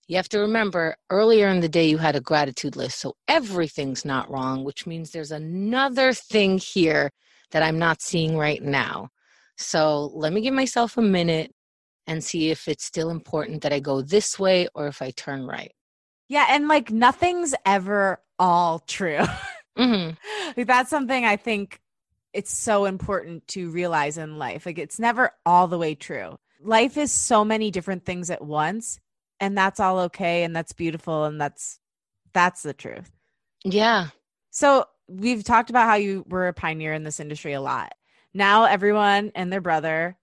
you 0.08 0.15
have 0.15 0.30
to 0.30 0.39
remember 0.39 0.96
earlier 1.10 1.48
in 1.50 1.60
the 1.60 1.70
day 1.70 1.89
you 1.89 1.98
had 1.98 2.15
a 2.15 2.22
gratitude 2.22 2.76
list. 2.76 3.00
So 3.00 3.15
everything's 3.28 4.06
not 4.06 4.30
wrong, 4.30 4.63
which 4.63 4.88
means 4.88 5.12
there's 5.12 5.32
another 5.32 6.13
thing 6.13 6.58
here 6.58 7.12
that 7.52 7.63
I'm 7.63 7.78
not 7.78 8.02
seeing 8.02 8.38
right 8.38 8.62
now. 8.62 9.10
So 9.58 10.12
let 10.13 10.34
me 10.34 10.41
give 10.41 10.54
myself 10.54 10.98
a 10.98 11.02
minute 11.02 11.52
and 12.06 12.24
see 12.24 12.52
if 12.52 12.67
it's 12.67 12.86
still 12.86 13.10
important 13.10 13.63
that 13.63 13.74
I 13.74 13.80
go 13.80 14.02
this 14.02 14.39
way 14.39 14.67
or 14.74 14.88
if 14.88 15.02
I 15.02 15.12
turn 15.12 15.46
right. 15.46 15.72
Yeah. 16.30 16.46
And 16.50 16.67
like, 16.67 16.91
nothing's 16.91 17.54
ever 17.65 18.22
all 18.39 18.80
true. 18.80 19.24
hmm 19.78 20.10
like, 20.58 20.67
that's 20.67 20.89
something 20.89 21.26
I 21.26 21.36
think 21.36 21.82
it's 22.34 22.56
so 22.56 22.86
important 22.86 23.48
to 23.50 23.70
realize 23.72 24.17
in 24.17 24.38
life. 24.38 24.65
Like, 24.65 24.78
it's 24.78 25.00
never 25.00 25.32
all 25.46 25.67
the 25.67 25.78
way 25.78 25.96
true. 25.96 26.38
Life 26.62 26.98
is 26.98 27.12
so 27.12 27.43
many 27.43 27.72
different 27.72 28.06
things 28.06 28.30
at 28.30 28.43
once, 28.43 29.00
and 29.39 29.58
that's 29.58 29.80
all 29.80 30.00
okay. 30.00 30.43
And 30.43 30.56
that's 30.56 30.73
beautiful. 30.73 31.26
And 31.26 31.39
that's, 31.39 31.80
that's 32.34 32.63
the 32.63 32.73
truth. 32.73 33.12
Yeah. 33.63 34.08
So 34.52 34.86
we've 35.08 35.43
talked 35.43 35.69
about 35.69 35.88
how 35.88 35.95
you 35.95 36.26
were 36.28 36.47
a 36.47 36.54
pioneer 36.54 36.93
in 36.93 37.04
this 37.04 37.19
industry 37.19 37.54
a 37.54 37.62
lot. 37.62 37.93
Now 38.34 38.65
everyone 38.65 39.32
and 39.36 39.52
their 39.52 39.62
brother 39.62 40.17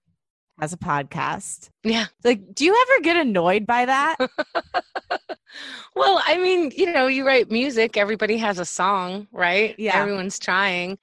has 0.59 0.73
a 0.73 0.77
podcast. 0.77 1.69
Yeah. 1.83 2.05
Like, 2.23 2.53
do 2.53 2.65
you 2.65 2.85
ever 2.87 3.01
get 3.01 3.17
annoyed 3.17 3.65
by 3.65 3.85
that? 3.85 4.15
well, 5.95 6.21
I 6.25 6.37
mean, 6.37 6.71
you 6.75 6.91
know, 6.91 7.07
you 7.07 7.25
write 7.25 7.51
music, 7.51 7.97
everybody 7.97 8.37
has 8.37 8.59
a 8.59 8.65
song, 8.65 9.27
right? 9.31 9.75
Yeah. 9.77 9.99
Everyone's 9.99 10.39
trying. 10.39 10.97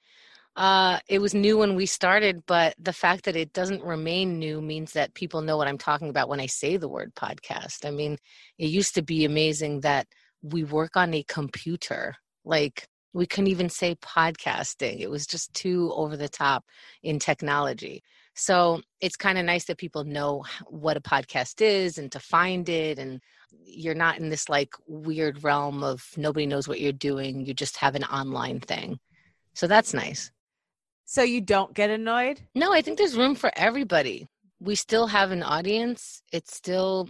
Uh, 0.55 0.99
it 1.07 1.19
was 1.19 1.33
new 1.33 1.57
when 1.57 1.75
we 1.75 1.85
started, 1.85 2.43
but 2.45 2.75
the 2.77 2.93
fact 2.93 3.25
that 3.25 3.35
it 3.35 3.53
doesn't 3.53 3.83
remain 3.83 4.37
new 4.37 4.61
means 4.61 4.93
that 4.93 5.13
people 5.15 5.41
know 5.41 5.57
what 5.57 5.67
I'm 5.67 5.79
talking 5.79 6.09
about 6.09 6.29
when 6.29 6.39
I 6.39 6.45
say 6.45 6.77
the 6.77 6.87
word 6.87 7.15
podcast. 7.15 7.85
I 7.85 7.91
mean, 7.91 8.17
it 8.59 8.67
used 8.67 8.93
to 8.95 9.01
be 9.01 9.25
amazing 9.25 9.81
that 9.81 10.07
we 10.43 10.63
work 10.63 10.95
on 10.95 11.13
a 11.13 11.23
computer. 11.23 12.15
Like, 12.45 12.87
we 13.13 13.25
couldn't 13.25 13.47
even 13.47 13.69
say 13.69 13.95
podcasting. 13.95 14.99
It 14.99 15.09
was 15.09 15.25
just 15.25 15.53
too 15.53 15.91
over 15.95 16.17
the 16.17 16.29
top 16.29 16.65
in 17.01 17.19
technology. 17.19 18.03
So 18.35 18.81
it's 19.01 19.15
kind 19.15 19.37
of 19.37 19.45
nice 19.45 19.65
that 19.65 19.77
people 19.77 20.03
know 20.03 20.43
what 20.65 20.97
a 20.97 21.01
podcast 21.01 21.61
is 21.61 21.97
and 21.97 22.11
to 22.11 22.19
find 22.19 22.67
it. 22.69 22.97
And 22.97 23.21
you're 23.63 23.93
not 23.93 24.17
in 24.19 24.29
this 24.29 24.49
like 24.49 24.73
weird 24.87 25.43
realm 25.43 25.83
of 25.83 26.03
nobody 26.17 26.47
knows 26.47 26.67
what 26.67 26.79
you're 26.79 26.91
doing. 26.91 27.45
You 27.45 27.53
just 27.53 27.77
have 27.77 27.95
an 27.95 28.03
online 28.03 28.59
thing. 28.59 28.99
So 29.53 29.67
that's 29.67 29.93
nice. 29.93 30.31
So 31.05 31.23
you 31.23 31.41
don't 31.41 31.73
get 31.73 31.89
annoyed? 31.89 32.41
No, 32.55 32.73
I 32.73 32.81
think 32.81 32.97
there's 32.97 33.17
room 33.17 33.35
for 33.35 33.51
everybody. 33.55 34.27
We 34.59 34.75
still 34.75 35.07
have 35.07 35.31
an 35.31 35.43
audience. 35.43 36.21
It's 36.31 36.55
still 36.55 37.09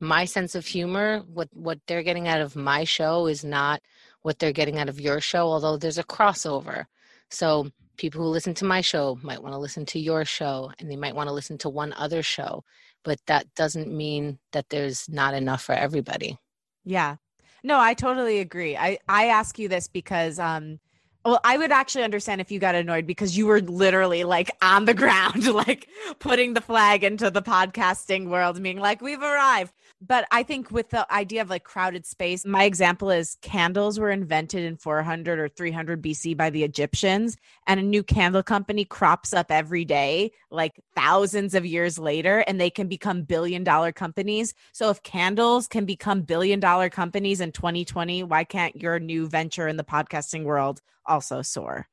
my 0.00 0.24
sense 0.24 0.54
of 0.54 0.66
humor. 0.66 1.22
What 1.26 1.48
what 1.52 1.78
they're 1.86 2.02
getting 2.02 2.28
out 2.28 2.40
of 2.40 2.56
my 2.56 2.84
show 2.84 3.26
is 3.26 3.44
not 3.44 3.80
what 4.22 4.38
they're 4.38 4.52
getting 4.52 4.78
out 4.78 4.88
of 4.88 5.00
your 5.00 5.20
show, 5.20 5.46
although 5.46 5.76
there's 5.76 5.98
a 5.98 6.04
crossover. 6.04 6.84
So 7.30 7.70
people 7.96 8.20
who 8.20 8.28
listen 8.28 8.54
to 8.54 8.64
my 8.64 8.80
show 8.80 9.18
might 9.22 9.42
want 9.42 9.54
to 9.54 9.58
listen 9.58 9.86
to 9.86 9.98
your 9.98 10.24
show 10.24 10.70
and 10.78 10.90
they 10.90 10.96
might 10.96 11.14
want 11.14 11.28
to 11.28 11.34
listen 11.34 11.56
to 11.58 11.68
one 11.68 11.92
other 11.94 12.22
show, 12.22 12.64
but 13.04 13.18
that 13.26 13.46
doesn't 13.54 13.92
mean 13.92 14.38
that 14.52 14.68
there's 14.70 15.08
not 15.08 15.34
enough 15.34 15.62
for 15.62 15.74
everybody. 15.74 16.36
Yeah. 16.84 17.16
No, 17.64 17.78
I 17.78 17.94
totally 17.94 18.40
agree. 18.40 18.76
I 18.76 18.98
I 19.08 19.26
ask 19.26 19.58
you 19.58 19.68
this 19.68 19.88
because 19.88 20.38
um 20.38 20.80
Well, 21.24 21.38
I 21.44 21.56
would 21.56 21.70
actually 21.70 22.02
understand 22.02 22.40
if 22.40 22.50
you 22.50 22.58
got 22.58 22.74
annoyed 22.74 23.06
because 23.06 23.36
you 23.36 23.46
were 23.46 23.60
literally 23.60 24.24
like 24.24 24.50
on 24.60 24.86
the 24.86 24.94
ground, 25.02 25.46
like 25.46 25.88
putting 26.18 26.54
the 26.54 26.60
flag 26.60 27.04
into 27.04 27.30
the 27.30 27.42
podcasting 27.42 28.28
world, 28.28 28.60
being 28.60 28.80
like, 28.80 29.00
we've 29.00 29.22
arrived. 29.22 29.72
But 30.04 30.26
I 30.32 30.42
think 30.42 30.72
with 30.72 30.90
the 30.90 31.10
idea 31.12 31.42
of 31.42 31.48
like 31.48 31.62
crowded 31.62 32.06
space, 32.06 32.44
my 32.44 32.64
example 32.64 33.08
is 33.08 33.36
candles 33.40 34.00
were 34.00 34.10
invented 34.10 34.64
in 34.64 34.76
400 34.76 35.38
or 35.38 35.48
300 35.48 36.02
BC 36.02 36.36
by 36.36 36.50
the 36.50 36.64
Egyptians, 36.64 37.36
and 37.68 37.78
a 37.78 37.84
new 37.84 38.02
candle 38.02 38.42
company 38.42 38.84
crops 38.84 39.32
up 39.32 39.52
every 39.52 39.84
day, 39.84 40.32
like 40.50 40.80
thousands 40.96 41.54
of 41.54 41.64
years 41.64 42.00
later, 42.00 42.40
and 42.48 42.60
they 42.60 42.70
can 42.70 42.88
become 42.88 43.22
billion 43.22 43.62
dollar 43.62 43.92
companies. 43.92 44.54
So 44.72 44.90
if 44.90 45.04
candles 45.04 45.68
can 45.68 45.84
become 45.84 46.22
billion 46.22 46.58
dollar 46.58 46.90
companies 46.90 47.40
in 47.40 47.52
2020, 47.52 48.24
why 48.24 48.42
can't 48.42 48.74
your 48.74 48.98
new 48.98 49.28
venture 49.28 49.68
in 49.68 49.76
the 49.76 49.84
podcasting 49.84 50.42
world 50.42 50.80
also 51.06 51.42
soar? 51.42 51.86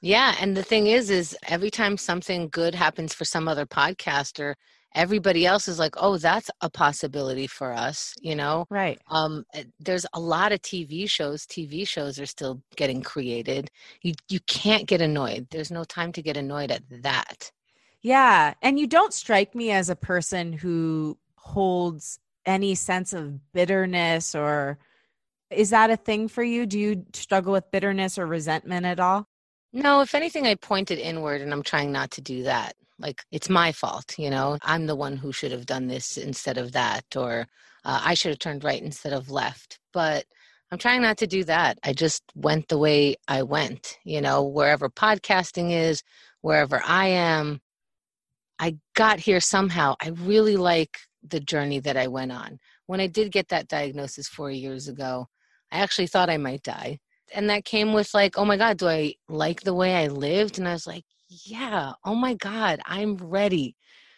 Yeah, 0.00 0.34
and 0.40 0.56
the 0.56 0.62
thing 0.62 0.86
is 0.86 1.10
is 1.10 1.36
every 1.48 1.70
time 1.70 1.96
something 1.96 2.48
good 2.50 2.74
happens 2.74 3.14
for 3.14 3.24
some 3.24 3.48
other 3.48 3.64
podcaster, 3.66 4.54
everybody 4.94 5.44
else 5.46 5.66
is 5.66 5.78
like 5.78 5.94
oh 5.96 6.16
that's 6.18 6.50
a 6.60 6.70
possibility 6.70 7.46
for 7.46 7.72
us 7.72 8.14
you 8.20 8.34
know? 8.36 8.66
Right. 8.70 9.00
Um 9.08 9.44
eh, 9.54 9.64
there's 9.80 10.06
a 10.14 10.20
lot 10.20 10.52
of 10.52 10.60
tv 10.62 11.08
shows 11.10 11.46
tv 11.46 11.86
shows 11.88 12.18
are 12.20 12.26
still 12.26 12.62
getting 12.76 13.02
created. 13.02 13.70
You 14.02 14.14
you 14.28 14.40
can't 14.46 14.86
get 14.86 15.00
annoyed. 15.00 15.48
There's 15.50 15.70
no 15.70 15.84
time 15.84 16.12
to 16.12 16.22
get 16.22 16.36
annoyed 16.36 16.70
at 16.70 16.82
that. 17.02 17.50
Yeah 18.02 18.54
and 18.62 18.78
you 18.78 18.86
don't 18.86 19.12
strike 19.14 19.54
me 19.54 19.70
as 19.70 19.88
a 19.90 19.96
person 19.96 20.52
who 20.52 21.18
holds 21.36 22.18
any 22.46 22.74
sense 22.74 23.12
of 23.12 23.52
bitterness 23.52 24.34
or 24.34 24.78
is 25.54 25.70
that 25.70 25.90
a 25.90 25.96
thing 25.96 26.28
for 26.28 26.42
you? 26.42 26.66
Do 26.66 26.78
you 26.78 27.04
struggle 27.12 27.52
with 27.52 27.70
bitterness 27.70 28.18
or 28.18 28.26
resentment 28.26 28.86
at 28.86 29.00
all? 29.00 29.28
No 29.72 30.00
if 30.02 30.14
anything 30.14 30.46
i 30.46 30.54
pointed 30.54 30.98
inward 30.98 31.40
and 31.40 31.52
i'm 31.52 31.62
trying 31.62 31.90
not 31.90 32.12
to 32.12 32.20
do 32.20 32.44
that. 32.44 32.74
Like 32.98 33.22
it's 33.32 33.50
my 33.50 33.72
fault 33.72 34.14
you 34.18 34.30
know? 34.30 34.58
I'm 34.62 34.86
the 34.86 34.94
one 34.96 35.16
who 35.16 35.32
should 35.32 35.52
have 35.52 35.66
done 35.66 35.88
this 35.88 36.16
instead 36.16 36.58
of 36.58 36.72
that 36.72 37.04
or 37.16 37.46
uh, 37.84 38.00
i 38.04 38.14
should 38.14 38.30
have 38.30 38.38
turned 38.38 38.64
right 38.64 38.80
instead 38.80 39.12
of 39.12 39.30
left. 39.30 39.78
But 39.92 40.26
i'm 40.70 40.78
trying 40.78 41.02
not 41.02 41.18
to 41.18 41.26
do 41.26 41.44
that. 41.44 41.78
I 41.82 41.92
just 41.92 42.22
went 42.36 42.68
the 42.68 42.78
way 42.78 43.16
i 43.28 43.42
went 43.42 43.98
you 44.04 44.20
know? 44.20 44.44
Wherever 44.44 44.88
podcasting 44.88 45.72
is 45.72 46.02
wherever 46.42 46.80
i 46.86 47.06
am 47.08 47.60
i 48.58 48.76
got 48.94 49.18
here 49.20 49.40
somehow. 49.40 49.94
I 50.00 50.10
really 50.10 50.56
like 50.56 50.98
the 51.26 51.40
journey 51.40 51.80
that 51.80 51.96
i 51.96 52.06
went 52.06 52.32
on. 52.32 52.58
When 52.86 53.00
i 53.00 53.08
did 53.08 53.32
get 53.32 53.48
that 53.48 53.68
diagnosis 53.68 54.28
four 54.28 54.50
years 54.52 54.86
ago 54.88 55.26
i 55.74 55.78
actually 55.80 56.06
thought 56.06 56.30
i 56.30 56.38
might 56.38 56.62
die 56.62 56.98
and 57.34 57.50
that 57.50 57.64
came 57.64 57.92
with 57.92 58.14
like 58.14 58.38
oh 58.38 58.44
my 58.44 58.56
god 58.56 58.78
do 58.78 58.88
i 58.88 59.12
like 59.28 59.62
the 59.62 59.74
way 59.74 59.94
i 59.96 60.06
lived 60.06 60.58
and 60.58 60.66
i 60.66 60.72
was 60.72 60.86
like 60.86 61.04
yeah, 61.44 61.92
oh 62.04 62.14
my 62.14 62.34
God, 62.34 62.80
I'm 62.86 63.16
ready. 63.16 63.76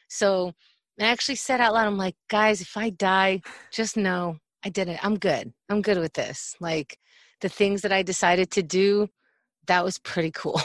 So 0.08 0.52
I 1.00 1.06
actually 1.06 1.36
said 1.36 1.60
out 1.60 1.74
loud, 1.74 1.86
I'm 1.86 1.98
like, 1.98 2.16
guys, 2.28 2.60
if 2.60 2.76
I 2.76 2.90
die, 2.90 3.42
just 3.72 3.96
know 3.96 4.38
I 4.64 4.68
did 4.68 4.88
it. 4.88 5.04
I'm 5.04 5.18
good. 5.18 5.52
I'm 5.68 5.82
good 5.82 5.98
with 5.98 6.14
this. 6.14 6.54
Like 6.60 6.98
the 7.40 7.48
things 7.48 7.82
that 7.82 7.92
I 7.92 8.02
decided 8.02 8.50
to 8.52 8.62
do, 8.62 9.08
that 9.66 9.84
was 9.84 9.98
pretty 9.98 10.30
cool. 10.30 10.60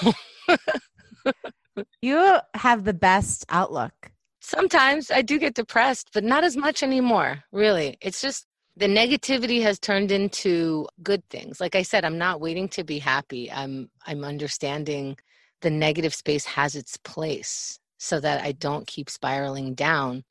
you 2.01 2.39
have 2.53 2.83
the 2.83 2.93
best 2.93 3.45
outlook. 3.49 3.93
Sometimes 4.41 5.11
I 5.11 5.21
do 5.21 5.37
get 5.37 5.53
depressed, 5.53 6.09
but 6.13 6.23
not 6.23 6.43
as 6.43 6.57
much 6.57 6.81
anymore, 6.81 7.43
really. 7.51 7.97
It's 8.01 8.21
just 8.21 8.47
the 8.81 8.87
negativity 8.87 9.61
has 9.61 9.77
turned 9.77 10.11
into 10.11 10.87
good 11.03 11.23
things. 11.29 11.61
Like 11.61 11.75
I 11.75 11.83
said, 11.83 12.03
I'm 12.03 12.17
not 12.17 12.41
waiting 12.41 12.67
to 12.69 12.83
be 12.83 12.97
happy. 12.97 13.51
I'm 13.51 13.91
I'm 14.07 14.23
understanding 14.23 15.17
the 15.61 15.69
negative 15.69 16.15
space 16.15 16.45
has 16.45 16.75
its 16.75 16.97
place 16.97 17.79
so 17.99 18.19
that 18.19 18.41
I 18.43 18.53
don't 18.53 18.87
keep 18.87 19.07
spiraling 19.07 19.75
down. 19.75 20.23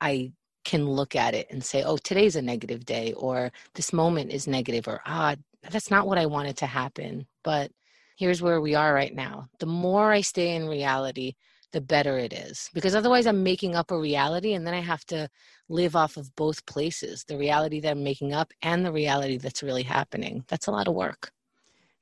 I 0.00 0.30
can 0.64 0.86
look 0.88 1.16
at 1.16 1.34
it 1.34 1.48
and 1.50 1.64
say, 1.64 1.82
oh, 1.82 1.96
today's 1.96 2.36
a 2.36 2.42
negative 2.42 2.84
day, 2.84 3.14
or 3.14 3.50
this 3.74 3.92
moment 3.92 4.30
is 4.30 4.46
negative, 4.46 4.86
or 4.86 5.00
ah, 5.04 5.34
that's 5.68 5.90
not 5.90 6.06
what 6.06 6.18
I 6.18 6.26
wanted 6.26 6.58
to 6.58 6.66
happen. 6.66 7.26
But 7.42 7.72
here's 8.16 8.40
where 8.40 8.60
we 8.60 8.76
are 8.76 8.94
right 8.94 9.12
now. 9.12 9.48
The 9.58 9.66
more 9.66 10.12
I 10.12 10.20
stay 10.20 10.54
in 10.54 10.68
reality, 10.68 11.34
the 11.72 11.80
better 11.80 12.18
it 12.18 12.32
is. 12.32 12.70
Because 12.74 12.94
otherwise, 12.94 13.26
I'm 13.26 13.42
making 13.42 13.74
up 13.76 13.90
a 13.90 13.98
reality, 13.98 14.54
and 14.54 14.66
then 14.66 14.74
I 14.74 14.80
have 14.80 15.04
to 15.06 15.28
live 15.68 15.96
off 15.96 16.16
of 16.16 16.34
both 16.36 16.64
places 16.66 17.24
the 17.24 17.38
reality 17.38 17.80
that 17.80 17.92
I'm 17.92 18.04
making 18.04 18.32
up 18.32 18.52
and 18.62 18.84
the 18.84 18.92
reality 18.92 19.38
that's 19.38 19.62
really 19.62 19.82
happening. 19.82 20.44
That's 20.48 20.66
a 20.66 20.72
lot 20.72 20.88
of 20.88 20.94
work 20.94 21.32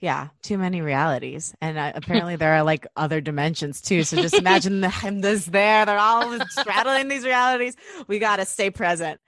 yeah 0.01 0.29
too 0.43 0.59
many 0.59 0.81
realities 0.81 1.55
and 1.61 1.79
uh, 1.79 1.93
apparently 1.95 2.37
there 2.37 2.55
are 2.55 2.63
like 2.73 2.87
other 2.97 3.21
dimensions 3.21 3.81
too 3.81 4.03
so 4.03 4.17
just 4.17 4.35
imagine 4.35 4.81
them 4.81 5.21
this 5.21 5.45
there 5.47 5.87
they're 5.87 5.99
all 5.99 6.39
straddling 6.49 7.09
these 7.09 7.25
realities 7.25 7.77
we 8.09 8.19
got 8.19 8.37
to 8.37 8.45
stay 8.45 8.71
present 8.71 9.21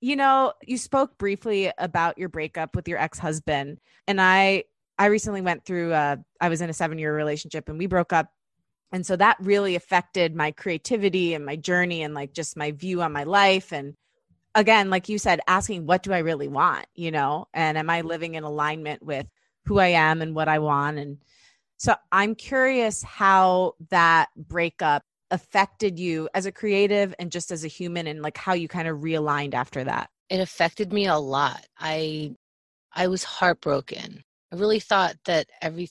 you 0.00 0.16
know 0.16 0.52
you 0.66 0.78
spoke 0.78 1.16
briefly 1.18 1.72
about 1.78 2.18
your 2.18 2.28
breakup 2.28 2.76
with 2.76 2.86
your 2.86 2.98
ex-husband 2.98 3.78
and 4.06 4.20
i 4.20 4.62
i 4.98 5.06
recently 5.06 5.40
went 5.40 5.64
through 5.64 5.92
uh 5.92 6.16
i 6.40 6.48
was 6.48 6.60
in 6.60 6.70
a 6.70 6.74
seven 6.74 6.98
year 6.98 7.14
relationship 7.14 7.68
and 7.68 7.78
we 7.78 7.86
broke 7.86 8.12
up 8.12 8.30
and 8.92 9.04
so 9.04 9.16
that 9.16 9.36
really 9.40 9.74
affected 9.74 10.34
my 10.34 10.50
creativity 10.50 11.34
and 11.34 11.44
my 11.44 11.56
journey 11.56 12.02
and 12.02 12.14
like 12.14 12.32
just 12.32 12.56
my 12.56 12.70
view 12.72 13.02
on 13.02 13.12
my 13.12 13.24
life 13.24 13.72
and 13.72 13.94
again 14.54 14.90
like 14.90 15.08
you 15.08 15.18
said 15.18 15.40
asking 15.46 15.86
what 15.86 16.02
do 16.02 16.12
i 16.12 16.18
really 16.18 16.48
want 16.48 16.86
you 16.94 17.10
know 17.10 17.46
and 17.54 17.76
am 17.78 17.90
i 17.90 18.00
living 18.00 18.34
in 18.34 18.44
alignment 18.44 19.02
with 19.02 19.26
who 19.68 19.78
I 19.78 19.88
am 19.88 20.22
and 20.22 20.34
what 20.34 20.48
I 20.48 20.58
want. 20.58 20.98
And 20.98 21.18
so 21.76 21.94
I'm 22.10 22.34
curious 22.34 23.02
how 23.02 23.74
that 23.90 24.30
breakup 24.34 25.02
affected 25.30 25.98
you 25.98 26.28
as 26.34 26.46
a 26.46 26.52
creative 26.52 27.14
and 27.18 27.30
just 27.30 27.52
as 27.52 27.64
a 27.64 27.68
human 27.68 28.06
and 28.06 28.22
like 28.22 28.38
how 28.38 28.54
you 28.54 28.66
kind 28.66 28.88
of 28.88 29.00
realigned 29.00 29.52
after 29.52 29.84
that. 29.84 30.08
It 30.30 30.40
affected 30.40 30.92
me 30.92 31.06
a 31.06 31.18
lot. 31.18 31.66
I 31.78 32.34
I 32.94 33.08
was 33.08 33.22
heartbroken. 33.24 34.24
I 34.50 34.56
really 34.56 34.80
thought 34.80 35.16
that 35.26 35.46
every 35.60 35.90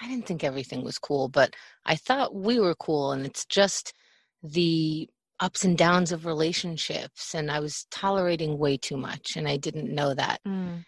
I 0.00 0.08
didn't 0.08 0.26
think 0.26 0.44
everything 0.44 0.82
was 0.82 0.98
cool, 0.98 1.28
but 1.28 1.54
I 1.84 1.96
thought 1.96 2.34
we 2.34 2.58
were 2.58 2.74
cool 2.74 3.12
and 3.12 3.26
it's 3.26 3.44
just 3.44 3.92
the 4.42 5.08
ups 5.40 5.64
and 5.64 5.76
downs 5.76 6.12
of 6.12 6.24
relationships 6.24 7.34
and 7.34 7.50
I 7.50 7.60
was 7.60 7.86
tolerating 7.90 8.58
way 8.58 8.76
too 8.76 8.96
much 8.96 9.36
and 9.36 9.48
I 9.48 9.56
didn't 9.56 9.94
know 9.94 10.14
that. 10.14 10.40
Mm. 10.46 10.84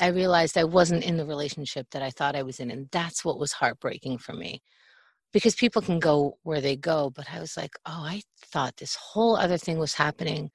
I 0.00 0.08
realized 0.08 0.58
I 0.58 0.64
wasn't 0.64 1.04
in 1.04 1.16
the 1.16 1.26
relationship 1.26 1.88
that 1.90 2.02
I 2.02 2.10
thought 2.10 2.36
I 2.36 2.42
was 2.42 2.60
in. 2.60 2.70
And 2.70 2.88
that's 2.92 3.24
what 3.24 3.38
was 3.38 3.52
heartbreaking 3.52 4.18
for 4.18 4.34
me. 4.34 4.62
Because 5.32 5.54
people 5.54 5.82
can 5.82 5.98
go 5.98 6.38
where 6.42 6.60
they 6.60 6.76
go, 6.76 7.10
but 7.10 7.26
I 7.32 7.40
was 7.40 7.56
like, 7.56 7.72
oh, 7.86 8.04
I 8.04 8.22
thought 8.52 8.76
this 8.76 8.94
whole 8.94 9.36
other 9.36 9.58
thing 9.58 9.78
was 9.78 9.94
happening. 9.94 10.50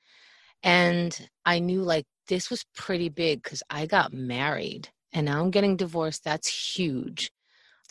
And 0.64 1.30
I 1.46 1.60
knew 1.60 1.82
like 1.82 2.06
this 2.28 2.50
was 2.50 2.66
pretty 2.76 3.10
big 3.10 3.44
because 3.44 3.64
I 3.70 3.86
got 3.86 4.14
married 4.14 4.90
and 5.12 5.26
now 5.26 5.42
I'm 5.42 5.52
getting 5.52 5.76
divorced. 5.76 6.24
That's 6.24 6.76
huge. 6.76 7.32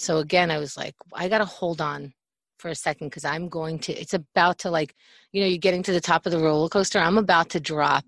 So 0.01 0.17
again, 0.19 0.51
I 0.51 0.59
was 0.59 0.79
like, 0.79 0.95
I 1.13 1.29
got 1.29 1.39
to 1.39 1.45
hold 1.45 1.83
on 1.83 2.15
for 2.59 2.69
a 2.69 2.75
second 2.75 3.09
because 3.09 3.27
I'm 3.27 3.51
going 3.51 3.79
to, 3.81 3.93
it's 3.93 4.15
about 4.15 4.59
to 4.61 4.71
like, 4.71 4.95
you 5.31 5.43
know, 5.43 5.47
you're 5.47 5.59
getting 5.59 5.83
to 5.83 5.93
the 5.93 6.01
top 6.01 6.25
of 6.25 6.33
the 6.33 6.39
roller 6.39 6.71
coaster. 6.71 6.99
I'm 6.99 7.19
about 7.19 7.51
to 7.51 7.61
drop 7.61 8.05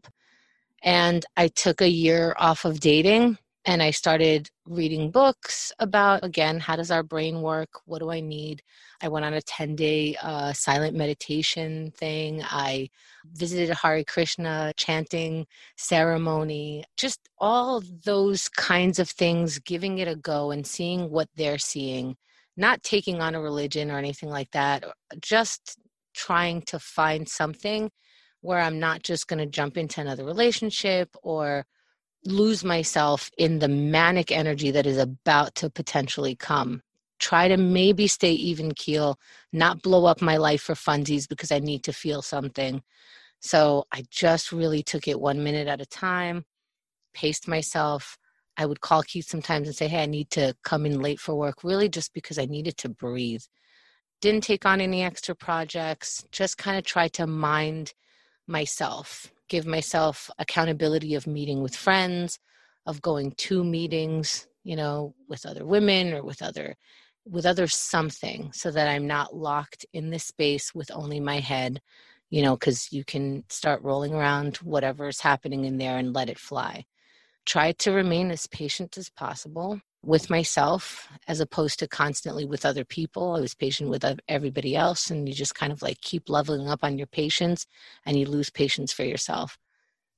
and 0.82 1.24
I 1.36 1.48
took 1.48 1.82
a 1.82 1.88
year 1.88 2.34
off 2.38 2.64
of 2.64 2.80
dating 2.80 3.36
and 3.64 3.82
I 3.82 3.92
started 3.92 4.50
reading 4.66 5.10
books 5.10 5.72
about, 5.78 6.24
again, 6.24 6.58
how 6.58 6.74
does 6.74 6.90
our 6.90 7.04
brain 7.04 7.42
work? 7.42 7.68
What 7.84 8.00
do 8.00 8.10
I 8.10 8.20
need? 8.20 8.62
I 9.00 9.08
went 9.08 9.24
on 9.24 9.34
a 9.34 9.42
10 9.42 9.76
day 9.76 10.16
uh, 10.20 10.52
silent 10.52 10.96
meditation 10.96 11.92
thing. 11.96 12.42
I 12.44 12.88
visited 13.24 13.70
a 13.70 13.74
Hare 13.76 14.02
Krishna 14.02 14.72
chanting 14.76 15.46
ceremony, 15.76 16.84
just 16.96 17.20
all 17.38 17.82
those 18.04 18.48
kinds 18.48 18.98
of 18.98 19.08
things, 19.08 19.60
giving 19.60 19.98
it 19.98 20.08
a 20.08 20.16
go 20.16 20.50
and 20.50 20.66
seeing 20.66 21.10
what 21.10 21.28
they're 21.36 21.58
seeing, 21.58 22.16
not 22.56 22.82
taking 22.82 23.20
on 23.20 23.36
a 23.36 23.40
religion 23.40 23.92
or 23.92 23.98
anything 23.98 24.28
like 24.28 24.50
that, 24.50 24.84
just 25.20 25.78
trying 26.14 26.62
to 26.62 26.80
find 26.80 27.28
something 27.28 27.90
where 28.40 28.58
I'm 28.58 28.80
not 28.80 29.04
just 29.04 29.28
going 29.28 29.38
to 29.38 29.46
jump 29.46 29.76
into 29.76 30.00
another 30.00 30.24
relationship 30.24 31.14
or 31.22 31.64
lose 32.24 32.64
myself 32.64 33.30
in 33.36 33.58
the 33.58 33.68
manic 33.68 34.30
energy 34.30 34.70
that 34.70 34.86
is 34.86 34.98
about 34.98 35.54
to 35.56 35.70
potentially 35.70 36.36
come. 36.36 36.82
Try 37.18 37.48
to 37.48 37.56
maybe 37.56 38.06
stay 38.06 38.32
even 38.32 38.72
keel, 38.74 39.18
not 39.52 39.82
blow 39.82 40.06
up 40.06 40.20
my 40.20 40.36
life 40.36 40.62
for 40.62 40.74
funsies 40.74 41.28
because 41.28 41.52
I 41.52 41.58
need 41.58 41.84
to 41.84 41.92
feel 41.92 42.22
something. 42.22 42.82
So 43.40 43.84
I 43.92 44.04
just 44.10 44.52
really 44.52 44.82
took 44.82 45.08
it 45.08 45.20
one 45.20 45.42
minute 45.42 45.68
at 45.68 45.80
a 45.80 45.86
time, 45.86 46.44
paced 47.14 47.48
myself. 47.48 48.18
I 48.56 48.66
would 48.66 48.80
call 48.80 49.02
Keith 49.02 49.26
sometimes 49.28 49.66
and 49.66 49.76
say, 49.76 49.88
Hey, 49.88 50.02
I 50.02 50.06
need 50.06 50.30
to 50.30 50.54
come 50.62 50.86
in 50.86 51.00
late 51.00 51.20
for 51.20 51.34
work, 51.34 51.64
really 51.64 51.88
just 51.88 52.12
because 52.12 52.38
I 52.38 52.44
needed 52.44 52.76
to 52.78 52.88
breathe. 52.88 53.42
Didn't 54.20 54.44
take 54.44 54.64
on 54.64 54.80
any 54.80 55.02
extra 55.02 55.34
projects, 55.34 56.24
just 56.30 56.58
kind 56.58 56.78
of 56.78 56.84
tried 56.84 57.12
to 57.14 57.26
mind 57.26 57.94
myself, 58.46 59.32
give 59.48 59.66
myself 59.66 60.30
accountability 60.38 61.14
of 61.14 61.26
meeting 61.26 61.62
with 61.62 61.76
friends, 61.76 62.38
of 62.86 63.02
going 63.02 63.32
to 63.32 63.64
meetings, 63.64 64.46
you 64.64 64.76
know, 64.76 65.14
with 65.28 65.46
other 65.46 65.64
women 65.64 66.12
or 66.12 66.22
with 66.22 66.42
other 66.42 66.76
with 67.24 67.46
other 67.46 67.68
something 67.68 68.50
so 68.52 68.70
that 68.72 68.88
I'm 68.88 69.06
not 69.06 69.34
locked 69.34 69.86
in 69.92 70.10
this 70.10 70.24
space 70.24 70.74
with 70.74 70.90
only 70.92 71.20
my 71.20 71.38
head, 71.38 71.80
you 72.30 72.42
know, 72.42 72.56
because 72.56 72.92
you 72.92 73.04
can 73.04 73.44
start 73.48 73.80
rolling 73.82 74.12
around 74.12 74.56
whatever 74.56 75.06
is 75.06 75.20
happening 75.20 75.64
in 75.64 75.78
there 75.78 75.98
and 75.98 76.12
let 76.12 76.28
it 76.28 76.38
fly. 76.38 76.84
Try 77.46 77.72
to 77.72 77.92
remain 77.92 78.32
as 78.32 78.48
patient 78.48 78.98
as 78.98 79.08
possible 79.08 79.80
with 80.04 80.30
myself 80.30 81.08
as 81.28 81.40
opposed 81.40 81.78
to 81.78 81.88
constantly 81.88 82.44
with 82.44 82.66
other 82.66 82.84
people. 82.84 83.36
I 83.36 83.40
was 83.40 83.54
patient 83.54 83.90
with 83.90 84.04
everybody 84.28 84.74
else, 84.74 85.10
and 85.10 85.28
you 85.28 85.34
just 85.34 85.54
kind 85.54 85.72
of 85.72 85.82
like 85.82 86.00
keep 86.00 86.28
leveling 86.28 86.68
up 86.68 86.80
on 86.82 86.98
your 86.98 87.06
patience 87.06 87.66
and 88.04 88.18
you 88.18 88.26
lose 88.26 88.50
patience 88.50 88.92
for 88.92 89.04
yourself. 89.04 89.58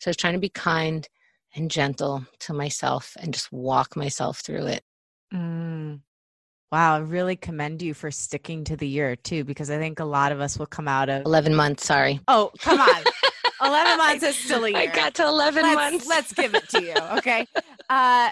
So 0.00 0.08
I 0.08 0.10
was 0.10 0.16
trying 0.16 0.34
to 0.34 0.38
be 0.38 0.48
kind 0.48 1.06
and 1.54 1.70
gentle 1.70 2.26
to 2.40 2.52
myself 2.52 3.16
and 3.20 3.32
just 3.32 3.52
walk 3.52 3.96
myself 3.96 4.40
through 4.40 4.66
it. 4.66 4.82
Mm. 5.32 6.00
Wow, 6.72 6.96
I 6.96 6.98
really 6.98 7.36
commend 7.36 7.82
you 7.82 7.94
for 7.94 8.10
sticking 8.10 8.64
to 8.64 8.76
the 8.76 8.88
year 8.88 9.14
too, 9.14 9.44
because 9.44 9.70
I 9.70 9.78
think 9.78 10.00
a 10.00 10.04
lot 10.04 10.32
of 10.32 10.40
us 10.40 10.58
will 10.58 10.66
come 10.66 10.88
out 10.88 11.08
of 11.08 11.24
11 11.24 11.54
months. 11.54 11.86
Sorry. 11.86 12.20
Oh, 12.26 12.50
come 12.58 12.80
on. 12.80 13.04
11 13.62 13.98
months 13.98 14.24
is 14.24 14.36
still 14.36 14.64
a 14.64 14.70
year. 14.70 14.78
I 14.78 14.86
got 14.86 15.14
to 15.14 15.24
11 15.24 15.62
let's, 15.62 15.74
months. 15.76 16.06
Let's 16.08 16.32
give 16.32 16.54
it 16.54 16.68
to 16.70 16.82
you. 16.82 16.94
Okay. 17.18 17.46
Uh, 17.90 18.30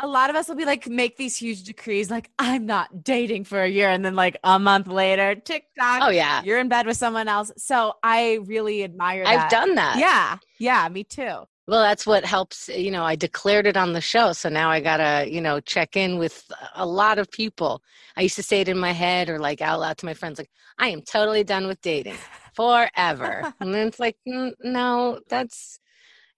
a 0.00 0.06
lot 0.06 0.30
of 0.30 0.36
us 0.36 0.48
will 0.48 0.56
be 0.56 0.64
like 0.64 0.88
make 0.88 1.16
these 1.16 1.36
huge 1.36 1.62
decrees 1.62 2.10
like 2.10 2.30
i'm 2.38 2.66
not 2.66 3.02
dating 3.02 3.44
for 3.44 3.62
a 3.62 3.68
year 3.68 3.88
and 3.88 4.04
then 4.04 4.14
like 4.14 4.36
a 4.44 4.58
month 4.58 4.86
later 4.86 5.34
tiktok 5.34 6.00
oh 6.02 6.10
yeah. 6.10 6.42
you're 6.44 6.58
in 6.58 6.68
bed 6.68 6.86
with 6.86 6.96
someone 6.96 7.28
else. 7.28 7.52
So 7.56 7.94
i 8.02 8.38
really 8.44 8.84
admire 8.84 9.24
that. 9.24 9.44
i've 9.44 9.50
done 9.50 9.74
that. 9.76 9.98
Yeah. 9.98 10.36
Yeah 10.58 10.88
me 10.88 11.04
too. 11.04 11.44
Well 11.68 11.82
that's 11.82 12.06
what 12.06 12.24
helps 12.24 12.68
you 12.68 12.90
know 12.90 13.04
i 13.04 13.16
declared 13.16 13.66
it 13.66 13.76
on 13.76 13.92
the 13.92 14.00
show 14.00 14.32
so 14.32 14.48
now 14.48 14.70
i 14.70 14.80
gotta 14.80 15.30
you 15.30 15.40
know 15.40 15.60
check 15.60 15.96
in 15.96 16.18
with 16.18 16.44
a 16.74 16.86
lot 16.86 17.18
of 17.18 17.30
people. 17.30 17.82
I 18.16 18.22
used 18.22 18.36
to 18.36 18.42
say 18.42 18.60
it 18.60 18.68
in 18.68 18.78
my 18.78 18.92
head 18.92 19.28
or 19.28 19.38
like 19.38 19.60
out 19.60 19.80
loud 19.80 19.98
to 19.98 20.06
my 20.06 20.14
friends 20.14 20.38
like 20.38 20.50
i 20.78 20.88
am 20.88 21.02
totally 21.02 21.44
done 21.44 21.66
with 21.66 21.80
dating 21.80 22.16
forever. 22.54 23.52
And 23.60 23.74
then 23.74 23.88
it's 23.88 24.00
like 24.00 24.16
no 24.26 25.20
that's 25.28 25.78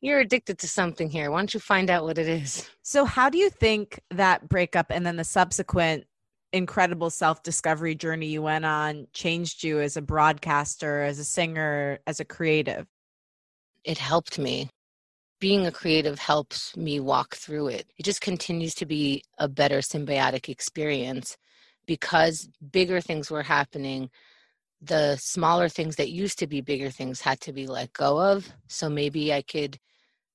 you're 0.00 0.20
addicted 0.20 0.58
to 0.58 0.68
something 0.68 1.10
here. 1.10 1.30
Why 1.30 1.38
don't 1.38 1.54
you 1.54 1.60
find 1.60 1.90
out 1.90 2.04
what 2.04 2.18
it 2.18 2.28
is? 2.28 2.68
So, 2.82 3.04
how 3.04 3.28
do 3.28 3.38
you 3.38 3.50
think 3.50 4.00
that 4.10 4.48
breakup 4.48 4.86
and 4.90 5.04
then 5.04 5.16
the 5.16 5.24
subsequent 5.24 6.04
incredible 6.52 7.10
self 7.10 7.42
discovery 7.42 7.94
journey 7.94 8.26
you 8.26 8.42
went 8.42 8.64
on 8.64 9.06
changed 9.12 9.64
you 9.64 9.80
as 9.80 9.96
a 9.96 10.02
broadcaster, 10.02 11.02
as 11.02 11.18
a 11.18 11.24
singer, 11.24 11.98
as 12.06 12.20
a 12.20 12.24
creative? 12.24 12.86
It 13.84 13.98
helped 13.98 14.38
me. 14.38 14.70
Being 15.40 15.66
a 15.66 15.72
creative 15.72 16.18
helps 16.18 16.76
me 16.76 16.98
walk 16.98 17.36
through 17.36 17.68
it. 17.68 17.86
It 17.96 18.04
just 18.04 18.20
continues 18.20 18.74
to 18.76 18.86
be 18.86 19.22
a 19.38 19.48
better 19.48 19.78
symbiotic 19.78 20.48
experience 20.48 21.36
because 21.86 22.48
bigger 22.72 23.00
things 23.00 23.30
were 23.30 23.44
happening 23.44 24.10
the 24.80 25.16
smaller 25.16 25.68
things 25.68 25.96
that 25.96 26.10
used 26.10 26.38
to 26.38 26.46
be 26.46 26.60
bigger 26.60 26.90
things 26.90 27.20
had 27.20 27.40
to 27.40 27.52
be 27.52 27.66
let 27.66 27.92
go 27.92 28.20
of. 28.20 28.48
So 28.68 28.88
maybe 28.88 29.32
I 29.32 29.42
could 29.42 29.78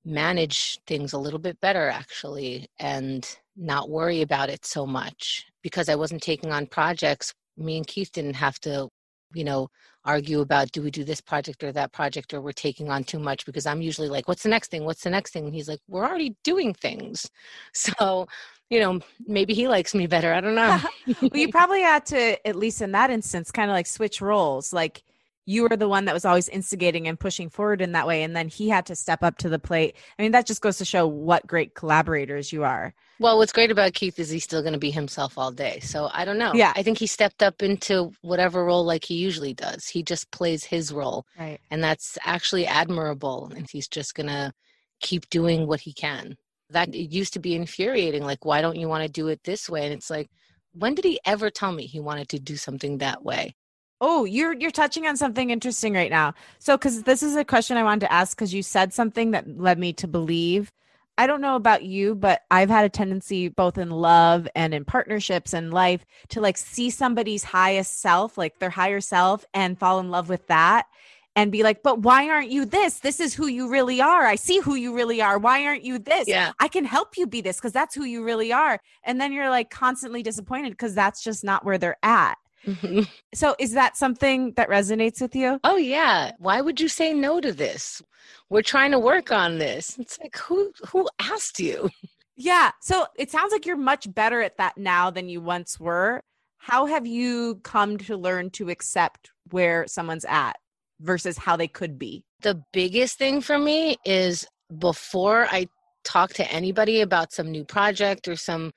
manage 0.05 0.79
things 0.85 1.13
a 1.13 1.17
little 1.17 1.39
bit 1.39 1.59
better 1.61 1.87
actually 1.87 2.67
and 2.79 3.37
not 3.55 3.89
worry 3.89 4.21
about 4.21 4.49
it 4.49 4.65
so 4.65 4.85
much 4.85 5.45
because 5.61 5.87
I 5.87 5.95
wasn't 5.95 6.21
taking 6.21 6.51
on 6.51 6.67
projects. 6.67 7.33
Me 7.57 7.77
and 7.77 7.87
Keith 7.87 8.11
didn't 8.11 8.33
have 8.35 8.59
to, 8.61 8.89
you 9.33 9.43
know, 9.43 9.69
argue 10.05 10.41
about 10.41 10.71
do 10.71 10.81
we 10.81 10.91
do 10.91 11.05
this 11.05 11.21
project 11.21 11.63
or 11.63 11.71
that 11.71 11.93
project 11.93 12.33
or 12.33 12.41
we're 12.41 12.51
taking 12.51 12.89
on 12.89 13.03
too 13.03 13.19
much 13.19 13.45
because 13.45 13.65
I'm 13.65 13.81
usually 13.81 14.09
like, 14.09 14.27
what's 14.27 14.43
the 14.43 14.49
next 14.49 14.69
thing? 14.69 14.83
What's 14.83 15.03
the 15.03 15.09
next 15.09 15.31
thing? 15.31 15.45
And 15.45 15.55
he's 15.55 15.69
like, 15.69 15.79
we're 15.87 16.05
already 16.05 16.35
doing 16.43 16.73
things. 16.73 17.29
So, 17.73 18.27
you 18.74 18.80
know, 18.80 18.99
maybe 19.28 19.53
he 19.53 19.67
likes 19.67 19.93
me 19.93 20.07
better. 20.07 20.34
I 20.34 20.41
don't 20.41 20.55
know. 20.55 20.80
well, 21.21 21.30
you 21.34 21.49
probably 21.49 21.82
had 21.82 22.07
to, 22.07 22.47
at 22.47 22.55
least 22.55 22.82
in 22.82 22.91
that 22.93 23.11
instance, 23.11 23.51
kind 23.51 23.69
of 23.69 23.76
like 23.76 23.86
switch 23.86 24.19
roles. 24.19 24.74
Like, 24.74 25.03
you 25.45 25.61
were 25.61 25.78
the 25.78 25.89
one 25.89 26.05
that 26.05 26.13
was 26.13 26.26
always 26.26 26.49
instigating 26.49 27.07
and 27.07 27.19
pushing 27.19 27.49
forward 27.49 27.82
in 27.82 27.91
that 27.91 28.07
way 28.07 28.24
and 28.24 28.34
then 28.34 28.47
he 28.47 28.69
had 28.69 28.86
to 28.86 28.95
step 28.95 29.21
up 29.21 29.38
to 29.38 29.49
the 29.49 29.59
plate. 29.59 29.93
I 30.17 30.21
mean 30.21 30.32
that 30.32 30.47
just 30.47 30.61
goes 30.61 30.78
to 30.78 30.86
show 30.86 31.05
what 31.05 31.45
great 31.45 31.76
collaborators 31.76 32.53
you 32.53 32.63
are. 32.63 32.93
Well 33.19 33.38
what's 33.38 33.51
great 33.51 33.69
about 33.69 33.93
keith 33.93 34.17
is 34.19 34.30
he's 34.30 34.45
still 34.45 34.61
going 34.61 34.71
to 34.71 34.80
be 34.80 34.89
himself 34.89 35.38
all 35.38 35.51
day 35.51 35.82
so 35.82 36.09
i 36.13 36.24
don't 36.24 36.38
know. 36.38 36.53
Yeah. 36.53 36.71
I 36.78 36.82
think 36.82 36.97
he 36.97 37.07
stepped 37.07 37.43
up 37.43 37.61
into 37.61 38.13
whatever 38.21 38.63
role 38.63 38.86
like 38.86 39.03
he 39.03 39.15
usually 39.15 39.53
does. 39.53 39.86
He 39.86 40.01
just 40.01 40.32
plays 40.32 40.63
his 40.63 40.93
role 40.93 41.26
right. 41.38 41.59
and 41.69 41.84
that's 41.84 42.17
actually 42.24 42.65
admirable 42.65 43.51
and 43.53 43.69
he's 43.69 43.89
just 43.89 44.15
going 44.15 44.30
to 44.30 44.53
keep 45.01 45.30
doing 45.30 45.67
what 45.67 45.82
he 45.82 45.91
can 45.91 46.38
that 46.74 46.93
it 46.93 47.11
used 47.11 47.34
to 47.34 47.39
be 47.39 47.55
infuriating 47.55 48.24
like 48.24 48.45
why 48.45 48.61
don't 48.61 48.76
you 48.78 48.88
want 48.88 49.03
to 49.03 49.09
do 49.09 49.28
it 49.28 49.43
this 49.43 49.69
way? 49.69 49.86
And 49.86 49.93
it's 49.93 50.09
like 50.09 50.30
when 50.74 50.95
did 50.95 51.05
he 51.05 51.19
ever 51.26 51.49
tell 51.49 51.71
me 51.71 51.86
he 51.86 51.99
wanted 51.99 52.30
to 52.30 52.39
do 52.39 52.57
something 52.57 52.97
that 52.97 53.24
way? 53.24 53.55
Oh, 54.01 54.26
you're 54.26 54.53
you're 54.53 54.71
touching 54.71 55.07
on 55.07 55.17
something 55.17 55.49
interesting 55.49 55.93
right 55.93 56.11
now. 56.11 56.34
So 56.59 56.78
cuz 56.78 57.03
this 57.03 57.24
is 57.24 57.36
a 57.36 57.45
question 57.45 57.78
I 57.78 57.84
wanted 57.84 58.01
to 58.01 58.13
ask 58.13 58.38
cuz 58.38 58.53
you 58.53 58.63
said 58.63 58.93
something 58.93 59.32
that 59.32 59.47
led 59.57 59.80
me 59.80 59.93
to 59.93 60.07
believe. 60.07 60.71
I 61.15 61.28
don't 61.28 61.41
know 61.41 61.55
about 61.55 61.84
you, 61.84 62.15
but 62.15 62.41
I've 62.49 62.71
had 62.71 62.86
a 62.86 62.89
tendency 62.89 63.47
both 63.47 63.78
in 63.78 63.91
love 63.91 64.47
and 64.55 64.74
in 64.74 64.84
partnerships 64.84 65.53
and 65.53 65.71
life 65.71 66.03
to 66.30 66.41
like 66.41 66.57
see 66.57 66.89
somebody's 66.89 67.43
highest 67.43 68.01
self, 68.01 68.36
like 68.36 68.57
their 68.57 68.71
higher 68.71 68.99
self 68.99 69.45
and 69.53 69.78
fall 69.78 69.99
in 69.99 70.09
love 70.09 70.28
with 70.28 70.47
that 70.47 70.88
and 71.36 71.51
be 71.51 71.63
like, 71.63 71.84
"But 71.84 71.99
why 71.99 72.29
aren't 72.29 72.51
you 72.51 72.65
this? 72.65 72.99
This 72.99 73.19
is 73.19 73.34
who 73.34 73.47
you 73.47 73.69
really 73.69 74.01
are. 74.01 74.25
I 74.25 74.36
see 74.36 74.59
who 74.59 74.75
you 74.75 74.93
really 74.93 75.21
are. 75.21 75.38
Why 75.38 75.65
aren't 75.65 75.84
you 75.84 75.99
this? 75.99 76.27
Yeah. 76.27 76.51
I 76.59 76.67
can 76.67 76.86
help 76.86 77.17
you 77.17 77.27
be 77.27 77.41
this 77.41 77.57
because 77.57 77.73
that's 77.73 77.95
who 77.95 78.03
you 78.03 78.23
really 78.23 78.51
are." 78.53 78.79
And 79.03 79.19
then 79.19 79.34
you're 79.34 79.49
like 79.49 79.69
constantly 79.69 80.23
disappointed 80.23 80.71
because 80.71 80.95
that's 80.95 81.23
just 81.23 81.43
not 81.43 81.65
where 81.65 81.77
they're 81.77 81.97
at. 82.03 82.38
Mm-hmm. 82.65 83.01
So, 83.34 83.55
is 83.59 83.73
that 83.73 83.97
something 83.97 84.53
that 84.53 84.69
resonates 84.69 85.21
with 85.21 85.36
you? 85.36 85.59
Oh, 85.63 85.75
yeah. 85.75 86.31
Why 86.39 86.61
would 86.61 86.79
you 86.79 86.88
say 86.88 87.13
no 87.13 87.41
to 87.41 87.51
this? 87.51 88.01
We're 88.49 88.61
trying 88.61 88.91
to 88.91 88.99
work 88.99 89.31
on 89.31 89.57
this. 89.57 89.97
It's 89.99 90.19
like, 90.19 90.38
who 90.38 90.71
who 90.89 91.07
asked 91.19 91.59
you? 91.59 91.89
Yeah. 92.36 92.71
So, 92.81 93.05
it 93.15 93.31
sounds 93.31 93.51
like 93.51 93.65
you're 93.65 93.77
much 93.77 94.11
better 94.13 94.41
at 94.41 94.57
that 94.57 94.77
now 94.77 95.09
than 95.09 95.29
you 95.29 95.41
once 95.41 95.79
were. 95.79 96.21
How 96.57 96.86
have 96.86 97.05
you 97.05 97.59
come 97.63 97.97
to 97.97 98.15
learn 98.15 98.49
to 98.51 98.69
accept 98.69 99.31
where 99.51 99.86
someone's 99.86 100.25
at 100.25 100.55
versus 101.04 101.38
how 101.38 101.56
they 101.56 101.68
could 101.68 101.99
be? 101.99 102.24
The 102.41 102.62
biggest 102.74 103.18
thing 103.18 103.41
for 103.41 103.60
me 103.60 103.97
is 104.06 104.47
before 104.80 105.47
I 105.51 105.68
talk 106.04 106.34
to 106.34 106.51
anybody 106.51 107.01
about 107.01 107.32
some 107.32 107.51
new 107.51 107.64
project 107.64 108.28
or 108.28 108.36
some 108.36 108.72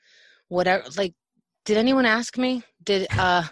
whatever, 0.49 0.85
like, 0.97 1.15
did 1.65 1.77
anyone 1.77 2.07
ask 2.07 2.39
me? 2.39 2.63
Did, 2.85 3.07
uh, 3.19 3.45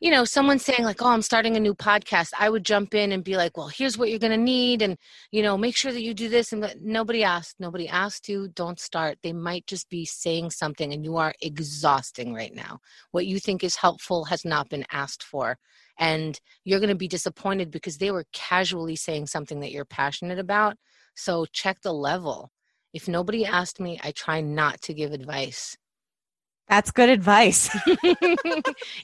you 0.00 0.10
know, 0.10 0.24
someone 0.24 0.58
saying 0.58 0.84
like, 0.84 1.00
"Oh, 1.00 1.08
I'm 1.08 1.22
starting 1.22 1.56
a 1.56 1.60
new 1.60 1.74
podcast," 1.74 2.32
I 2.38 2.50
would 2.50 2.64
jump 2.64 2.94
in 2.94 3.12
and 3.12 3.24
be 3.24 3.36
like, 3.36 3.56
"Well, 3.56 3.68
here's 3.68 3.96
what 3.96 4.10
you're 4.10 4.18
going 4.18 4.30
to 4.32 4.36
need, 4.36 4.82
and 4.82 4.98
you 5.30 5.42
know, 5.42 5.56
make 5.56 5.74
sure 5.74 5.90
that 5.92 6.02
you 6.02 6.12
do 6.12 6.28
this." 6.28 6.52
And 6.52 6.70
nobody 6.82 7.24
asked. 7.24 7.56
Nobody 7.58 7.88
asked 7.88 8.28
you. 8.28 8.48
Don't 8.48 8.78
start. 8.78 9.18
They 9.22 9.32
might 9.32 9.66
just 9.66 9.88
be 9.88 10.04
saying 10.04 10.50
something, 10.50 10.92
and 10.92 11.02
you 11.02 11.16
are 11.16 11.34
exhausting 11.40 12.34
right 12.34 12.54
now. 12.54 12.78
What 13.12 13.26
you 13.26 13.40
think 13.40 13.64
is 13.64 13.76
helpful 13.76 14.26
has 14.26 14.44
not 14.44 14.68
been 14.68 14.84
asked 14.92 15.22
for, 15.22 15.56
and 15.98 16.38
you're 16.64 16.80
going 16.80 16.88
to 16.90 16.94
be 16.94 17.08
disappointed 17.08 17.70
because 17.70 17.98
they 17.98 18.10
were 18.10 18.24
casually 18.32 18.96
saying 18.96 19.26
something 19.26 19.60
that 19.60 19.72
you're 19.72 19.84
passionate 19.84 20.38
about. 20.38 20.76
So 21.14 21.46
check 21.52 21.80
the 21.82 21.94
level. 21.94 22.50
If 22.92 23.08
nobody 23.08 23.44
asked 23.44 23.80
me, 23.80 23.98
I 24.02 24.12
try 24.12 24.40
not 24.40 24.80
to 24.82 24.94
give 24.94 25.12
advice 25.12 25.76
that's 26.68 26.90
good 26.90 27.08
advice. 27.08 27.70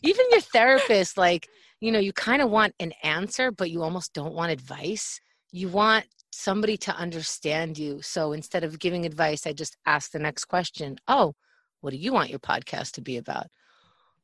Even 0.03 0.26
your 0.30 0.40
therapist, 0.40 1.16
like, 1.16 1.49
you 1.80 1.93
know, 1.93 1.99
you 1.99 2.12
kind 2.12 2.43
of 2.43 2.51
want 2.51 2.74
an 2.80 2.93
answer, 3.03 3.53
but 3.53 3.70
you 3.70 3.82
almost 3.82 4.12
don't 4.12 4.34
want 4.34 4.53
advice. 4.53 5.20
You 5.53 5.68
want 5.68 6.07
somebody 6.32 6.76
to 6.78 6.97
understand 6.97 7.78
you. 7.78 8.03
So 8.03 8.32
instead 8.32 8.64
of 8.64 8.78
giving 8.78 9.07
advice, 9.07 9.47
I 9.47 9.53
just 9.53 9.76
ask 9.86 10.11
the 10.11 10.18
next 10.18 10.47
question 10.47 10.97
Oh, 11.07 11.34
what 11.80 11.90
do 11.90 11.97
you 11.97 12.12
want 12.12 12.30
your 12.30 12.38
podcast 12.38 12.93
to 12.93 13.01
be 13.01 13.16
about? 13.16 13.47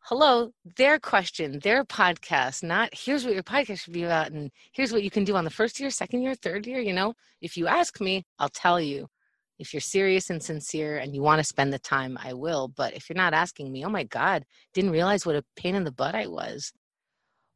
Hello, 0.09 0.53
their 0.79 0.99
question, 0.99 1.59
their 1.59 1.85
podcast, 1.85 2.63
not 2.63 2.89
here's 2.95 3.27
what 3.27 3.35
your 3.35 3.43
podcast 3.43 3.81
should 3.81 3.93
be 3.93 4.05
about, 4.05 4.33
and 4.33 4.51
here's 4.73 4.91
what 4.91 5.03
you 5.03 5.11
can 5.11 5.23
do 5.23 5.37
on 5.37 5.45
the 5.45 5.51
first 5.51 5.79
year, 5.79 5.91
second 5.91 6.23
year, 6.23 6.35
third 6.35 6.67
year. 6.67 6.81
You 6.81 6.95
know, 6.95 7.13
if 7.43 7.59
you 7.59 7.67
ask 7.67 8.01
me, 8.01 8.25
I'll 8.39 8.49
tell 8.49 8.81
you 8.81 9.09
if 9.59 9.75
you're 9.75 9.83
serious 9.83 10.31
and 10.31 10.43
sincere 10.43 10.97
and 10.97 11.15
you 11.15 11.21
want 11.21 11.41
to 11.41 11.45
spend 11.45 11.75
the 11.75 11.79
time, 11.79 12.17
I 12.19 12.33
will. 12.33 12.69
But 12.69 12.95
if 12.95 13.11
you're 13.11 13.19
not 13.19 13.35
asking 13.35 13.71
me, 13.71 13.85
oh 13.85 13.91
my 13.91 14.05
God, 14.05 14.47
didn't 14.73 14.93
realize 14.93 15.27
what 15.27 15.37
a 15.37 15.45
pain 15.57 15.75
in 15.75 15.85
the 15.85 15.93
butt 15.93 16.15
I 16.15 16.27
was. 16.27 16.73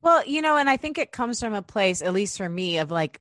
Well, 0.02 0.22
you 0.26 0.42
know, 0.42 0.58
and 0.58 0.68
I 0.68 0.76
think 0.76 0.98
it 0.98 1.10
comes 1.10 1.40
from 1.40 1.54
a 1.54 1.62
place, 1.62 2.02
at 2.02 2.12
least 2.12 2.36
for 2.36 2.50
me, 2.50 2.76
of 2.76 2.90
like 2.90 3.18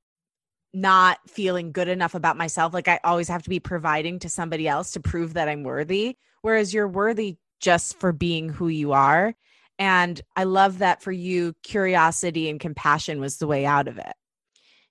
not 0.74 1.20
feeling 1.30 1.72
good 1.72 1.88
enough 1.88 2.16
about 2.16 2.36
myself. 2.36 2.74
Like 2.74 2.90
I 2.90 3.00
always 3.06 3.30
have 3.30 3.44
to 3.44 3.50
be 3.50 3.62
providing 3.62 4.20
to 4.20 4.28
somebody 4.28 4.68
else 4.68 4.92
to 4.92 5.00
prove 5.00 5.36
that 5.36 5.48
I'm 5.48 5.64
worthy. 5.64 6.18
Whereas 6.42 6.74
you're 6.74 6.90
worthy 6.90 7.38
just 7.62 8.00
for 8.00 8.12
being 8.12 8.50
who 8.50 8.68
you 8.68 8.92
are. 8.94 9.36
And 9.80 10.22
I 10.36 10.44
love 10.44 10.80
that 10.80 11.02
for 11.02 11.12
you, 11.12 11.54
curiosity 11.64 12.50
and 12.50 12.60
compassion 12.60 13.20
was 13.20 13.38
the 13.38 13.48
way 13.48 13.66
out 13.66 13.88
of 13.88 13.98
it. 13.98 14.14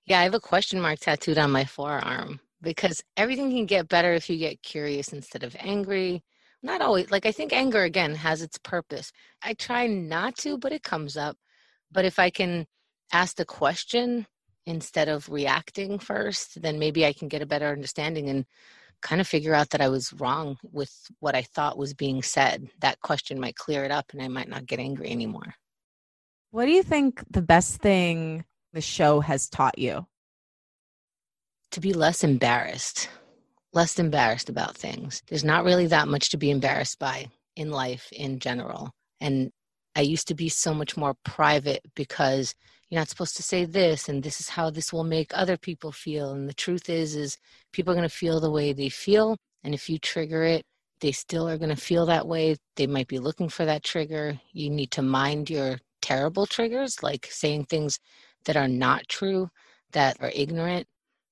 Yeah, 0.05 0.19
I 0.19 0.23
have 0.23 0.33
a 0.33 0.39
question 0.39 0.81
mark 0.81 0.99
tattooed 0.99 1.37
on 1.37 1.51
my 1.51 1.65
forearm 1.65 2.39
because 2.61 3.03
everything 3.17 3.51
can 3.51 3.65
get 3.65 3.87
better 3.89 4.13
if 4.13 4.29
you 4.29 4.37
get 4.37 4.63
curious 4.63 5.13
instead 5.13 5.43
of 5.43 5.55
angry 5.59 6.23
Not 6.63 6.81
always. 6.81 7.11
Like, 7.11 7.25
I 7.25 7.31
think 7.31 7.53
anger, 7.53 7.83
again, 7.83 8.15
has 8.15 8.41
its 8.41 8.57
purpose. 8.59 9.11
I 9.41 9.53
try 9.53 9.87
not 9.87 10.37
to, 10.37 10.57
but 10.57 10.71
it 10.73 10.83
comes 10.83 11.17
up. 11.17 11.37
But 11.91 12.05
if 12.05 12.19
I 12.19 12.29
can 12.29 12.67
ask 13.11 13.35
the 13.35 13.45
question 13.45 14.27
instead 14.65 15.09
of 15.09 15.29
reacting 15.29 15.99
first, 15.99 16.61
then 16.61 16.79
maybe 16.79 17.05
I 17.05 17.13
can 17.13 17.27
get 17.27 17.41
a 17.41 17.47
better 17.47 17.67
understanding 17.69 18.29
and 18.29 18.45
kind 19.01 19.21
of 19.21 19.27
figure 19.27 19.53
out 19.53 19.71
that 19.71 19.81
I 19.81 19.89
was 19.89 20.13
wrong 20.13 20.57
with 20.63 20.91
what 21.19 21.35
I 21.35 21.41
thought 21.41 21.77
was 21.77 21.93
being 21.93 22.21
said. 22.21 22.69
That 22.79 23.01
question 23.01 23.39
might 23.39 23.55
clear 23.55 23.83
it 23.83 23.91
up 23.91 24.05
and 24.13 24.21
I 24.21 24.27
might 24.27 24.49
not 24.49 24.65
get 24.65 24.79
angry 24.79 25.09
anymore. 25.09 25.55
What 26.51 26.65
do 26.65 26.71
you 26.71 26.83
think 26.83 27.23
the 27.29 27.41
best 27.41 27.81
thing 27.81 28.45
the 28.73 28.81
show 28.81 29.21
has 29.21 29.49
taught 29.49 29.77
you? 29.77 30.05
To 31.71 31.79
be 31.79 31.93
less 31.93 32.23
embarrassed, 32.23 33.09
less 33.73 33.97
embarrassed 33.97 34.49
about 34.49 34.75
things. 34.75 35.23
There's 35.27 35.45
not 35.45 35.63
really 35.63 35.87
that 35.87 36.07
much 36.07 36.29
to 36.31 36.37
be 36.37 36.51
embarrassed 36.51 36.99
by 36.99 37.27
in 37.55 37.71
life 37.71 38.09
in 38.11 38.39
general. 38.39 38.91
And 39.21 39.51
I 39.95 40.01
used 40.01 40.27
to 40.27 40.35
be 40.35 40.49
so 40.49 40.73
much 40.73 40.97
more 40.97 41.15
private 41.23 41.81
because 41.95 42.53
you're 42.91 43.01
not 43.01 43.09
supposed 43.09 43.37
to 43.37 43.43
say 43.43 43.65
this 43.65 44.07
and 44.07 44.21
this 44.21 44.39
is 44.39 44.49
how 44.49 44.69
this 44.69 44.93
will 44.93 45.03
make 45.03 45.31
other 45.33 45.57
people 45.57 45.91
feel 45.91 46.33
and 46.33 46.47
the 46.47 46.53
truth 46.53 46.89
is 46.89 47.15
is 47.15 47.37
people 47.73 47.91
are 47.91 47.95
going 47.95 48.07
to 48.07 48.15
feel 48.15 48.39
the 48.39 48.51
way 48.51 48.73
they 48.73 48.89
feel 48.89 49.37
and 49.63 49.73
if 49.73 49.89
you 49.89 49.97
trigger 49.97 50.43
it 50.43 50.63
they 51.01 51.11
still 51.11 51.49
are 51.49 51.57
going 51.57 51.69
to 51.69 51.75
feel 51.75 52.05
that 52.05 52.27
way. 52.27 52.55
They 52.75 52.87
might 52.87 53.07
be 53.07 53.19
looking 53.19 53.49
for 53.49 53.65
that 53.65 53.83
trigger. 53.83 54.39
You 54.53 54.69
need 54.69 54.91
to 54.91 55.01
mind 55.01 55.49
your 55.49 55.79
terrible 56.01 56.45
triggers 56.45 57.03
like 57.03 57.27
saying 57.29 57.65
things 57.65 57.99
that 58.45 58.57
are 58.57 58.67
not 58.67 59.07
true 59.07 59.49
that 59.91 60.17
are 60.19 60.31
ignorant 60.33 60.87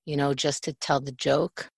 you 0.05 0.15
know 0.15 0.33
just 0.33 0.63
to 0.63 0.73
tell 0.73 0.99
the 0.99 1.11
joke. 1.11 1.69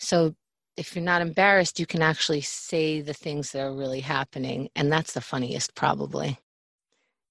So 0.00 0.34
if 0.76 0.96
you're 0.96 1.04
not 1.04 1.22
embarrassed 1.22 1.78
you 1.78 1.86
can 1.86 2.02
actually 2.02 2.40
say 2.40 3.00
the 3.00 3.14
things 3.14 3.52
that 3.52 3.60
are 3.60 3.74
really 3.74 4.00
happening 4.00 4.68
and 4.74 4.90
that's 4.90 5.12
the 5.12 5.20
funniest 5.20 5.76
probably 5.76 6.38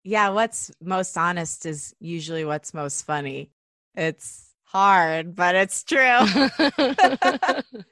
yeah, 0.03 0.29
what's 0.29 0.71
most 0.81 1.17
honest 1.17 1.65
is 1.65 1.95
usually 1.99 2.45
what's 2.45 2.73
most 2.73 3.05
funny. 3.05 3.51
It's 3.95 4.53
hard, 4.63 5.35
but 5.35 5.55
it's 5.55 5.83
true. 5.83 5.99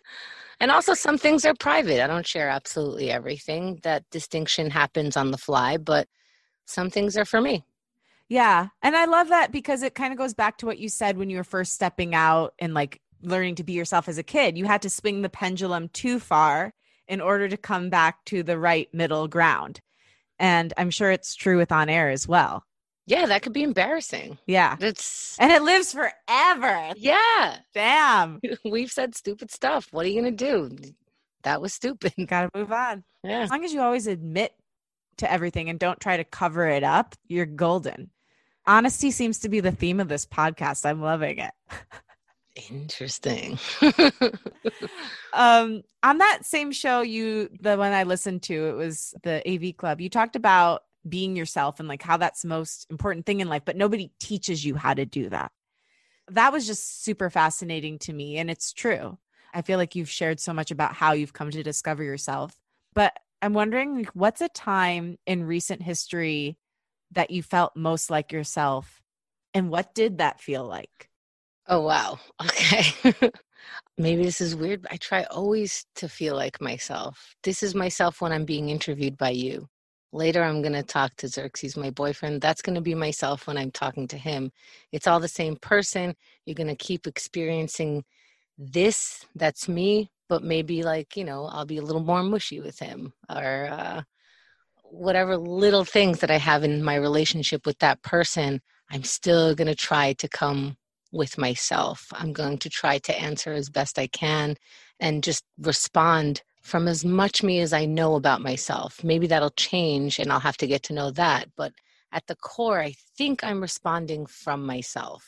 and 0.59 0.71
also, 0.71 0.93
some 0.93 1.17
things 1.17 1.45
are 1.45 1.53
private. 1.59 2.03
I 2.03 2.07
don't 2.07 2.27
share 2.27 2.49
absolutely 2.49 3.11
everything. 3.11 3.79
That 3.83 4.09
distinction 4.09 4.69
happens 4.69 5.15
on 5.15 5.31
the 5.31 5.37
fly, 5.37 5.77
but 5.77 6.07
some 6.65 6.89
things 6.89 7.17
are 7.17 7.25
for 7.25 7.39
me. 7.39 7.63
Yeah. 8.27 8.67
And 8.81 8.95
I 8.95 9.05
love 9.05 9.29
that 9.29 9.51
because 9.51 9.83
it 9.83 9.95
kind 9.95 10.13
of 10.13 10.17
goes 10.17 10.33
back 10.33 10.57
to 10.59 10.65
what 10.65 10.79
you 10.79 10.89
said 10.89 11.17
when 11.17 11.29
you 11.29 11.37
were 11.37 11.43
first 11.43 11.73
stepping 11.73 12.15
out 12.15 12.53
and 12.59 12.73
like 12.73 13.01
learning 13.21 13.55
to 13.55 13.63
be 13.63 13.73
yourself 13.73 14.07
as 14.07 14.17
a 14.17 14.23
kid. 14.23 14.57
You 14.57 14.65
had 14.65 14.81
to 14.83 14.89
swing 14.89 15.21
the 15.21 15.29
pendulum 15.29 15.89
too 15.89 16.19
far 16.19 16.73
in 17.07 17.19
order 17.19 17.49
to 17.49 17.57
come 17.57 17.89
back 17.89 18.23
to 18.25 18.41
the 18.41 18.57
right 18.57 18.87
middle 18.93 19.27
ground. 19.27 19.81
And 20.41 20.73
I'm 20.75 20.89
sure 20.89 21.11
it's 21.11 21.35
true 21.35 21.57
with 21.57 21.71
on 21.71 21.87
air 21.87 22.09
as 22.09 22.27
well. 22.27 22.65
Yeah, 23.05 23.27
that 23.27 23.43
could 23.43 23.53
be 23.53 23.61
embarrassing. 23.61 24.39
Yeah. 24.47 24.75
It's 24.79 25.37
and 25.39 25.51
it 25.51 25.61
lives 25.61 25.93
forever. 25.93 26.93
Yeah. 26.97 27.57
Damn. 27.75 28.39
We've 28.65 28.91
said 28.91 29.15
stupid 29.15 29.51
stuff. 29.51 29.87
What 29.91 30.05
are 30.05 30.09
you 30.09 30.19
gonna 30.19 30.31
do? 30.31 30.71
That 31.43 31.61
was 31.61 31.73
stupid. 31.73 32.13
Gotta 32.27 32.49
move 32.55 32.71
on. 32.71 33.03
Yeah. 33.23 33.41
As 33.41 33.51
long 33.51 33.63
as 33.63 33.71
you 33.71 33.81
always 33.81 34.07
admit 34.07 34.53
to 35.17 35.31
everything 35.31 35.69
and 35.69 35.77
don't 35.77 35.99
try 35.99 36.17
to 36.17 36.23
cover 36.23 36.67
it 36.67 36.83
up, 36.83 37.13
you're 37.27 37.45
golden. 37.45 38.09
Honesty 38.65 39.11
seems 39.11 39.39
to 39.39 39.49
be 39.49 39.59
the 39.59 39.71
theme 39.71 39.99
of 39.99 40.07
this 40.07 40.25
podcast. 40.25 40.85
I'm 40.87 41.01
loving 41.01 41.37
it. 41.37 41.51
Interesting. 42.69 43.57
um, 45.33 45.83
on 46.03 46.17
that 46.17 46.39
same 46.43 46.71
show, 46.71 47.01
you 47.01 47.49
the 47.59 47.77
one 47.77 47.93
I 47.93 48.03
listened 48.03 48.43
to, 48.43 48.69
it 48.69 48.75
was 48.75 49.13
the 49.23 49.41
AV 49.49 49.77
Club. 49.77 50.01
You 50.01 50.09
talked 50.09 50.35
about 50.35 50.83
being 51.07 51.35
yourself 51.35 51.79
and 51.79 51.87
like 51.87 52.03
how 52.03 52.17
that's 52.17 52.41
the 52.41 52.47
most 52.47 52.87
important 52.89 53.25
thing 53.25 53.39
in 53.39 53.49
life, 53.49 53.63
but 53.65 53.75
nobody 53.75 54.11
teaches 54.19 54.63
you 54.65 54.75
how 54.75 54.93
to 54.93 55.05
do 55.05 55.29
that. 55.29 55.51
That 56.29 56.53
was 56.53 56.67
just 56.67 57.03
super 57.03 57.29
fascinating 57.29 57.99
to 57.99 58.13
me, 58.13 58.37
and 58.37 58.49
it's 58.49 58.73
true. 58.73 59.17
I 59.53 59.61
feel 59.61 59.77
like 59.77 59.95
you've 59.95 60.09
shared 60.09 60.39
so 60.39 60.53
much 60.53 60.71
about 60.71 60.93
how 60.93 61.13
you've 61.13 61.33
come 61.33 61.51
to 61.51 61.63
discover 61.63 62.03
yourself, 62.03 62.55
but 62.93 63.17
I'm 63.41 63.53
wondering, 63.53 64.07
what's 64.13 64.41
a 64.41 64.49
time 64.49 65.17
in 65.25 65.43
recent 65.43 65.81
history 65.81 66.57
that 67.11 67.31
you 67.31 67.43
felt 67.43 67.75
most 67.75 68.09
like 68.09 68.31
yourself, 68.31 69.01
and 69.53 69.69
what 69.69 69.95
did 69.95 70.19
that 70.19 70.39
feel 70.39 70.65
like? 70.65 71.09
Oh, 71.67 71.81
wow. 71.81 72.19
Okay. 72.41 73.13
Maybe 73.97 74.23
this 74.23 74.41
is 74.41 74.55
weird, 74.55 74.83
but 74.83 74.93
I 74.93 74.97
try 74.97 75.23
always 75.25 75.85
to 75.95 76.09
feel 76.09 76.35
like 76.35 76.61
myself. 76.61 77.35
This 77.43 77.63
is 77.63 77.75
myself 77.75 78.21
when 78.21 78.31
I'm 78.31 78.45
being 78.45 78.69
interviewed 78.69 79.17
by 79.17 79.31
you. 79.31 79.67
Later, 80.13 80.43
I'm 80.43 80.61
going 80.61 80.73
to 80.73 80.83
talk 80.83 81.15
to 81.17 81.27
Xerxes, 81.27 81.77
my 81.77 81.91
boyfriend. 81.91 82.41
That's 82.41 82.61
going 82.61 82.75
to 82.75 82.81
be 82.81 82.95
myself 82.95 83.47
when 83.47 83.57
I'm 83.57 83.71
talking 83.71 84.07
to 84.09 84.17
him. 84.17 84.51
It's 84.91 85.07
all 85.07 85.19
the 85.19 85.27
same 85.27 85.55
person. 85.57 86.15
You're 86.45 86.55
going 86.55 86.67
to 86.69 86.75
keep 86.75 87.07
experiencing 87.07 88.03
this. 88.57 89.25
That's 89.35 89.69
me. 89.69 90.11
But 90.29 90.43
maybe, 90.43 90.83
like, 90.83 91.17
you 91.17 91.25
know, 91.25 91.45
I'll 91.45 91.65
be 91.65 91.77
a 91.77 91.83
little 91.83 92.03
more 92.03 92.23
mushy 92.23 92.59
with 92.61 92.79
him 92.79 93.13
or 93.29 93.69
uh, 93.71 94.01
whatever 94.83 95.37
little 95.37 95.85
things 95.85 96.19
that 96.19 96.31
I 96.31 96.37
have 96.37 96.63
in 96.63 96.83
my 96.83 96.95
relationship 96.95 97.65
with 97.65 97.79
that 97.79 98.01
person. 98.03 98.61
I'm 98.91 99.03
still 99.03 99.55
going 99.55 99.67
to 99.67 99.75
try 99.75 100.13
to 100.13 100.27
come 100.27 100.77
with 101.11 101.37
myself. 101.37 102.07
I'm 102.13 102.33
going 102.33 102.57
to 102.59 102.69
try 102.69 102.97
to 102.99 103.21
answer 103.21 103.51
as 103.53 103.69
best 103.69 103.99
I 103.99 104.07
can 104.07 104.55
and 104.99 105.23
just 105.23 105.43
respond 105.59 106.41
from 106.61 106.87
as 106.87 107.03
much 107.03 107.43
me 107.43 107.59
as 107.59 107.73
I 107.73 107.85
know 107.85 108.15
about 108.15 108.41
myself. 108.41 109.03
Maybe 109.03 109.27
that'll 109.27 109.51
change 109.51 110.19
and 110.19 110.31
I'll 110.31 110.39
have 110.39 110.57
to 110.57 110.67
get 110.67 110.83
to 110.83 110.93
know 110.93 111.11
that. 111.11 111.49
But 111.57 111.73
at 112.11 112.27
the 112.27 112.35
core, 112.35 112.79
I 112.79 112.93
think 113.17 113.43
I'm 113.43 113.61
responding 113.61 114.25
from 114.25 114.65
myself. 114.65 115.27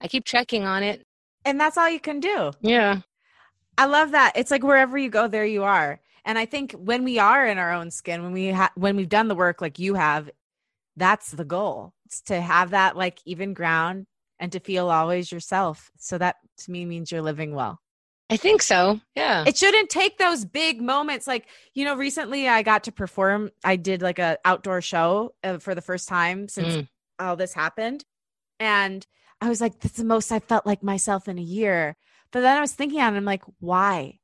I 0.00 0.08
keep 0.08 0.24
checking 0.24 0.64
on 0.64 0.82
it. 0.82 1.06
And 1.44 1.58
that's 1.58 1.78
all 1.78 1.88
you 1.88 2.00
can 2.00 2.20
do. 2.20 2.52
Yeah. 2.60 3.00
I 3.78 3.86
love 3.86 4.12
that. 4.12 4.32
It's 4.36 4.50
like 4.50 4.62
wherever 4.62 4.98
you 4.98 5.08
go, 5.08 5.28
there 5.28 5.46
you 5.46 5.64
are. 5.64 6.00
And 6.24 6.38
I 6.38 6.44
think 6.44 6.72
when 6.72 7.04
we 7.04 7.18
are 7.18 7.46
in 7.46 7.56
our 7.56 7.72
own 7.72 7.90
skin, 7.90 8.22
when 8.22 8.32
we 8.32 8.50
ha- 8.50 8.72
when 8.74 8.96
we've 8.96 9.08
done 9.08 9.28
the 9.28 9.34
work 9.34 9.60
like 9.60 9.78
you 9.78 9.94
have, 9.94 10.28
that's 10.96 11.30
the 11.30 11.44
goal. 11.44 11.92
It's 12.06 12.20
to 12.22 12.40
have 12.40 12.70
that 12.70 12.96
like 12.96 13.20
even 13.24 13.54
ground 13.54 14.06
and 14.38 14.52
to 14.52 14.60
feel 14.60 14.90
always 14.90 15.30
yourself. 15.32 15.90
So 15.98 16.18
that 16.18 16.36
to 16.58 16.70
me 16.70 16.84
means 16.84 17.10
you're 17.10 17.22
living 17.22 17.54
well. 17.54 17.80
I 18.28 18.36
think 18.36 18.60
so. 18.60 19.00
Yeah. 19.14 19.44
It 19.46 19.56
shouldn't 19.56 19.88
take 19.88 20.18
those 20.18 20.44
big 20.44 20.82
moments. 20.82 21.26
Like, 21.26 21.46
you 21.74 21.84
know, 21.84 21.94
recently 21.94 22.48
I 22.48 22.62
got 22.62 22.84
to 22.84 22.92
perform. 22.92 23.50
I 23.62 23.76
did 23.76 24.02
like 24.02 24.18
a 24.18 24.38
outdoor 24.44 24.80
show 24.80 25.34
uh, 25.44 25.58
for 25.58 25.74
the 25.74 25.80
first 25.80 26.08
time 26.08 26.48
since 26.48 26.74
mm. 26.74 26.88
all 27.20 27.36
this 27.36 27.54
happened. 27.54 28.04
And 28.58 29.06
I 29.40 29.48
was 29.48 29.60
like, 29.60 29.78
that's 29.78 29.96
the 29.96 30.04
most 30.04 30.32
I 30.32 30.40
felt 30.40 30.66
like 30.66 30.82
myself 30.82 31.28
in 31.28 31.38
a 31.38 31.42
year. 31.42 31.96
But 32.32 32.40
then 32.40 32.56
I 32.56 32.60
was 32.60 32.72
thinking 32.72 33.00
on 33.00 33.14
it, 33.14 33.18
I'm 33.18 33.24
like, 33.24 33.44
why? 33.60 34.18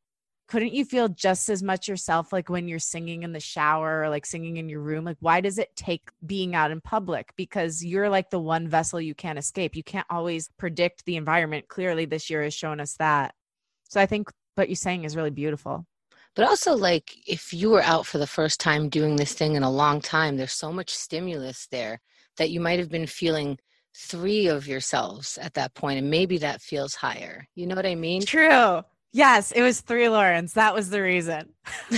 Couldn't 0.53 0.75
you 0.75 0.85
feel 0.85 1.09
just 1.09 1.49
as 1.49 1.63
much 1.63 1.89
yourself 1.89 2.31
like 2.31 2.51
when 2.51 2.69
you're 2.69 2.79
singing 2.79 3.23
in 3.23 3.33
the 3.33 3.41
shower 3.41 4.03
or 4.03 4.11
like 4.11 4.27
singing 4.27 4.59
in 4.59 4.69
your 4.69 4.81
room? 4.81 5.03
Like 5.03 5.17
why 5.21 5.41
does 5.41 5.57
it 5.57 5.75
take 5.77 6.11
being 6.27 6.55
out 6.55 6.71
in 6.71 6.83
public? 6.83 7.33
Because 7.37 7.83
you're 7.83 8.11
like 8.11 8.29
the 8.29 8.39
one 8.39 8.69
vessel 8.69 9.01
you 9.01 9.15
can't 9.15 9.39
escape. 9.39 9.75
You 9.75 9.83
can't 9.83 10.07
always 10.11 10.51
predict 10.59 11.07
the 11.07 11.17
environment. 11.17 11.69
Clearly 11.69 12.05
this 12.05 12.29
year 12.29 12.43
has 12.43 12.53
shown 12.53 12.81
us 12.81 12.97
that. 12.99 13.35
So 13.85 13.99
i 13.99 14.05
think 14.05 14.29
what 14.57 14.69
you're 14.69 14.77
saying 14.77 15.05
is 15.05 15.17
really 15.17 15.31
beautiful. 15.31 15.87
But 16.37 16.47
also 16.47 16.77
like 16.77 17.17
if 17.27 17.55
you 17.55 17.71
were 17.71 17.83
out 17.83 18.05
for 18.05 18.19
the 18.19 18.27
first 18.27 18.61
time 18.61 18.91
doing 18.91 19.17
this 19.17 19.33
thing 19.33 19.55
in 19.55 19.63
a 19.63 19.71
long 19.71 20.03
time 20.03 20.37
there's 20.37 20.53
so 20.53 20.71
much 20.71 20.91
stimulus 20.91 21.67
there 21.71 22.03
that 22.37 22.51
you 22.51 22.61
might 22.61 22.79
have 22.79 22.91
been 22.91 23.07
feeling 23.07 23.57
three 23.97 24.49
of 24.49 24.67
yourselves 24.67 25.39
at 25.39 25.55
that 25.55 25.73
point 25.73 25.99
and 25.99 26.11
maybe 26.11 26.37
that 26.37 26.61
feels 26.61 26.95
higher. 26.95 27.49
You 27.55 27.67
know 27.67 27.75
what 27.75 27.87
i 27.87 27.95
mean? 27.95 28.21
True 28.21 28.83
Yes, 29.13 29.53
it 29.53 29.63
was 29.63 29.81
three 29.81 30.09
Laurens. 30.09 30.55
That 30.55 30.75
was 30.75 30.91
the 30.91 31.03
reason. 31.03 31.53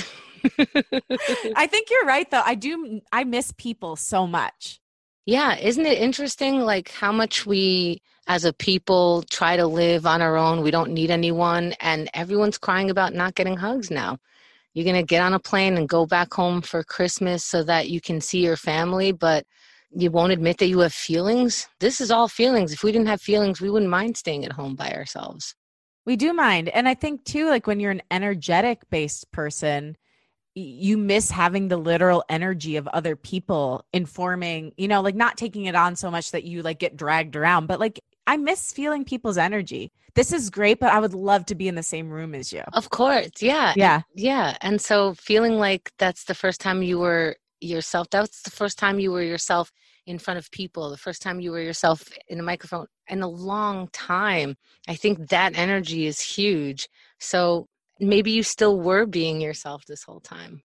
I 1.57 1.67
think 1.67 1.89
you're 1.91 2.05
right 2.05 2.31
though. 2.31 2.43
I 2.45 2.55
do 2.55 3.01
I 3.13 3.25
miss 3.25 3.53
people 3.57 3.97
so 3.97 4.27
much. 4.27 4.81
Yeah, 5.27 5.57
isn't 5.57 5.87
it 5.87 5.99
interesting 5.99 6.61
like 6.61 6.91
how 6.91 7.13
much 7.13 7.47
we 7.47 8.03
as 8.27 8.45
a 8.45 8.53
people 8.53 9.23
try 9.31 9.57
to 9.57 9.67
live 9.67 10.07
on 10.07 10.23
our 10.23 10.37
own. 10.37 10.63
We 10.63 10.71
don't 10.71 10.93
need 10.93 11.11
anyone 11.11 11.75
and 11.81 12.09
everyone's 12.15 12.59
crying 12.59 12.91
about 12.91 13.15
not 13.15 13.35
getting 13.35 13.57
hugs 13.57 13.91
now. 13.91 14.19
You're 14.73 14.85
going 14.85 14.97
to 14.97 15.03
get 15.03 15.23
on 15.23 15.35
a 15.35 15.39
plane 15.39 15.77
and 15.77 15.89
go 15.89 16.07
back 16.07 16.33
home 16.33 16.63
for 16.63 16.83
Christmas 16.83 17.45
so 17.45 17.63
that 17.65 17.91
you 17.91 18.01
can 18.01 18.21
see 18.21 18.41
your 18.43 18.57
family, 18.57 19.13
but 19.13 19.45
you 19.91 20.11
won't 20.11 20.33
admit 20.33 20.59
that 20.59 20.67
you 20.67 20.81
have 20.81 20.93
feelings. 20.93 21.69
This 21.79 22.01
is 22.01 22.11
all 22.11 22.27
feelings. 22.27 22.73
If 22.73 22.83
we 22.83 22.91
didn't 22.91 23.07
have 23.07 23.21
feelings, 23.21 23.61
we 23.61 23.71
wouldn't 23.71 23.91
mind 23.91 24.17
staying 24.17 24.45
at 24.45 24.53
home 24.53 24.75
by 24.75 24.93
ourselves. 24.93 25.55
We 26.07 26.17
do 26.17 26.33
mind. 26.33 26.69
And 26.69 26.89
I 26.89 26.95
think 26.95 27.25
too, 27.25 27.49
like 27.49 27.67
when 27.67 27.81
you're 27.81 27.91
an 27.91 28.03
energetic 28.11 28.89
based 28.91 29.31
person, 29.33 29.97
you 30.55 30.97
miss 30.97 31.31
having 31.31 31.69
the 31.69 31.77
literal 31.77 32.25
energy 32.29 32.77
of 32.77 32.87
other 32.89 33.17
people 33.17 33.85
informing, 33.93 34.73
you 34.77 34.87
know, 34.87 35.01
like 35.01 35.17
not 35.17 35.37
taking 35.37 35.65
it 35.65 35.75
on 35.75 35.97
so 35.97 36.11
much 36.11 36.31
that 36.31 36.45
you 36.45 36.63
like 36.63 36.79
get 36.79 36.97
dragged 36.97 37.35
around, 37.35 37.67
but 37.67 37.81
like 37.81 38.01
I 38.27 38.37
miss 38.37 38.73
feeling 38.73 39.05
people's 39.05 39.39
energy. 39.39 39.91
This 40.15 40.33
is 40.33 40.51
great, 40.51 40.79
but 40.79 40.93
I 40.93 41.01
would 41.01 41.15
love 41.15 41.45
to 41.47 41.57
be 41.57 41.67
in 41.67 41.75
the 41.75 41.83
same 41.83 42.09
room 42.09 42.35
as 42.37 42.53
you. 42.53 42.63
Of 42.73 42.91
course. 42.91 43.31
Yeah. 43.41 43.73
Yeah. 43.77 44.03
Yeah. 44.15 44.57
And 44.61 44.81
so 44.81 45.15
feeling 45.15 45.59
like 45.59 45.91
that's 45.99 46.25
the 46.25 46.35
first 46.35 46.61
time 46.61 46.83
you 46.83 46.99
were 46.99 47.37
yourself, 47.61 48.09
that's 48.11 48.43
the 48.43 48.51
first 48.51 48.79
time 48.79 49.01
you 49.01 49.11
were 49.11 49.23
yourself 49.23 49.73
in 50.07 50.19
front 50.19 50.39
of 50.39 50.51
people, 50.51 50.91
the 50.91 50.97
first 50.97 51.23
time 51.23 51.41
you 51.41 51.51
were 51.51 51.61
yourself 51.61 52.09
in 52.29 52.41
a 52.41 52.43
microphone 52.43 52.87
in 53.09 53.23
a 53.23 53.29
long 53.29 53.89
time. 53.89 54.57
I 54.89 54.95
think 54.95 55.29
that 55.31 55.57
energy 55.57 56.07
is 56.07 56.21
huge. 56.21 56.89
So 57.19 57.67
maybe 58.01 58.31
you 58.31 58.43
still 58.43 58.79
were 58.79 59.07
being 59.07 59.41
yourself 59.41 59.85
this 59.87 60.03
whole 60.03 60.21
time. 60.21 60.63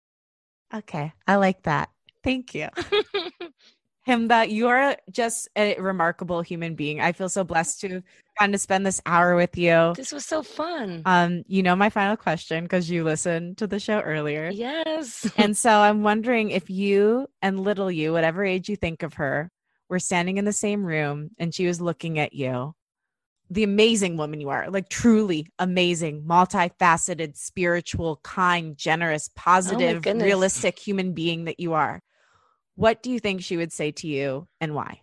Okay. 0.74 1.14
I 1.28 1.38
like 1.38 1.64
that. 1.64 1.90
Thank 2.24 2.54
you. 2.54 2.68
Chemda, 4.08 4.50
you're 4.50 4.96
just 5.12 5.50
a 5.56 5.80
remarkable 5.80 6.42
human 6.42 6.76
being. 6.76 7.02
I 7.02 7.12
feel 7.12 7.30
so 7.30 7.44
blessed 7.44 7.82
to 7.82 8.02
kind 8.40 8.56
of 8.56 8.62
spend 8.62 8.86
this 8.86 9.02
hour 9.06 9.36
with 9.36 9.58
you. 9.58 9.94
This 9.96 10.12
was 10.12 10.26
so 10.26 10.42
fun. 10.42 11.02
Um, 11.06 11.44
you 11.48 11.62
know 11.62 11.76
my 11.76 11.90
final 11.90 12.16
question 12.16 12.64
because 12.64 12.90
you 12.90 13.04
listened 13.04 13.58
to 13.58 13.68
the 13.68 13.80
show 13.80 14.00
earlier. 14.00 14.50
Yes. 14.50 15.30
and 15.38 15.56
so 15.56 15.70
I'm 15.70 16.04
wondering 16.04 16.52
if 16.52 16.70
you 16.70 17.28
and 17.42 17.60
little 17.60 17.92
you, 17.92 18.14
whatever 18.14 18.44
age 18.44 18.70
you 18.70 18.76
think 18.76 19.04
of 19.04 19.16
her, 19.16 19.52
were 19.90 20.00
standing 20.00 20.38
in 20.38 20.46
the 20.46 20.54
same 20.54 20.86
room 20.86 21.32
and 21.38 21.54
she 21.54 21.68
was 21.68 21.82
looking 21.82 22.20
at 22.20 22.34
you. 22.34 22.74
The 23.52 23.64
amazing 23.64 24.16
woman 24.16 24.40
you 24.40 24.50
are, 24.50 24.70
like 24.70 24.90
truly 24.90 25.48
amazing, 25.58 26.24
multifaceted, 26.24 27.36
spiritual, 27.36 28.20
kind, 28.24 28.78
generous, 28.78 29.30
positive, 29.36 30.06
realistic 30.06 30.78
human 30.78 31.14
being 31.14 31.46
that 31.46 31.60
you 31.60 31.74
are 31.74 32.00
what 32.80 33.04
do 33.04 33.12
you 33.12 33.20
think 33.20 33.42
she 33.42 33.58
would 33.58 33.74
say 33.74 33.92
to 33.92 34.08
you 34.08 34.48
and 34.62 34.74
why? 34.74 35.02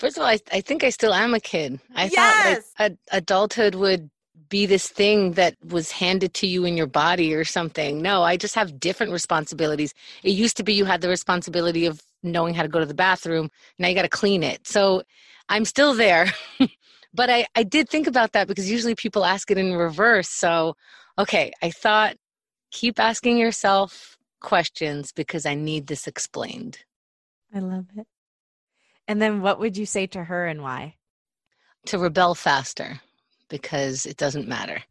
First 0.00 0.16
of 0.16 0.24
all, 0.24 0.28
I, 0.28 0.40
I 0.52 0.60
think 0.60 0.82
I 0.82 0.90
still 0.90 1.14
am 1.14 1.32
a 1.32 1.38
kid. 1.38 1.78
I 1.94 2.08
yes! 2.08 2.72
thought 2.76 2.82
like 2.82 2.98
a, 3.12 3.16
adulthood 3.16 3.76
would 3.76 4.10
be 4.48 4.66
this 4.66 4.88
thing 4.88 5.32
that 5.32 5.54
was 5.64 5.92
handed 5.92 6.34
to 6.34 6.48
you 6.48 6.64
in 6.64 6.76
your 6.76 6.88
body 6.88 7.32
or 7.32 7.44
something. 7.44 8.02
No, 8.02 8.24
I 8.24 8.36
just 8.36 8.56
have 8.56 8.80
different 8.80 9.12
responsibilities. 9.12 9.94
It 10.24 10.30
used 10.30 10.56
to 10.56 10.64
be 10.64 10.74
you 10.74 10.84
had 10.84 11.00
the 11.00 11.08
responsibility 11.08 11.86
of 11.86 12.02
knowing 12.24 12.54
how 12.54 12.62
to 12.62 12.68
go 12.68 12.80
to 12.80 12.86
the 12.86 12.92
bathroom. 12.92 13.50
Now 13.78 13.86
you 13.86 13.94
got 13.94 14.02
to 14.02 14.08
clean 14.08 14.42
it. 14.42 14.66
So 14.66 15.04
I'm 15.48 15.64
still 15.64 15.94
there. 15.94 16.26
but 17.14 17.30
I, 17.30 17.46
I 17.54 17.62
did 17.62 17.88
think 17.88 18.08
about 18.08 18.32
that 18.32 18.48
because 18.48 18.68
usually 18.68 18.96
people 18.96 19.24
ask 19.24 19.48
it 19.52 19.58
in 19.58 19.74
reverse. 19.74 20.28
So, 20.28 20.74
okay, 21.20 21.52
I 21.62 21.70
thought 21.70 22.16
keep 22.72 22.98
asking 22.98 23.38
yourself 23.38 24.13
questions 24.44 25.10
because 25.10 25.46
I 25.46 25.54
need 25.54 25.88
this 25.88 26.06
explained. 26.06 26.78
I 27.52 27.58
love 27.58 27.86
it. 27.96 28.06
And 29.08 29.20
then 29.20 29.40
what 29.40 29.58
would 29.58 29.76
you 29.76 29.86
say 29.86 30.06
to 30.08 30.22
her 30.24 30.46
and 30.46 30.62
why? 30.62 30.94
To 31.86 31.98
rebel 31.98 32.34
faster 32.34 33.00
because 33.48 34.06
it 34.06 34.16
doesn't 34.16 34.48
matter. 34.48 34.82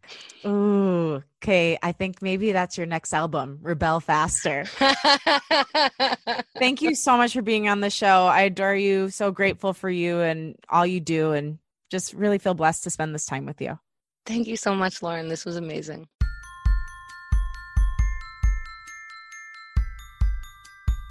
Ooh, 0.46 1.24
okay. 1.42 1.78
I 1.82 1.92
think 1.92 2.22
maybe 2.22 2.52
that's 2.52 2.78
your 2.78 2.86
next 2.86 3.14
album, 3.14 3.60
Rebel 3.62 4.00
Faster. 4.00 4.66
Thank 6.58 6.82
you 6.82 6.96
so 6.96 7.18
much 7.18 7.34
for 7.34 7.42
being 7.42 7.68
on 7.68 7.82
the 7.82 7.90
show. 7.90 8.28
I 8.28 8.42
adore 8.42 8.76
you. 8.76 9.10
So 9.10 9.32
grateful 9.32 9.74
for 9.74 9.90
you 9.90 10.20
and 10.20 10.56
all 10.70 10.86
you 10.86 11.00
do, 11.00 11.32
and 11.32 11.60
just 11.90 12.14
really 12.14 12.38
feel 12.38 12.54
blessed 12.54 12.84
to 12.84 12.90
spend 12.90 13.14
this 13.14 13.26
time 13.26 13.46
with 13.46 13.62
you. 13.62 13.80
Thank 14.26 14.48
you 14.48 14.56
so 14.56 14.74
much, 14.74 15.02
Lauren. 15.02 15.28
This 15.28 15.46
was 15.46 15.58
amazing. 15.58 16.08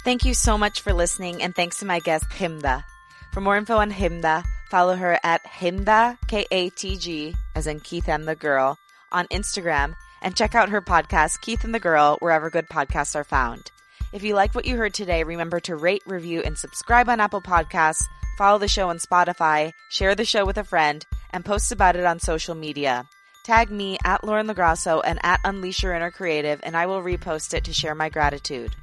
Thank 0.03 0.25
you 0.25 0.33
so 0.33 0.57
much 0.57 0.81
for 0.81 0.91
listening, 0.91 1.41
and 1.41 1.55
thanks 1.55 1.79
to 1.79 1.85
my 1.85 1.99
guest, 1.99 2.29
Chemda. 2.29 2.83
For 3.31 3.39
more 3.39 3.55
info 3.55 3.77
on 3.77 3.89
Chemda, 3.89 4.43
follow 4.69 4.97
her 4.97 5.17
at 5.23 5.45
Chemda, 5.45 6.17
K 6.27 6.45
A 6.51 6.69
T 6.71 6.97
G, 6.97 7.35
as 7.55 7.67
in 7.67 7.79
Keith 7.79 8.09
and 8.09 8.27
the 8.27 8.35
Girl, 8.35 8.77
on 9.13 9.27
Instagram, 9.27 9.95
and 10.21 10.35
check 10.35 10.55
out 10.55 10.67
her 10.67 10.81
podcast, 10.81 11.39
Keith 11.39 11.63
and 11.63 11.73
the 11.73 11.79
Girl, 11.79 12.17
wherever 12.19 12.49
good 12.49 12.67
podcasts 12.67 13.15
are 13.15 13.23
found. 13.23 13.71
If 14.11 14.23
you 14.23 14.35
like 14.35 14.53
what 14.53 14.65
you 14.65 14.75
heard 14.75 14.93
today, 14.93 15.23
remember 15.23 15.61
to 15.61 15.77
rate, 15.77 16.03
review, 16.05 16.41
and 16.43 16.57
subscribe 16.57 17.07
on 17.07 17.21
Apple 17.21 17.41
Podcasts, 17.41 18.03
follow 18.37 18.59
the 18.59 18.67
show 18.67 18.89
on 18.89 18.97
Spotify, 18.97 19.71
share 19.89 20.15
the 20.15 20.25
show 20.25 20.45
with 20.45 20.57
a 20.57 20.65
friend, 20.65 21.05
and 21.31 21.45
post 21.45 21.71
about 21.71 21.95
it 21.95 22.03
on 22.03 22.19
social 22.19 22.55
media. 22.55 23.07
Tag 23.45 23.71
me 23.71 23.97
at 24.03 24.25
Lauren 24.25 24.47
LoGrasso 24.47 25.01
and 25.05 25.19
at 25.23 25.39
Unleash 25.45 25.81
Your 25.81 25.93
Inner 25.93 26.11
Creative, 26.11 26.59
and 26.61 26.75
I 26.75 26.87
will 26.87 27.01
repost 27.01 27.53
it 27.53 27.63
to 27.63 27.73
share 27.73 27.95
my 27.95 28.09
gratitude. 28.09 28.75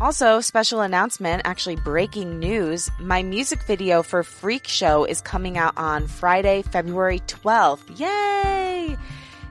Also, 0.00 0.40
special 0.40 0.80
announcement, 0.82 1.42
actually 1.44 1.74
breaking 1.74 2.38
news. 2.38 2.88
My 3.00 3.24
music 3.24 3.64
video 3.64 4.04
for 4.04 4.22
Freak 4.22 4.68
Show 4.68 5.04
is 5.04 5.20
coming 5.20 5.58
out 5.58 5.76
on 5.76 6.06
Friday, 6.06 6.62
February 6.62 7.18
12th. 7.26 7.98
Yay! 7.98 8.96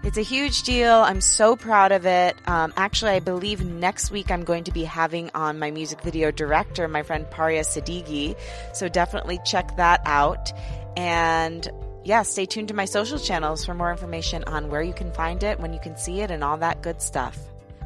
It's 0.04 0.18
a 0.18 0.22
huge 0.22 0.64
deal. 0.64 0.94
I'm 0.94 1.20
so 1.20 1.58
proud 1.58 1.92
of 1.92 2.06
it. 2.06 2.38
Um, 2.48 2.72
actually, 2.78 3.12
I 3.12 3.20
believe 3.20 3.66
next 3.66 4.10
week 4.10 4.32
I'm 4.32 4.46
going 4.46 4.64
to 4.64 4.72
be 4.72 4.86
having 4.86 5.30
on 5.36 5.60
my 5.60 5.70
music 5.70 6.00
video 6.02 6.32
director, 6.32 6.88
my 6.88 7.04
friend 7.04 7.30
Paria 7.30 7.64
Sadigi. 7.64 8.38
So 8.74 8.88
definitely 8.88 9.42
check 9.44 9.76
that 9.76 10.00
out. 10.06 10.54
And 10.96 11.70
yeah, 12.06 12.22
stay 12.22 12.46
tuned 12.46 12.70
to 12.70 12.74
my 12.74 12.86
social 12.86 13.20
channels 13.20 13.66
for 13.66 13.74
more 13.74 13.92
information 13.92 14.46
on 14.46 14.70
where 14.70 14.82
you 14.82 14.94
can 14.94 15.12
find 15.12 15.44
it, 15.44 15.60
when 15.60 15.74
you 15.74 15.80
can 15.82 15.98
see 15.98 16.22
it, 16.22 16.32
and 16.32 16.42
all 16.42 16.56
that 16.60 16.82
good 16.82 17.02
stuff. 17.02 17.38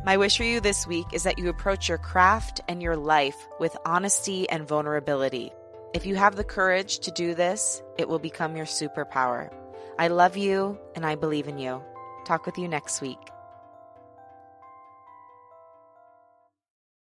My 0.03 0.17
wish 0.17 0.35
for 0.35 0.43
you 0.43 0.59
this 0.59 0.87
week 0.87 1.05
is 1.13 1.21
that 1.23 1.37
you 1.37 1.47
approach 1.47 1.87
your 1.87 1.99
craft 1.99 2.59
and 2.67 2.81
your 2.81 2.95
life 2.95 3.35
with 3.59 3.77
honesty 3.85 4.49
and 4.49 4.67
vulnerability. 4.67 5.51
If 5.93 6.07
you 6.07 6.15
have 6.15 6.35
the 6.35 6.43
courage 6.43 6.99
to 7.01 7.11
do 7.11 7.35
this, 7.35 7.83
it 7.99 8.09
will 8.09 8.17
become 8.17 8.55
your 8.55 8.65
superpower. 8.65 9.53
I 9.99 10.07
love 10.07 10.37
you 10.37 10.79
and 10.95 11.05
I 11.05 11.13
believe 11.13 11.47
in 11.47 11.59
you. 11.59 11.83
Talk 12.25 12.47
with 12.47 12.57
you 12.57 12.67
next 12.67 12.99
week. 12.99 13.19